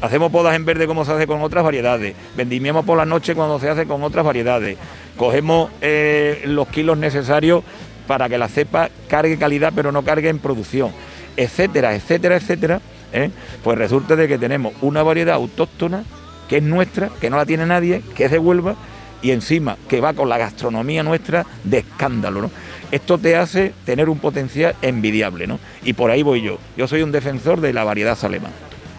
hacemos 0.00 0.32
podas 0.32 0.56
en 0.56 0.64
verde 0.64 0.88
como 0.88 1.04
se 1.04 1.12
hace 1.12 1.28
con 1.28 1.40
otras 1.40 1.62
variedades, 1.62 2.16
vendimiamos 2.36 2.84
por 2.84 2.98
la 2.98 3.06
noche 3.06 3.36
cuando 3.36 3.60
se 3.60 3.68
hace 3.68 3.86
con 3.86 4.02
otras 4.02 4.24
variedades, 4.24 4.76
cogemos 5.16 5.70
eh, 5.80 6.42
los 6.46 6.66
kilos 6.66 6.98
necesarios 6.98 7.62
para 8.08 8.28
que 8.28 8.38
la 8.38 8.48
cepa 8.48 8.90
cargue 9.08 9.38
calidad 9.38 9.72
pero 9.74 9.92
no 9.92 10.02
cargue 10.02 10.30
en 10.30 10.40
producción, 10.40 10.90
etcétera, 11.36 11.94
etcétera, 11.94 12.36
etcétera, 12.36 12.80
¿eh? 13.12 13.30
pues 13.62 13.78
resulta 13.78 14.16
de 14.16 14.26
que 14.26 14.36
tenemos 14.36 14.74
una 14.82 15.04
variedad 15.04 15.36
autóctona 15.36 16.02
que 16.48 16.58
es 16.58 16.62
nuestra, 16.62 17.10
que 17.20 17.30
no 17.30 17.36
la 17.36 17.46
tiene 17.46 17.66
nadie, 17.66 18.02
que 18.14 18.26
es 18.26 18.30
de 18.30 18.38
Huelva 18.38 18.74
y 19.22 19.30
encima 19.30 19.76
que 19.88 20.00
va 20.00 20.12
con 20.12 20.28
la 20.28 20.38
gastronomía 20.38 21.02
nuestra 21.02 21.46
de 21.64 21.78
escándalo, 21.78 22.42
¿no? 22.42 22.50
Esto 22.90 23.18
te 23.18 23.36
hace 23.36 23.72
tener 23.84 24.08
un 24.08 24.18
potencial 24.18 24.76
envidiable, 24.82 25.46
¿no? 25.46 25.58
Y 25.82 25.94
por 25.94 26.10
ahí 26.10 26.22
voy 26.22 26.42
yo. 26.42 26.58
Yo 26.76 26.86
soy 26.86 27.02
un 27.02 27.10
defensor 27.10 27.60
de 27.60 27.72
la 27.72 27.84
variedad 27.84 28.16
salema. 28.16 28.50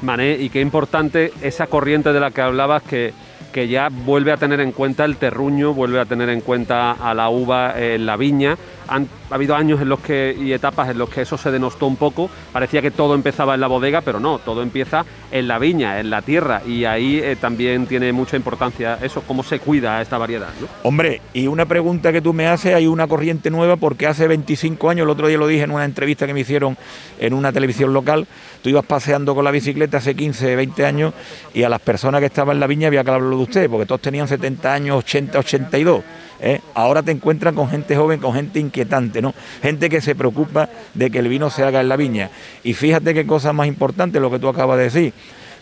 Mané, 0.01 0.33
y 0.33 0.49
qué 0.49 0.59
importante 0.61 1.31
esa 1.41 1.67
corriente 1.67 2.11
de 2.11 2.19
la 2.19 2.31
que 2.31 2.41
hablabas 2.41 2.83
que, 2.83 3.13
que 3.53 3.67
ya 3.67 3.87
vuelve 3.89 4.31
a 4.33 4.37
tener 4.37 4.59
en 4.59 4.73
cuenta 4.73 5.05
el 5.05 5.15
terruño, 5.15 5.73
vuelve 5.73 5.99
a 5.99 6.05
tener 6.05 6.27
en 6.29 6.41
cuenta 6.41 6.91
a 6.91 7.13
la 7.13 7.29
uva 7.29 7.79
en 7.79 8.05
la 8.05 8.17
viña. 8.17 8.57
Han 8.87 9.07
ha 9.29 9.35
habido 9.35 9.55
años 9.55 9.81
en 9.81 9.89
los 9.89 9.99
que 9.99 10.35
y 10.39 10.53
etapas 10.53 10.89
en 10.89 10.97
los 10.97 11.09
que 11.09 11.21
eso 11.21 11.37
se 11.37 11.51
denostó 11.51 11.87
un 11.87 11.95
poco. 11.95 12.29
Parecía 12.51 12.81
que 12.81 12.91
todo 12.91 13.15
empezaba 13.15 13.55
en 13.55 13.61
la 13.61 13.67
bodega, 13.67 14.01
pero 14.01 14.19
no, 14.19 14.39
todo 14.39 14.61
empieza 14.61 15.05
en 15.31 15.47
la 15.47 15.59
viña, 15.59 15.99
en 15.99 16.09
la 16.09 16.21
tierra, 16.21 16.61
y 16.65 16.85
ahí 16.85 17.19
eh, 17.19 17.35
también 17.35 17.87
tiene 17.87 18.11
mucha 18.13 18.37
importancia 18.37 18.97
eso, 19.01 19.23
cómo 19.27 19.43
se 19.43 19.59
cuida 19.59 20.01
esta 20.01 20.17
variedad. 20.17 20.49
¿no? 20.61 20.67
Hombre, 20.83 21.21
y 21.33 21.47
una 21.47 21.65
pregunta 21.65 22.11
que 22.11 22.21
tú 22.21 22.33
me 22.33 22.47
haces, 22.47 22.75
hay 22.75 22.87
una 22.87 23.07
corriente 23.07 23.49
nueva 23.49 23.77
porque 23.77 24.07
hace 24.07 24.27
25 24.27 24.89
años, 24.89 25.05
el 25.05 25.09
otro 25.09 25.27
día 25.27 25.37
lo 25.37 25.47
dije 25.47 25.63
en 25.63 25.71
una 25.71 25.85
entrevista 25.85 26.27
que 26.27 26.33
me 26.33 26.41
hicieron 26.41 26.77
en 27.19 27.33
una 27.33 27.51
televisión 27.51 27.93
local, 27.93 28.27
tú 28.61 28.69
ibas 28.69 28.85
paseando 28.85 29.33
con 29.35 29.43
la 29.43 29.51
bicicleta 29.51 29.97
hace 29.97 30.15
15, 30.15 30.55
20 30.55 30.85
años 30.85 31.13
y 31.53 31.63
a 31.63 31.69
las 31.69 31.81
personas 31.81 32.19
que 32.19 32.27
estaban 32.27 32.55
en 32.55 32.59
la 32.59 32.67
viña 32.67 32.87
había 32.87 33.03
que 33.03 33.09
hablarlo 33.09 33.37
de 33.37 33.43
usted, 33.43 33.69
porque 33.69 33.85
todos 33.85 34.01
tenían 34.01 34.27
70 34.27 34.73
años, 34.73 34.97
80, 34.99 35.39
82. 35.39 36.03
¿Eh? 36.39 36.61
Ahora 36.73 37.03
te 37.03 37.11
encuentras 37.11 37.53
con 37.53 37.69
gente 37.69 37.95
joven, 37.95 38.19
con 38.19 38.33
gente 38.33 38.59
inquietante, 38.59 39.21
¿no? 39.21 39.33
Gente 39.61 39.89
que 39.89 40.01
se 40.01 40.15
preocupa 40.15 40.69
de 40.93 41.09
que 41.11 41.19
el 41.19 41.27
vino 41.27 41.49
se 41.49 41.63
haga 41.63 41.81
en 41.81 41.89
la 41.89 41.95
viña. 41.95 42.29
Y 42.63 42.73
fíjate 42.73 43.13
qué 43.13 43.25
cosa 43.25 43.53
más 43.53 43.67
importante 43.67 44.19
lo 44.19 44.29
que 44.31 44.39
tú 44.39 44.47
acabas 44.47 44.77
de 44.77 44.83
decir. 44.85 45.13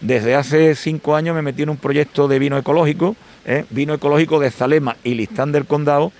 Desde 0.01 0.35
hace 0.35 0.75
cinco 0.75 1.15
años 1.15 1.35
me 1.35 1.41
metí 1.41 1.63
en 1.63 1.69
un 1.69 1.77
proyecto 1.77 2.27
de 2.27 2.37
vino 2.39 2.57
ecológico, 2.57 3.15
¿eh? 3.45 3.65
vino 3.69 3.93
ecológico 3.93 4.39
de 4.39 4.51
Zalema 4.51 4.97
y 5.03 5.13
Listán 5.13 5.51
del 5.51 5.65
Condado, 5.65 6.11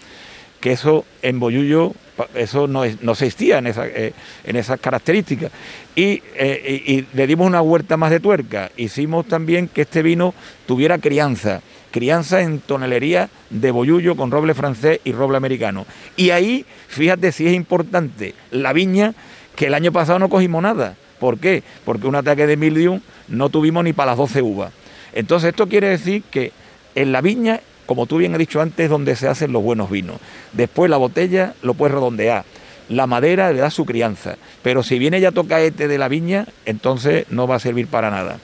que 0.62 0.72
eso 0.72 1.04
en 1.22 1.40
Boyullo 1.40 1.94
eso 2.36 2.68
no, 2.68 2.84
es- 2.84 2.98
existía 3.02 3.58
en, 3.58 3.66
esa- 3.68 3.88
eh, 3.88 4.14
esas 4.46 4.80
características. 4.80 5.52
Y- 5.96 6.22
y 6.40 7.06
le 7.14 7.26
dimos 7.28 7.48
una 7.48 7.62
huerta 7.62 7.98
más 7.98 8.12
de 8.12 8.20
tuerca. 8.20 8.72
Hicimos 8.78 9.26
también 9.28 9.68
que 9.68 9.82
este 9.82 10.04
vino 10.04 10.34
tuviera 10.68 11.00
crianza, 11.00 11.62
crianza 11.94 12.42
en 12.42 12.60
tonelería 12.60 13.30
de 13.52 13.70
Boyullo 13.70 14.18
con 14.18 14.32
roble 14.32 14.56
francés 14.56 15.00
y 15.04 15.12
roble 15.12 15.38
americano. 15.38 15.86
Y 16.18 16.32
ahí, 16.32 16.66
fíjate 16.88 17.32
si 17.32 17.46
es 17.48 17.54
importante, 17.54 18.34
la 18.50 18.74
viña, 18.74 19.14
que 19.56 19.68
el 19.68 19.76
año 19.76 19.92
pasado 19.92 20.18
no 20.18 20.28
cogimos 20.28 20.64
nada. 20.64 20.96
¿Por 21.20 21.38
qué? 21.38 21.62
Porque 21.86 22.08
un 22.08 22.16
ataque 22.16 22.48
de 22.48 22.58
mildium 22.58 23.00
no 23.28 23.50
tuvimos 23.50 23.84
ni 23.84 23.94
para 23.94 24.12
las 24.12 24.18
12 24.18 24.42
uvas. 24.42 24.74
Entonces 25.14 25.50
esto 25.50 25.68
quiere 25.68 25.88
decir 25.88 26.24
que 26.24 26.52
en 26.96 27.12
la 27.12 27.22
viña, 27.22 27.62
como 27.86 28.08
tú 28.08 28.18
bien 28.18 28.34
has 28.34 28.40
dicho 28.40 28.60
antes, 28.60 28.86
es 28.86 28.90
donde 28.90 29.16
se 29.16 29.28
hacen 29.28 29.52
los 29.54 29.62
buenos 29.62 29.92
vinos. 29.92 30.18
Después 30.52 30.90
la 30.90 30.98
botella 30.98 31.54
lo 31.62 31.76
puedes 31.76 31.94
redondear. 31.94 32.44
La 32.90 33.08
madera 33.08 33.52
le 33.54 33.60
da 33.60 33.70
su 33.70 33.86
crianza. 33.86 34.36
Pero 34.62 34.84
si 34.84 35.00
viene 35.00 35.20
ya 35.22 35.32
tocaete 35.32 35.88
de 35.88 35.98
la 35.98 36.08
viña, 36.10 36.46
entonces 36.66 37.26
no 37.30 37.48
va 37.48 37.56
a 37.56 37.60
servir 37.60 37.88
para 37.88 38.10
nada. 38.10 38.40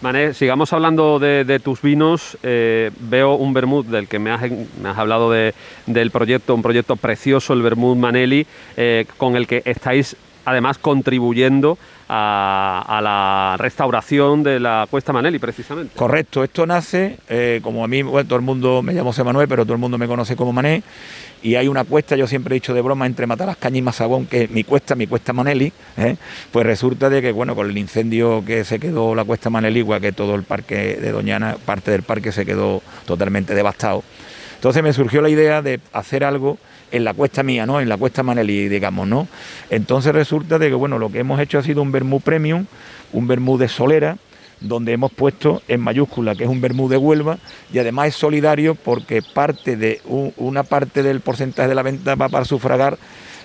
Mané, 0.00 0.34
sigamos 0.34 0.72
hablando 0.72 1.18
de, 1.18 1.60
tus 1.62 1.80
vinos. 1.82 2.36
Eh, 2.42 2.90
veo 3.00 3.34
un 3.34 3.52
vermut 3.52 3.86
del 3.86 4.06
que 4.08 4.18
me 4.18 4.30
has, 4.30 4.42
me 4.50 4.88
has 4.88 4.98
hablado 4.98 5.30
de- 5.30 5.54
del 5.86 6.10
proyecto, 6.10 6.54
un 6.54 6.62
proyecto 6.62 6.96
precioso, 6.96 7.52
el 7.52 7.62
vermut 7.62 7.96
Manelli, 7.96 8.46
eh, 8.76 9.06
con 9.16 9.36
el 9.36 9.46
que 9.46 9.62
estáis 9.64 10.16
además 10.44 10.78
contribuyendo 10.78 11.78
a, 12.12 12.84
a 12.88 13.00
la 13.00 13.56
restauración 13.56 14.42
de 14.42 14.58
la 14.58 14.88
Cuesta 14.90 15.12
Manelli, 15.12 15.38
precisamente. 15.38 15.94
Correcto, 15.94 16.42
esto 16.42 16.66
nace, 16.66 17.18
eh, 17.28 17.60
como 17.62 17.84
a 17.84 17.88
mí, 17.88 18.02
bueno, 18.02 18.26
todo 18.26 18.36
el 18.36 18.44
mundo, 18.44 18.82
me 18.82 18.92
llamo 18.92 19.10
José 19.10 19.22
Manuel, 19.22 19.46
pero 19.46 19.64
todo 19.64 19.74
el 19.74 19.78
mundo 19.78 19.96
me 19.96 20.08
conoce 20.08 20.34
como 20.34 20.52
Mané, 20.52 20.82
y 21.40 21.54
hay 21.54 21.68
una 21.68 21.84
cuesta, 21.84 22.16
yo 22.16 22.26
siempre 22.26 22.54
he 22.54 22.56
dicho 22.56 22.74
de 22.74 22.82
broma, 22.82 23.06
entre 23.06 23.28
Matalascaña 23.28 23.78
y 23.78 23.82
Mazagón, 23.82 24.26
que 24.26 24.42
es 24.42 24.50
mi 24.50 24.64
cuesta, 24.64 24.96
mi 24.96 25.06
cuesta 25.06 25.32
Manelli, 25.32 25.72
¿eh? 25.96 26.16
pues 26.50 26.66
resulta 26.66 27.08
de 27.08 27.22
que, 27.22 27.30
bueno, 27.30 27.54
con 27.54 27.70
el 27.70 27.78
incendio 27.78 28.44
que 28.44 28.64
se 28.64 28.80
quedó 28.80 29.14
la 29.14 29.24
cuesta 29.24 29.48
Manelli, 29.48 29.78
igual 29.78 30.00
que 30.00 30.10
todo 30.10 30.34
el 30.34 30.42
parque 30.42 30.96
de 30.96 31.12
Doñana, 31.12 31.58
parte 31.64 31.92
del 31.92 32.02
parque 32.02 32.32
se 32.32 32.44
quedó 32.44 32.82
totalmente 33.06 33.54
devastado. 33.54 34.02
Entonces 34.56 34.82
me 34.82 34.92
surgió 34.92 35.22
la 35.22 35.30
idea 35.30 35.62
de 35.62 35.80
hacer 35.92 36.24
algo 36.24 36.58
en 36.92 37.04
la 37.04 37.14
cuesta 37.14 37.42
mía, 37.42 37.66
¿no? 37.66 37.80
En 37.80 37.88
la 37.88 37.96
cuesta 37.96 38.22
Manelí, 38.22 38.68
digamos, 38.68 39.06
¿no? 39.06 39.28
Entonces 39.70 40.12
resulta 40.12 40.58
de 40.58 40.68
que, 40.68 40.74
bueno, 40.74 40.98
lo 40.98 41.10
que 41.10 41.20
hemos 41.20 41.40
hecho 41.40 41.58
ha 41.58 41.62
sido 41.62 41.82
un 41.82 41.92
vermú 41.92 42.20
premium, 42.20 42.66
un 43.12 43.26
vermú 43.26 43.58
de 43.58 43.68
solera, 43.68 44.16
donde 44.60 44.92
hemos 44.92 45.10
puesto 45.12 45.62
en 45.68 45.80
mayúscula 45.80 46.34
que 46.34 46.44
es 46.44 46.50
un 46.50 46.60
vermú 46.60 46.88
de 46.88 46.98
Huelva 46.98 47.38
y 47.72 47.78
además 47.78 48.08
es 48.08 48.14
solidario 48.16 48.74
porque 48.74 49.22
parte 49.22 49.76
de 49.76 50.02
un- 50.04 50.34
una 50.36 50.64
parte 50.64 51.02
del 51.02 51.20
porcentaje 51.20 51.66
de 51.68 51.74
la 51.74 51.82
venta 51.82 52.14
va 52.14 52.28
para 52.28 52.44
sufragar 52.44 52.98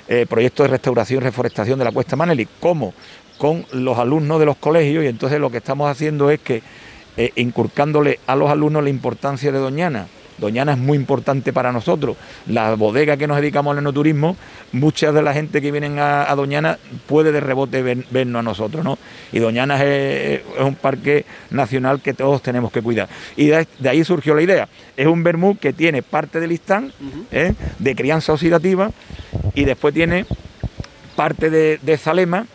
eh, 0.09 0.25
proyectos 0.29 0.65
de 0.65 0.71
restauración 0.71 1.21
y 1.21 1.25
reforestación 1.25 1.79
de 1.79 1.85
la 1.85 1.91
Cuesta 1.93 2.15
Maneli, 2.17 2.47
como 2.59 2.93
con 3.37 3.65
los 3.71 3.97
alumnos 3.97 4.39
de 4.39 4.45
los 4.45 4.57
colegios 4.57 5.03
y 5.03 5.07
entonces 5.07 5.39
lo 5.39 5.49
que 5.49 5.57
estamos 5.57 5.89
haciendo 5.89 6.29
es 6.29 6.39
que 6.41 6.61
eh, 7.17 7.31
inculcándole 7.37 8.19
a 8.27 8.35
los 8.35 8.49
alumnos 8.49 8.83
la 8.83 8.89
importancia 8.89 9.51
de 9.53 9.57
Doñana. 9.59 10.07
Doñana 10.37 10.73
es 10.73 10.77
muy 10.77 10.97
importante 10.97 11.53
para 11.53 11.71
nosotros. 11.71 12.17
La 12.47 12.75
bodega 12.75 13.17
que 13.17 13.27
nos 13.27 13.37
dedicamos 13.37 13.71
al 13.71 13.79
enoturismo, 13.79 14.35
mucha 14.71 15.11
de 15.11 15.21
la 15.21 15.33
gente 15.33 15.61
que 15.61 15.71
vienen 15.71 15.99
a, 15.99 16.29
a 16.29 16.35
Doñana 16.35 16.77
puede 17.07 17.31
de 17.31 17.39
rebote 17.39 17.81
vernos 18.09 18.39
a 18.39 18.43
nosotros, 18.43 18.83
¿no? 18.83 18.97
Y 19.31 19.39
Doñana 19.39 19.83
es, 19.83 20.41
es 20.57 20.63
un 20.63 20.75
parque 20.75 21.25
nacional 21.51 22.01
que 22.01 22.13
todos 22.13 22.41
tenemos 22.41 22.71
que 22.71 22.81
cuidar. 22.81 23.09
Y 23.35 23.47
de, 23.47 23.67
de 23.79 23.89
ahí 23.89 24.03
surgió 24.03 24.35
la 24.35 24.41
idea. 24.41 24.67
Es 24.97 25.07
un 25.07 25.23
vermú 25.23 25.57
que 25.57 25.73
tiene 25.73 26.01
parte 26.01 26.39
del 26.39 26.49
listán 26.49 26.91
¿eh? 27.31 27.53
de 27.79 27.95
crianza 27.95 28.33
oxidativa 28.33 28.91
y 29.53 29.65
después 29.65 29.93
tiene 29.93 30.25
parte 31.15 31.49
de, 31.49 31.79
de 31.81 31.97
Zalema 31.97 32.45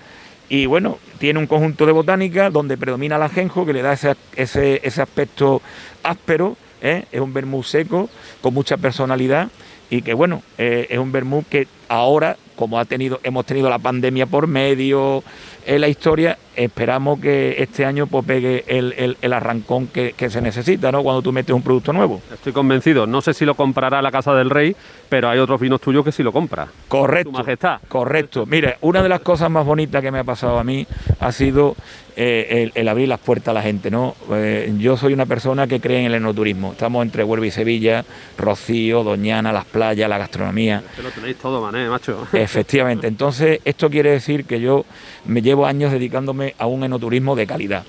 y 0.49 0.66
bueno, 0.66 0.99
tiene 1.18 1.39
un 1.39 1.47
conjunto 1.47 1.87
de 1.87 1.93
botánica 1.93 2.51
donde 2.51 2.76
predomina 2.76 3.16
el 3.16 3.22
ajenjo 3.22 3.64
que 3.64 3.72
le 3.72 3.83
da 3.83 3.93
ese, 3.93 4.16
ese, 4.35 4.81
ese 4.83 5.03
aspecto 5.03 5.62
áspero, 6.03 6.57
¿eh? 6.81 7.05
es 7.12 7.20
un 7.20 7.33
vermú 7.33 7.62
seco 7.62 8.09
con 8.41 8.55
mucha 8.55 8.76
personalidad 8.76 9.49
y 9.91 10.03
que 10.03 10.14
bueno, 10.14 10.43
eh, 10.57 10.87
es 10.89 10.99
un 10.99 11.11
vermú 11.12 11.45
que 11.49 11.66
ahora, 11.89 12.37
como 12.55 12.78
ha 12.78 12.85
tenido, 12.85 13.20
hemos 13.24 13.45
tenido 13.45 13.68
la 13.68 13.78
pandemia 13.78 14.26
por 14.26 14.47
medio, 14.47 15.24
en 15.66 15.81
la 15.81 15.89
historia, 15.89 16.39
esperamos 16.57 17.20
que 17.20 17.57
este 17.59 17.84
año 17.84 18.07
pues, 18.07 18.24
pegue 18.24 18.64
el, 18.66 18.92
el- 18.96 19.16
el 19.22 19.32
arrancón 19.32 19.86
que, 19.86 20.12
que 20.12 20.30
se 20.30 20.40
necesita, 20.40 20.90
¿no? 20.92 21.03
Cuando 21.03 21.22
tú 21.22 21.32
metes 21.32 21.55
un 21.55 21.62
producto 21.62 21.92
nuevo. 21.92 22.20
Estoy 22.32 22.53
convencido. 22.53 23.07
No 23.07 23.20
sé 23.20 23.34
si 23.34 23.44
lo 23.44 23.55
comprará 23.55 24.03
la 24.03 24.11
Casa 24.11 24.34
del 24.34 24.51
Rey, 24.51 24.74
pero 25.09 25.28
hay 25.28 25.38
otros 25.38 25.61
vinos 25.61 25.80
tuyos 25.80 26.05
que 26.05 26.12
sí 26.12 26.22
lo 26.22 26.32
compra. 26.32 26.68
Correcto. 26.88 27.30
Su 27.30 27.38
Majestad. 27.38 27.80
Correcto. 27.88 28.46
Mire, 28.46 28.76
una 28.80 29.03
de 29.03 29.09
las 29.09 29.20
cosas 29.20 29.51
más 29.51 29.64
bonitas 29.64 30.03
que 30.03 30.11
me 30.11 30.18
ha 30.20 30.24
pasado 30.24 30.59
a 30.59 30.64
mí 30.64 30.86
ha 31.20 31.32
sido 31.32 31.76
eh, 32.16 32.64
el, 32.64 32.72
el 32.74 32.88
abrir 32.88 33.09
las 33.09 33.20
puertas 33.20 33.48
a 33.48 33.53
la 33.55 33.62
gente, 33.62 33.90
¿no? 33.90 34.14
Eh, 34.32 34.72
yo 34.78 34.96
soy 34.96 35.12
una 35.14 35.26
persona 35.26 35.66
que 35.66 35.80
cree 35.80 36.01
en 36.01 36.07
el 36.07 36.14
enoturismo. 36.14 36.72
Estamos 36.72 37.03
entre 37.05 37.24
Huelva 37.24 37.46
y 37.46 37.51
Sevilla, 37.51 38.05
Rocío, 38.36 39.03
Doñana, 39.05 39.53
las 39.53 39.64
playas, 39.64 40.09
la 40.09 40.18
gastronomía. 40.18 40.82
Que 40.96 41.03
lo 41.03 41.11
tenéis 41.11 41.36
todo, 41.36 41.62
mané, 41.62 41.88
macho. 41.88 42.26
Efectivamente. 42.32 43.07
Entonces, 43.07 43.61
esto 43.64 43.88
quiere 43.90 44.11
decir 44.11 44.44
que 44.44 44.61
yo 44.61 44.84
me 45.24 45.40
llevo 45.42 45.66
años 45.66 45.92
dedicándome 45.92 46.39
a 46.59 46.66
un 46.66 46.84
enoturismo 46.84 47.36
de 47.36 47.47
calidad. 47.47 47.84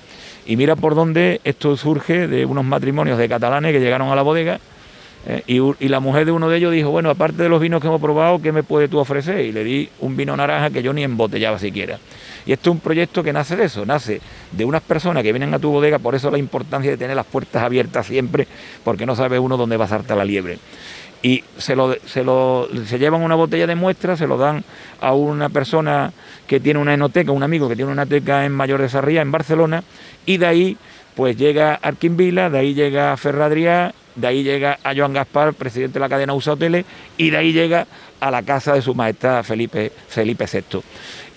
Y 0.46 0.56
mira 0.56 0.76
por 0.76 0.94
dónde 0.94 1.40
esto 1.44 1.76
surge 1.76 2.26
de 2.26 2.44
unos 2.44 2.64
matrimonios 2.64 3.18
de 3.18 3.28
catalanes 3.28 3.72
que 3.72 3.80
llegaron 3.80 4.08
a 4.08 4.16
la 4.16 4.22
bodega. 4.22 4.60
eh, 5.26 5.42
y, 5.46 5.88
la 5.88 6.00
mujer 6.00 6.24
de 6.26 6.32
uno 6.32 6.48
de 6.48 6.56
ellos 6.56 6.72
dijo, 6.72 6.90
bueno, 6.90 7.08
aparte 7.10 7.44
de 7.44 7.48
los 7.48 7.60
vinos 7.60 7.80
que 7.80 7.86
hemos 7.86 8.00
probado, 8.00 8.42
¿qué 8.42 8.50
me 8.50 8.64
puedes 8.64 8.90
tú 8.90 8.98
ofrecer? 8.98 9.40
Y 9.40 9.52
le 9.52 9.62
di 9.62 9.88
un 10.00 10.16
vino 10.16 10.36
naranja 10.36 10.70
que 10.70 10.82
yo 10.82 10.92
ni 10.92 11.04
embotellaba 11.04 11.60
siquiera. 11.60 11.98
Y 12.44 12.52
esto 12.52 12.70
es 12.70 12.74
un 12.74 12.80
proyecto 12.80 13.22
que 13.22 13.32
nace 13.32 13.54
de 13.54 13.66
eso, 13.66 13.86
nace 13.86 14.20
de 14.50 14.64
unas 14.64 14.82
personas 14.82 15.22
que 15.22 15.32
vienen 15.32 15.54
a 15.54 15.60
tu 15.60 15.70
bodega, 15.70 16.00
por 16.00 16.16
eso 16.16 16.28
la 16.28 16.38
importancia 16.38 16.90
de 16.90 16.96
tener 16.96 17.14
las 17.14 17.26
puertas 17.26 17.62
abiertas 17.62 18.06
siempre, 18.06 18.48
porque 18.82 19.06
no 19.06 19.14
sabe 19.14 19.38
uno 19.38 19.56
dónde 19.56 19.76
va 19.76 19.84
a 19.84 19.88
saltar 19.88 20.16
la 20.16 20.24
liebre 20.24 20.58
y 21.22 21.44
se 21.56 21.76
lo, 21.76 21.94
se 22.04 22.24
lo 22.24 22.68
se 22.84 22.98
llevan 22.98 23.22
una 23.22 23.36
botella 23.36 23.66
de 23.66 23.76
muestra, 23.76 24.16
se 24.16 24.26
lo 24.26 24.36
dan 24.36 24.64
a 25.00 25.14
una 25.14 25.48
persona 25.48 26.12
que 26.52 26.60
tiene 26.60 26.78
una 26.78 26.92
enoteca, 26.92 27.32
un 27.32 27.42
amigo 27.42 27.66
que 27.66 27.76
tiene 27.76 27.90
una 27.90 28.04
teca 28.04 28.44
en 28.44 28.52
Mayor 28.52 28.82
de 28.82 28.90
Sarría, 28.90 29.22
en 29.22 29.32
Barcelona, 29.32 29.82
y 30.26 30.36
de 30.36 30.44
ahí 30.44 30.76
pues 31.14 31.34
llega 31.34 31.76
Arquinvila, 31.76 32.50
de 32.50 32.58
ahí 32.58 32.74
llega 32.74 33.16
Ferradriá, 33.16 33.94
de 34.16 34.26
ahí 34.26 34.42
llega 34.42 34.78
a 34.84 34.94
Joan 34.94 35.14
Gaspar, 35.14 35.54
presidente 35.54 35.94
de 35.94 36.00
la 36.00 36.10
cadena 36.10 36.34
USA 36.34 36.52
Hoteles, 36.52 36.84
y 37.16 37.30
de 37.30 37.38
ahí 37.38 37.54
llega 37.54 37.86
a 38.20 38.30
la 38.30 38.42
casa 38.42 38.74
de 38.74 38.82
su 38.82 38.94
majestad 38.94 39.42
Felipe, 39.44 39.92
Felipe 40.08 40.44
VI. 40.44 40.80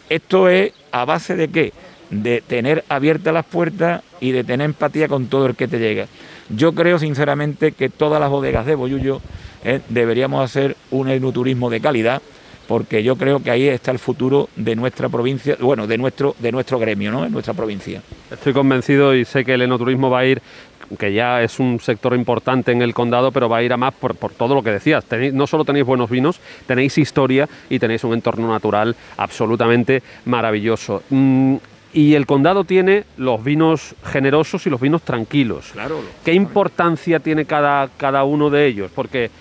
Esto 0.10 0.50
es 0.50 0.74
a 0.92 1.06
base 1.06 1.38
de 1.38 1.48
qué? 1.48 1.72
De 2.10 2.44
tener 2.46 2.84
abiertas 2.90 3.34
las 3.34 3.46
puertas 3.46 4.02
y 4.20 4.32
de 4.32 4.44
tener 4.44 4.66
empatía 4.66 5.08
con 5.08 5.28
todo 5.28 5.46
el 5.46 5.56
que 5.56 5.70
te 5.70 5.80
llega. 5.80 6.08
Yo 6.50 6.74
creo 6.74 7.00
sinceramente 7.00 7.72
que 7.72 7.88
todas 7.88 8.20
las 8.20 8.30
bodegas 8.30 8.66
de 8.66 8.76
Boyullo 8.76 9.22
eh, 9.64 9.80
deberíamos 9.88 10.44
hacer 10.44 10.76
un 10.92 11.10
enoturismo 11.10 11.70
de 11.70 11.80
calidad, 11.80 12.22
porque 12.68 13.04
yo 13.04 13.16
creo 13.16 13.42
que 13.42 13.52
ahí 13.52 13.68
está 13.68 13.92
el 13.92 14.00
futuro 14.00 14.50
de 14.56 14.76
nuestra 14.76 15.10
provincia, 15.10 15.56
bueno, 15.60 15.88
de 15.88 15.98
nuestro, 15.98 16.36
de 16.40 16.52
nuestro 16.52 16.80
gremio, 16.80 17.12
¿no? 17.12 17.26
En 17.26 17.32
nuestra 17.32 17.54
provincia. 17.54 18.02
Estoy 18.32 18.54
convencido 18.54 19.16
y 19.16 19.26
sé 19.26 19.46
que 19.46 19.54
el 19.54 19.62
enoturismo 19.62 20.10
va 20.10 20.20
a 20.20 20.26
ir, 20.26 20.42
que 21.00 21.14
ya 21.14 21.42
es 21.42 21.60
un 21.60 21.80
sector 21.80 22.14
importante 22.16 22.72
en 22.72 22.82
el 22.82 22.94
condado, 22.94 23.32
pero 23.32 23.50
va 23.50 23.58
a 23.58 23.64
ir 23.64 23.74
a 23.74 23.78
más 23.78 23.94
por, 23.94 24.16
por 24.16 24.32
todo 24.32 24.54
lo 24.56 24.62
que 24.64 24.72
decías. 24.72 25.04
Tenéis- 25.08 25.34
no 25.34 25.48
solo 25.48 25.66
tenéis 25.66 25.86
buenos 25.86 26.10
vinos, 26.10 26.40
tenéis 26.68 26.98
historia 26.98 27.48
y 27.70 27.80
tenéis 27.80 28.04
un 28.04 28.14
entorno 28.14 28.48
natural 28.52 28.96
absolutamente 29.18 30.04
maravilloso. 30.26 31.04
Mm, 31.10 31.56
y 31.94 32.14
el 32.16 32.26
condado 32.26 32.66
tiene 32.66 33.06
los 33.18 33.42
vinos 33.44 33.96
generosos 34.04 34.66
y 34.68 34.70
los 34.70 34.82
vinos 34.82 35.02
tranquilos. 35.04 35.70
Claro. 35.72 36.02
¿Qué 36.26 36.34
importancia 36.34 37.20
tiene 37.20 37.46
cada, 37.46 37.88
cada 37.96 38.24
uno 38.26 38.50
de 38.50 38.68
ellos? 38.68 38.92
Porque 38.94 39.32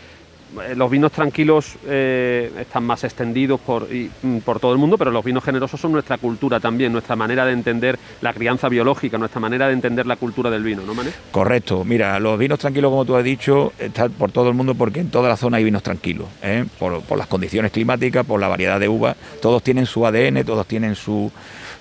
los 0.77 0.91
vinos 0.91 1.13
tranquilos 1.13 1.77
eh, 1.87 2.51
están 2.61 2.85
más 2.85 3.05
extendidos 3.05 3.61
por, 3.61 3.89
y, 3.93 4.11
mm, 4.23 4.39
por 4.39 4.61
todo 4.61 4.73
el 4.73 4.79
mundo, 4.79 4.99
pero 4.99 5.11
los 5.11 5.25
vinos 5.25 5.45
generosos 5.45 5.81
son 5.81 5.93
nuestra 5.93 6.19
cultura 6.19 6.61
también, 6.61 6.93
nuestra 6.93 7.17
manera 7.17 7.45
de 7.47 7.53
entender 7.53 7.99
la 8.21 8.33
crianza 8.33 8.69
biológica, 8.69 9.19
nuestra 9.19 9.41
manera 9.41 9.69
de 9.69 9.75
entender 9.75 10.07
la 10.07 10.17
cultura 10.17 10.51
del 10.51 10.63
vino, 10.63 10.83
¿no, 10.83 10.95
Mané? 10.95 11.11
Correcto, 11.31 11.85
mira, 11.85 12.19
los 12.21 12.39
vinos 12.39 12.59
tranquilos, 12.59 12.91
como 12.91 13.05
tú 13.05 13.17
has 13.17 13.25
dicho, 13.25 13.73
están 13.79 14.13
por 14.13 14.33
todo 14.33 14.49
el 14.49 14.55
mundo 14.55 14.75
porque 14.75 15.01
en 15.01 15.11
toda 15.11 15.29
la 15.29 15.37
zona 15.37 15.59
hay 15.59 15.65
vinos 15.65 15.83
tranquilos, 15.83 16.29
¿eh? 16.43 16.65
por, 16.79 17.03
por 17.03 17.19
las 17.19 17.27
condiciones 17.27 17.73
climáticas, 17.73 18.25
por 18.25 18.41
la 18.41 18.49
variedad 18.49 18.79
de 18.79 18.89
uvas, 18.89 19.17
todos 19.41 19.63
tienen 19.63 19.87
su 19.87 20.07
ADN, 20.07 20.45
todos 20.45 20.67
tienen 20.67 20.95
su 20.95 21.31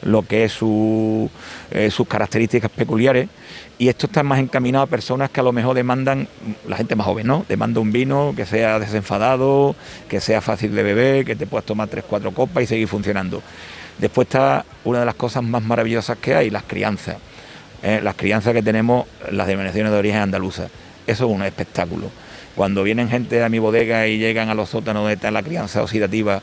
lo 0.06 0.24
que 0.24 0.46
es 0.46 0.52
su, 0.52 1.30
eh, 1.72 1.90
sus 1.90 2.08
características 2.08 2.72
peculiares 2.72 3.30
y 3.80 3.90
esto 3.90 4.06
está 4.06 4.24
más 4.24 4.40
encaminado 4.40 4.84
a 4.84 4.88
personas 4.88 5.30
que 5.30 5.40
a 5.40 5.44
lo 5.44 5.52
mejor 5.52 5.76
demandan, 5.76 6.28
la 6.68 6.78
gente 6.78 6.96
más 6.96 7.08
joven, 7.08 7.28
¿no? 7.28 7.46
Demanda 7.50 7.80
un 7.80 7.92
vino 7.92 8.34
que 8.36 8.46
sea 8.46 8.80
desenfadado, 8.80 9.76
que 10.08 10.22
sea 10.22 10.42
fácil 10.42 10.76
de 10.76 10.84
beber, 10.84 11.26
que 11.26 11.36
te 11.36 11.48
puedas 11.48 11.66
tomar 11.66 11.88
tres, 11.88 12.04
cuatro 12.08 12.32
copas 12.32 12.64
y 12.64 12.68
seguir 12.68 12.88
funcionando. 12.88 13.42
Después 13.98 14.28
está 14.28 14.66
una 14.84 15.00
de 15.00 15.06
las 15.06 15.16
cosas 15.16 15.44
más 15.44 15.64
maravillosas 15.64 16.18
que 16.18 16.36
hay, 16.36 16.50
las 16.50 16.64
crianzas. 16.64 17.18
Eh, 17.82 18.00
las 18.02 18.16
crianzas 18.16 18.54
que 18.54 18.62
tenemos, 18.62 19.08
las 19.30 19.48
denominaciones 19.48 19.92
de 19.92 19.98
origen 19.98 20.20
andaluza. 20.20 20.68
Eso 21.06 21.26
es 21.26 21.32
un 21.32 21.44
espectáculo. 21.44 22.10
Cuando 22.56 22.84
vienen 22.84 23.10
gente 23.10 23.44
a 23.44 23.50
mi 23.50 23.60
bodega 23.60 24.08
y 24.08 24.20
llegan 24.20 24.50
a 24.50 24.54
los 24.54 24.70
sótanos 24.70 25.02
donde 25.02 25.16
está 25.16 25.32
la 25.32 25.44
crianza 25.44 25.84
oxidativa 25.84 26.42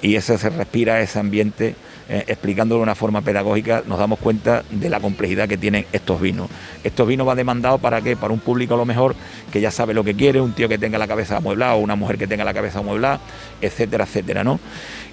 y 0.00 0.16
ese 0.16 0.38
se 0.38 0.50
respira 0.50 1.00
ese 1.00 1.18
ambiente, 1.18 1.76
eh, 2.08 2.24
explicándolo 2.26 2.80
de 2.80 2.82
una 2.84 2.94
forma 2.94 3.20
pedagógica, 3.22 3.82
nos 3.86 3.98
damos 3.98 4.18
cuenta 4.18 4.64
de 4.70 4.90
la 4.90 5.00
complejidad 5.00 5.48
que 5.48 5.56
tienen 5.56 5.86
estos 5.92 6.20
vinos. 6.20 6.48
Estos 6.82 7.06
vinos 7.06 7.26
van 7.26 7.36
demandados 7.36 7.80
para 7.80 8.00
qué? 8.00 8.16
Para 8.16 8.32
un 8.32 8.40
público 8.40 8.74
a 8.74 8.76
lo 8.76 8.84
mejor 8.84 9.14
que 9.52 9.60
ya 9.60 9.70
sabe 9.70 9.94
lo 9.94 10.04
que 10.04 10.14
quiere, 10.14 10.40
un 10.40 10.52
tío 10.52 10.68
que 10.68 10.78
tenga 10.78 10.98
la 10.98 11.06
cabeza 11.06 11.36
amueblada 11.36 11.74
o 11.74 11.78
una 11.78 11.96
mujer 11.96 12.18
que 12.18 12.26
tenga 12.26 12.44
la 12.44 12.54
cabeza 12.54 12.80
amueblada, 12.80 13.20
etcétera, 13.60 14.04
etcétera, 14.04 14.44
¿no? 14.44 14.58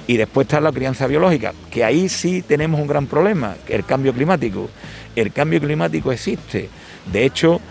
Y 0.07 0.17
después 0.17 0.45
está 0.45 0.59
la 0.59 0.71
crianza 0.71 1.05
biológica, 1.05 1.53
que 1.69 1.83
ahí 1.83 2.09
sí 2.09 2.41
tenemos 2.41 2.81
un 2.81 2.87
gran 2.87 3.05
problema, 3.05 3.55
el 3.67 3.85
cambio 3.85 4.13
climático. 4.13 4.69
El 5.15 5.31
cambio 5.31 5.59
climático 5.59 6.11
existe. 6.11 6.69
De 7.11 7.25
hecho, 7.25 7.61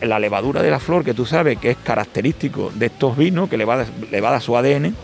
la, 0.00 0.18
levadura 0.18 0.62
de 0.62 0.70
la 0.70 0.80
flor, 0.80 1.04
que 1.04 1.14
tú 1.14 1.26
sabes 1.26 1.58
que 1.58 1.70
es 1.70 1.76
característico 1.76 2.70
de 2.74 2.86
estos 2.86 3.16
vinos, 3.16 3.48
que 3.48 3.56
le 3.56 3.64
va, 3.64 3.84
le 4.10 4.20
va 4.20 4.28
a 4.28 4.32
dar 4.32 4.42
su 4.42 4.56
ADN, 4.56 4.94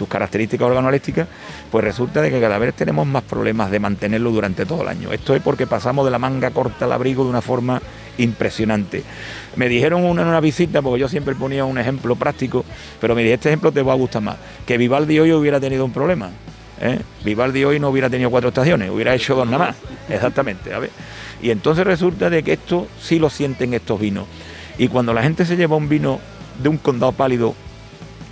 sus 0.00 0.08
características 0.08 0.66
organolépticas, 0.66 1.28
pues 1.70 1.84
resulta 1.84 2.22
de 2.22 2.30
que 2.30 2.40
cada 2.40 2.56
vez 2.56 2.72
tenemos 2.72 3.06
más 3.06 3.22
problemas 3.22 3.70
de 3.70 3.78
mantenerlo 3.80 4.30
durante 4.30 4.64
todo 4.64 4.80
el 4.80 4.88
año. 4.88 5.12
Esto 5.12 5.34
es 5.34 5.42
porque 5.42 5.66
pasamos 5.66 6.06
de 6.06 6.10
la 6.10 6.18
manga 6.18 6.50
corta 6.52 6.86
al 6.86 6.92
abrigo 6.92 7.22
de 7.22 7.28
una 7.28 7.42
forma 7.42 7.82
impresionante. 8.16 9.02
Me 9.56 9.68
dijeron 9.68 10.02
una, 10.04 10.22
en 10.22 10.28
una 10.28 10.40
visita, 10.40 10.80
porque 10.80 11.00
yo 11.00 11.08
siempre 11.08 11.34
ponía 11.34 11.66
un 11.66 11.76
ejemplo 11.76 12.16
práctico, 12.16 12.64
pero 12.98 13.14
me 13.14 13.20
dije, 13.20 13.34
este 13.34 13.50
ejemplo 13.50 13.70
te 13.72 13.82
va 13.82 13.92
a 13.92 13.96
gustar 13.96 14.22
más, 14.22 14.36
que 14.64 14.78
Vivaldi 14.78 15.18
hoy 15.18 15.32
hubiera 15.32 15.60
tenido 15.60 15.84
un 15.84 15.92
problema. 15.92 16.30
¿eh? 16.80 16.98
Vivaldi 17.22 17.62
hoy 17.64 17.78
no 17.78 17.90
hubiera 17.90 18.08
tenido 18.08 18.30
cuatro 18.30 18.48
estaciones, 18.48 18.88
hubiera 18.88 19.14
hecho 19.14 19.34
dos 19.34 19.44
nada 19.44 19.66
más, 19.66 19.76
exactamente. 20.08 20.70
Y 21.42 21.50
entonces 21.50 21.84
resulta 21.84 22.30
de 22.30 22.42
que 22.42 22.54
esto 22.54 22.86
sí 22.98 23.18
lo 23.18 23.28
sienten 23.28 23.74
estos 23.74 24.00
vinos. 24.00 24.24
Y 24.78 24.88
cuando 24.88 25.12
la 25.12 25.22
gente 25.22 25.44
se 25.44 25.58
lleva 25.58 25.76
un 25.76 25.90
vino 25.90 26.20
de 26.62 26.70
un 26.70 26.78
condado 26.78 27.12
pálido 27.12 27.54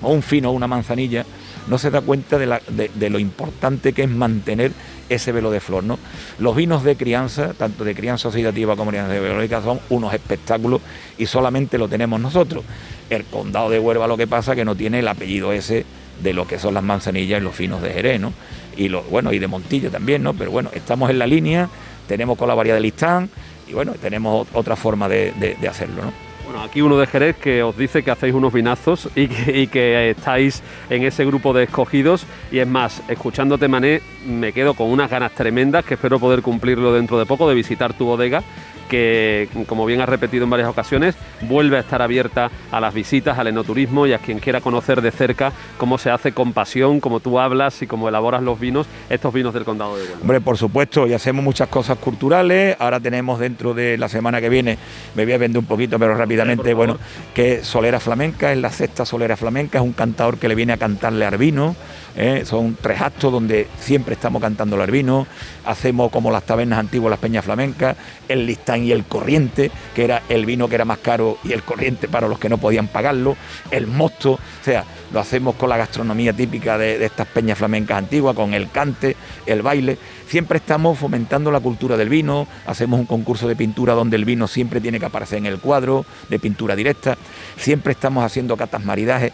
o 0.00 0.12
un 0.12 0.22
fino 0.22 0.48
o 0.48 0.52
una 0.52 0.66
manzanilla, 0.66 1.24
no 1.68 1.78
se 1.78 1.90
da 1.90 2.00
cuenta 2.00 2.38
de, 2.38 2.46
de- 2.68 2.90
de 2.94 3.10
lo 3.10 3.18
importante 3.18 3.92
que 3.92 4.02
es 4.04 4.08
mantener 4.10 4.72
ese 5.08 5.32
velo 5.32 5.50
de 5.50 5.60
flor. 5.60 5.84
¿no? 5.84 5.98
Los 6.38 6.54
vinos 6.56 6.84
de 6.84 6.96
crianza, 6.96 7.54
tanto 7.54 7.84
de 7.84 7.94
crianza 7.94 8.28
oxidativa 8.28 8.76
como 8.76 8.90
crianza 8.90 9.12
biológica, 9.18 9.62
son 9.62 9.80
unos 9.90 10.12
espectáculos 10.14 10.80
y 11.18 11.26
solamente 11.26 11.78
lo 11.78 11.88
tenemos 11.88 12.20
nosotros. 12.20 12.64
El 13.10 13.24
condado 13.24 13.70
de 13.70 13.78
Huelva 13.78 14.06
lo 14.06 14.16
que 14.16 14.26
pasa 14.26 14.54
que 14.54 14.64
no 14.64 14.74
tiene 14.74 14.98
el 15.00 15.08
apellido 15.08 15.52
ese 15.52 15.84
de 16.22 16.32
lo 16.32 16.46
que 16.46 16.58
son 16.58 16.74
las 16.74 16.82
manzanillas 16.82 17.40
y 17.40 17.44
los 17.44 17.54
finos 17.54 17.80
de 17.80 17.90
Jerez, 17.90 18.20
¿no? 18.20 18.32
Y 18.76 18.88
bueno, 18.88 19.32
y 19.32 19.38
de 19.38 19.46
Montillo 19.46 19.90
también, 19.90 20.22
¿no? 20.22 20.34
Pero 20.34 20.50
bueno, 20.50 20.70
estamos 20.74 21.10
en 21.10 21.18
la 21.18 21.26
línea, 21.26 21.68
tenemos 22.06 22.36
con 22.36 22.48
la 22.48 22.54
variedad 22.54 22.76
de 22.76 22.82
listán, 22.82 23.30
y 23.68 23.72
bueno, 23.72 23.92
tenemos 24.00 24.46
ot- 24.46 24.50
otra 24.54 24.76
forma 24.76 25.08
de, 25.08 25.32
de- 25.38 25.56
de 25.60 25.68
hacerlo, 25.68 26.02
¿no? 26.04 26.27
Bueno, 26.48 26.62
aquí 26.62 26.80
uno 26.80 26.96
de 26.96 27.06
Jerez 27.06 27.36
que 27.36 27.62
os 27.62 27.76
dice 27.76 28.02
que 28.02 28.10
hacéis 28.10 28.32
unos 28.32 28.54
vinazos 28.54 29.10
y 29.14 29.66
que, 29.66 30.08
estáis 30.08 30.62
en 30.88 31.02
ese 31.02 31.26
grupo 31.26 31.52
de 31.52 31.64
escogidos. 31.64 32.24
Y 32.50 32.60
es 32.60 32.66
más, 32.66 33.02
escuchándote, 33.06 33.68
Mané, 33.68 34.00
me 34.26 34.54
quedo 34.54 34.72
con 34.72 34.88
unas 34.88 35.10
ganas 35.10 35.32
tremendas 35.32 35.84
que 35.84 35.92
espero 35.92 36.18
poder 36.18 36.40
cumplirlo 36.40 36.94
dentro 36.94 37.18
de 37.18 37.26
poco, 37.26 37.50
de 37.50 37.54
visitar 37.54 37.92
tu 37.92 38.06
bodega, 38.06 38.42
que, 38.88 39.48
como 39.66 39.86
bien 39.86 40.00
has 40.00 40.08
repetido 40.08 40.44
en 40.44 40.50
varias 40.50 40.68
ocasiones, 40.68 41.14
vuelve 41.42 41.76
a 41.76 41.80
estar 41.80 42.02
abierta 42.02 42.50
a 42.72 42.80
las 42.80 42.92
visitas, 42.94 43.38
al 43.38 43.46
enoturismo 43.46 44.06
y 44.06 44.12
a 44.12 44.18
quien 44.18 44.38
quiera 44.38 44.60
conocer 44.60 45.02
de 45.02 45.10
cerca 45.10 45.52
cómo 45.76 45.98
se 45.98 46.10
hace 46.10 46.32
con 46.32 46.52
pasión, 46.52 47.00
cómo 47.00 47.20
tú 47.20 47.38
hablas 47.38 47.80
y 47.82 47.86
cómo 47.86 48.08
elaboras 48.08 48.42
los 48.42 48.58
vinos, 48.58 48.86
estos 49.08 49.32
vinos 49.32 49.54
del 49.54 49.64
condado 49.64 49.96
de 49.96 50.02
Huelva. 50.02 50.18
Hombre, 50.20 50.40
por 50.40 50.56
supuesto, 50.56 51.06
y 51.06 51.12
hacemos 51.12 51.44
muchas 51.44 51.68
cosas 51.68 51.98
culturales. 51.98 52.76
Ahora 52.78 53.00
tenemos 53.00 53.38
dentro 53.38 53.74
de 53.74 53.96
la 53.98 54.08
semana 54.08 54.40
que 54.40 54.48
viene, 54.48 54.78
me 55.14 55.24
voy 55.24 55.34
a 55.34 55.38
vender 55.38 55.60
un 55.60 55.66
poquito, 55.66 55.98
pero 55.98 56.14
rápidamente, 56.14 56.74
bueno, 56.74 56.98
que 57.34 57.64
Solera 57.64 58.00
Flamenca, 58.00 58.52
es 58.52 58.58
la 58.58 58.70
sexta 58.70 59.04
Solera 59.04 59.36
Flamenca, 59.36 59.78
es 59.78 59.84
un 59.84 59.92
cantador 59.92 60.38
que 60.38 60.48
le 60.48 60.54
viene 60.54 60.72
a 60.72 60.76
cantarle 60.76 61.24
al 61.24 61.36
vino. 61.36 61.76
¿Eh? 62.16 62.42
Son 62.44 62.76
tres 62.80 63.00
actos 63.00 63.32
donde 63.32 63.68
siempre 63.78 64.14
estamos 64.14 64.42
cantando 64.42 64.80
al 64.80 64.90
vino. 64.90 65.26
Hacemos 65.64 66.10
como 66.10 66.30
las 66.30 66.44
tabernas 66.44 66.78
antiguas, 66.78 67.10
las 67.10 67.18
peñas 67.18 67.44
flamencas, 67.44 67.96
el 68.28 68.46
listán 68.46 68.84
y 68.84 68.92
el 68.92 69.04
corriente, 69.04 69.70
que 69.94 70.04
era 70.04 70.22
el 70.28 70.46
vino 70.46 70.68
que 70.68 70.74
era 70.76 70.84
más 70.84 70.98
caro 70.98 71.38
y 71.44 71.52
el 71.52 71.62
corriente 71.62 72.08
para 72.08 72.28
los 72.28 72.38
que 72.38 72.48
no 72.48 72.58
podían 72.58 72.88
pagarlo, 72.88 73.36
el 73.70 73.86
mosto, 73.86 74.32
o 74.32 74.64
sea, 74.64 74.84
lo 75.12 75.20
hacemos 75.20 75.54
con 75.56 75.68
la 75.68 75.76
gastronomía 75.76 76.32
típica 76.32 76.76
de, 76.78 76.98
de 76.98 77.06
estas 77.06 77.26
peñas 77.26 77.58
flamencas 77.58 77.98
antiguas, 77.98 78.34
con 78.34 78.54
el 78.54 78.70
cante, 78.70 79.16
el 79.46 79.62
baile. 79.62 79.98
Siempre 80.28 80.58
estamos 80.58 80.98
fomentando 80.98 81.50
la 81.50 81.60
cultura 81.60 81.96
del 81.96 82.08
vino, 82.08 82.46
hacemos 82.66 83.00
un 83.00 83.06
concurso 83.06 83.48
de 83.48 83.56
pintura 83.56 83.94
donde 83.94 84.16
el 84.16 84.24
vino 84.24 84.46
siempre 84.46 84.80
tiene 84.80 85.00
que 85.00 85.06
aparecer 85.06 85.38
en 85.38 85.46
el 85.46 85.58
cuadro, 85.58 86.04
de 86.28 86.38
pintura 86.38 86.76
directa, 86.76 87.16
siempre 87.56 87.92
estamos 87.92 88.24
haciendo 88.24 88.56
catas 88.56 88.84
maridajes. 88.84 89.32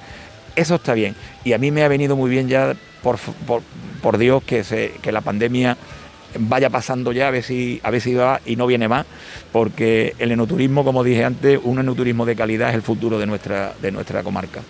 Eso 0.57 0.77
está 0.77 0.95
bien. 0.95 1.15
Y 1.45 1.53
a 1.53 1.59
mí 1.59 1.71
me 1.71 1.83
ha 1.85 1.89
venido 1.89 2.17
muy 2.17 2.31
bien 2.31 2.49
ya, 2.49 2.75
por, 3.03 3.19
por, 4.01 4.19
Dios, 4.19 4.43
que, 4.45 4.63
que 5.01 5.13
la 5.13 5.21
pandemia 5.21 5.77
vaya 6.39 6.71
pasando 6.71 7.13
ya, 7.13 7.29
a 7.29 7.31
ver 7.31 7.43
si, 7.43 7.81
a 7.83 7.91
ver 7.91 8.01
si 8.01 8.15
va 8.15 8.41
y 8.45 8.57
no 8.57 8.67
viene 8.67 8.89
más, 8.89 9.07
porque 9.53 10.15
el 10.19 10.33
enoturismo, 10.33 10.85
como 10.85 11.05
dije 11.05 11.25
antes, 11.25 11.59
un 11.63 11.79
enoturismo 11.79 12.27
de 12.27 12.37
calidad 12.37 12.71
es 12.71 12.75
el 12.75 12.83
futuro 12.83 13.19
de 13.19 13.27
nuestra, 13.27 13.75
de 13.81 13.93
nuestra 13.93 14.23
comarca. 14.23 14.61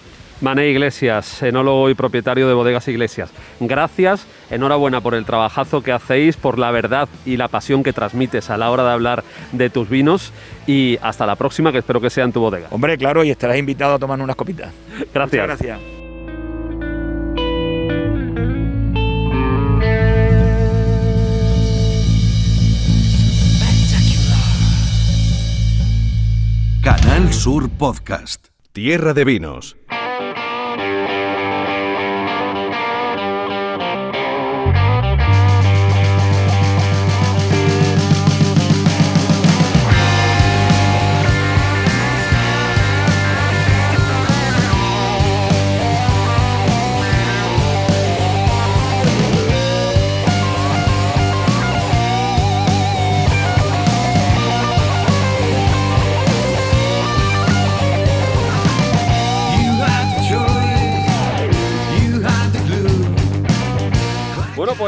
Mané 0.41 0.69
Iglesias, 0.69 1.43
enólogo 1.43 1.89
y 1.89 1.95
propietario 1.95 2.49
de 2.49 2.55
Bodegas 2.55 2.87
Iglesias. 2.89 3.31
Gracias, 3.61 4.27
enhorabuena 4.51 5.01
por 5.01 5.15
el 5.15 5.25
trabajazo 5.25 5.83
que 5.83 5.93
hacéis, 5.93 6.37
por 6.37 6.59
la 6.59 6.71
verdad 6.71 7.09
y 7.25 7.37
la 7.37 7.49
pasión 7.49 7.83
que 7.83 7.93
transmites 7.93 8.51
a 8.51 8.57
la 8.57 8.71
hora 8.71 8.85
de 8.85 8.93
hablar 8.93 9.25
de 9.53 9.71
tus 9.71 9.89
vinos 9.89 10.33
y 10.67 10.99
hasta 11.03 11.27
la 11.27 11.37
próxima 11.37 11.73
que 11.73 11.79
espero 11.79 12.01
que 12.01 12.11
sea 12.11 12.25
en 12.25 12.33
tu 12.33 12.41
bodega. 12.41 12.69
Hombre, 12.71 12.97
claro, 12.99 13.25
y 13.25 13.31
estarás 13.31 13.59
invitado 13.59 13.95
a 13.95 13.99
tomar 13.99 14.21
unas 14.21 14.37
copitas. 14.37 14.73
Gracias. 15.15 15.49
Muchas 15.49 15.59
gracias. 15.61 16.05
Canal 26.85 27.33
Sur 27.33 27.71
Podcast. 27.71 28.49
Tierra 28.73 29.15
de 29.15 29.25
Vinos. 29.25 29.77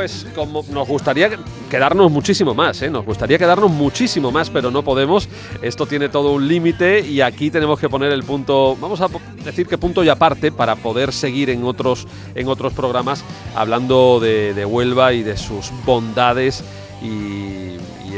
Pues 0.07 0.27
como 0.37 0.65
nos 0.71 0.87
gustaría 0.87 1.31
quedarnos 1.69 2.13
muchísimo 2.13 2.55
más, 2.55 2.81
¿eh? 2.83 2.89
nos 2.89 3.05
gustaría 3.05 3.39
quedarnos 3.39 3.71
muchísimo 3.73 4.31
más, 4.31 4.51
pero 4.51 4.71
no 4.71 4.85
podemos. 4.85 5.29
Esto 5.63 5.85
tiene 5.87 6.09
todo 6.09 6.33
un 6.33 6.47
límite 6.47 7.01
y 7.01 7.21
aquí 7.23 7.51
tenemos 7.51 7.81
que 7.81 7.89
poner 7.89 8.13
el 8.13 8.23
punto, 8.23 8.77
vamos 8.81 9.01
a 9.01 9.09
decir 9.45 9.67
que 9.67 9.79
punto 9.79 10.05
y 10.05 10.09
aparte 10.09 10.53
para 10.53 10.77
poder 10.77 11.13
seguir 11.13 11.51
en 11.51 11.65
otros, 11.65 12.07
en 12.37 12.47
otros 12.47 12.73
programas 12.73 13.25
hablando 13.57 14.21
de, 14.21 14.55
de 14.55 14.65
Huelva 14.65 15.13
y 15.13 15.25
de 15.25 15.37
sus 15.37 15.73
bondades 15.85 16.63
y, 17.03 17.66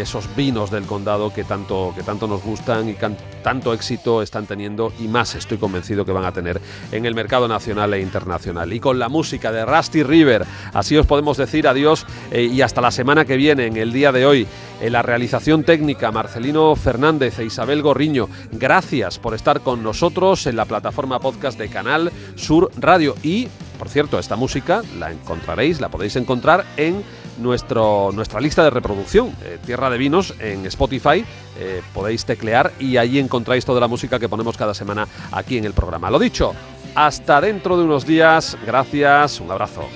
esos 0.00 0.34
vinos 0.36 0.70
del 0.70 0.84
condado 0.84 1.32
que 1.32 1.44
tanto, 1.44 1.92
que 1.94 2.02
tanto 2.02 2.26
nos 2.26 2.42
gustan 2.42 2.88
y 2.88 2.96
tanto 3.42 3.72
éxito 3.72 4.22
están 4.22 4.46
teniendo 4.46 4.92
y 4.98 5.08
más 5.08 5.34
estoy 5.34 5.58
convencido 5.58 6.04
que 6.04 6.12
van 6.12 6.24
a 6.24 6.32
tener 6.32 6.60
en 6.92 7.06
el 7.06 7.14
mercado 7.14 7.48
nacional 7.48 7.94
e 7.94 8.00
internacional. 8.00 8.72
Y 8.72 8.80
con 8.80 8.98
la 8.98 9.08
música 9.08 9.52
de 9.52 9.64
Rusty 9.64 10.02
River, 10.02 10.44
así 10.72 10.96
os 10.96 11.06
podemos 11.06 11.36
decir 11.36 11.66
adiós 11.66 12.06
eh, 12.30 12.42
y 12.42 12.62
hasta 12.62 12.80
la 12.80 12.90
semana 12.90 13.24
que 13.24 13.36
viene, 13.36 13.66
en 13.66 13.76
el 13.76 13.92
día 13.92 14.12
de 14.12 14.26
hoy. 14.26 14.46
En 14.80 14.92
la 14.92 15.02
realización 15.02 15.64
técnica, 15.64 16.12
Marcelino 16.12 16.76
Fernández 16.76 17.40
e 17.40 17.44
Isabel 17.44 17.82
Gorriño, 17.82 18.28
gracias 18.52 19.18
por 19.18 19.34
estar 19.34 19.60
con 19.60 19.82
nosotros 19.82 20.46
en 20.46 20.54
la 20.54 20.66
plataforma 20.66 21.18
podcast 21.18 21.58
de 21.58 21.68
Canal 21.68 22.12
Sur 22.36 22.70
Radio. 22.78 23.16
Y, 23.22 23.48
por 23.78 23.88
cierto, 23.88 24.18
esta 24.18 24.36
música 24.36 24.82
la 24.98 25.10
encontraréis, 25.10 25.80
la 25.80 25.88
podéis 25.88 26.14
encontrar 26.16 26.64
en 26.76 27.02
nuestro, 27.38 28.10
nuestra 28.12 28.40
lista 28.40 28.62
de 28.64 28.70
reproducción, 28.70 29.34
eh, 29.44 29.58
Tierra 29.64 29.90
de 29.90 29.98
Vinos, 29.98 30.34
en 30.38 30.66
Spotify. 30.66 31.24
Eh, 31.58 31.82
podéis 31.92 32.24
teclear 32.24 32.72
y 32.78 32.96
allí 32.96 33.18
encontráis 33.18 33.64
toda 33.64 33.80
la 33.80 33.88
música 33.88 34.18
que 34.18 34.28
ponemos 34.28 34.56
cada 34.56 34.74
semana 34.74 35.06
aquí 35.32 35.58
en 35.58 35.64
el 35.64 35.72
programa. 35.72 36.10
Lo 36.10 36.18
dicho, 36.18 36.54
hasta 36.94 37.40
dentro 37.40 37.76
de 37.76 37.84
unos 37.84 38.06
días. 38.06 38.56
Gracias, 38.66 39.40
un 39.40 39.50
abrazo. 39.50 39.88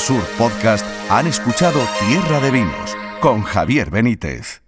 Sur 0.00 0.24
Podcast 0.38 0.84
han 1.10 1.26
escuchado 1.26 1.78
Tierra 2.08 2.40
de 2.40 2.50
Vinos 2.50 2.96
con 3.20 3.42
Javier 3.42 3.90
Benítez. 3.90 4.62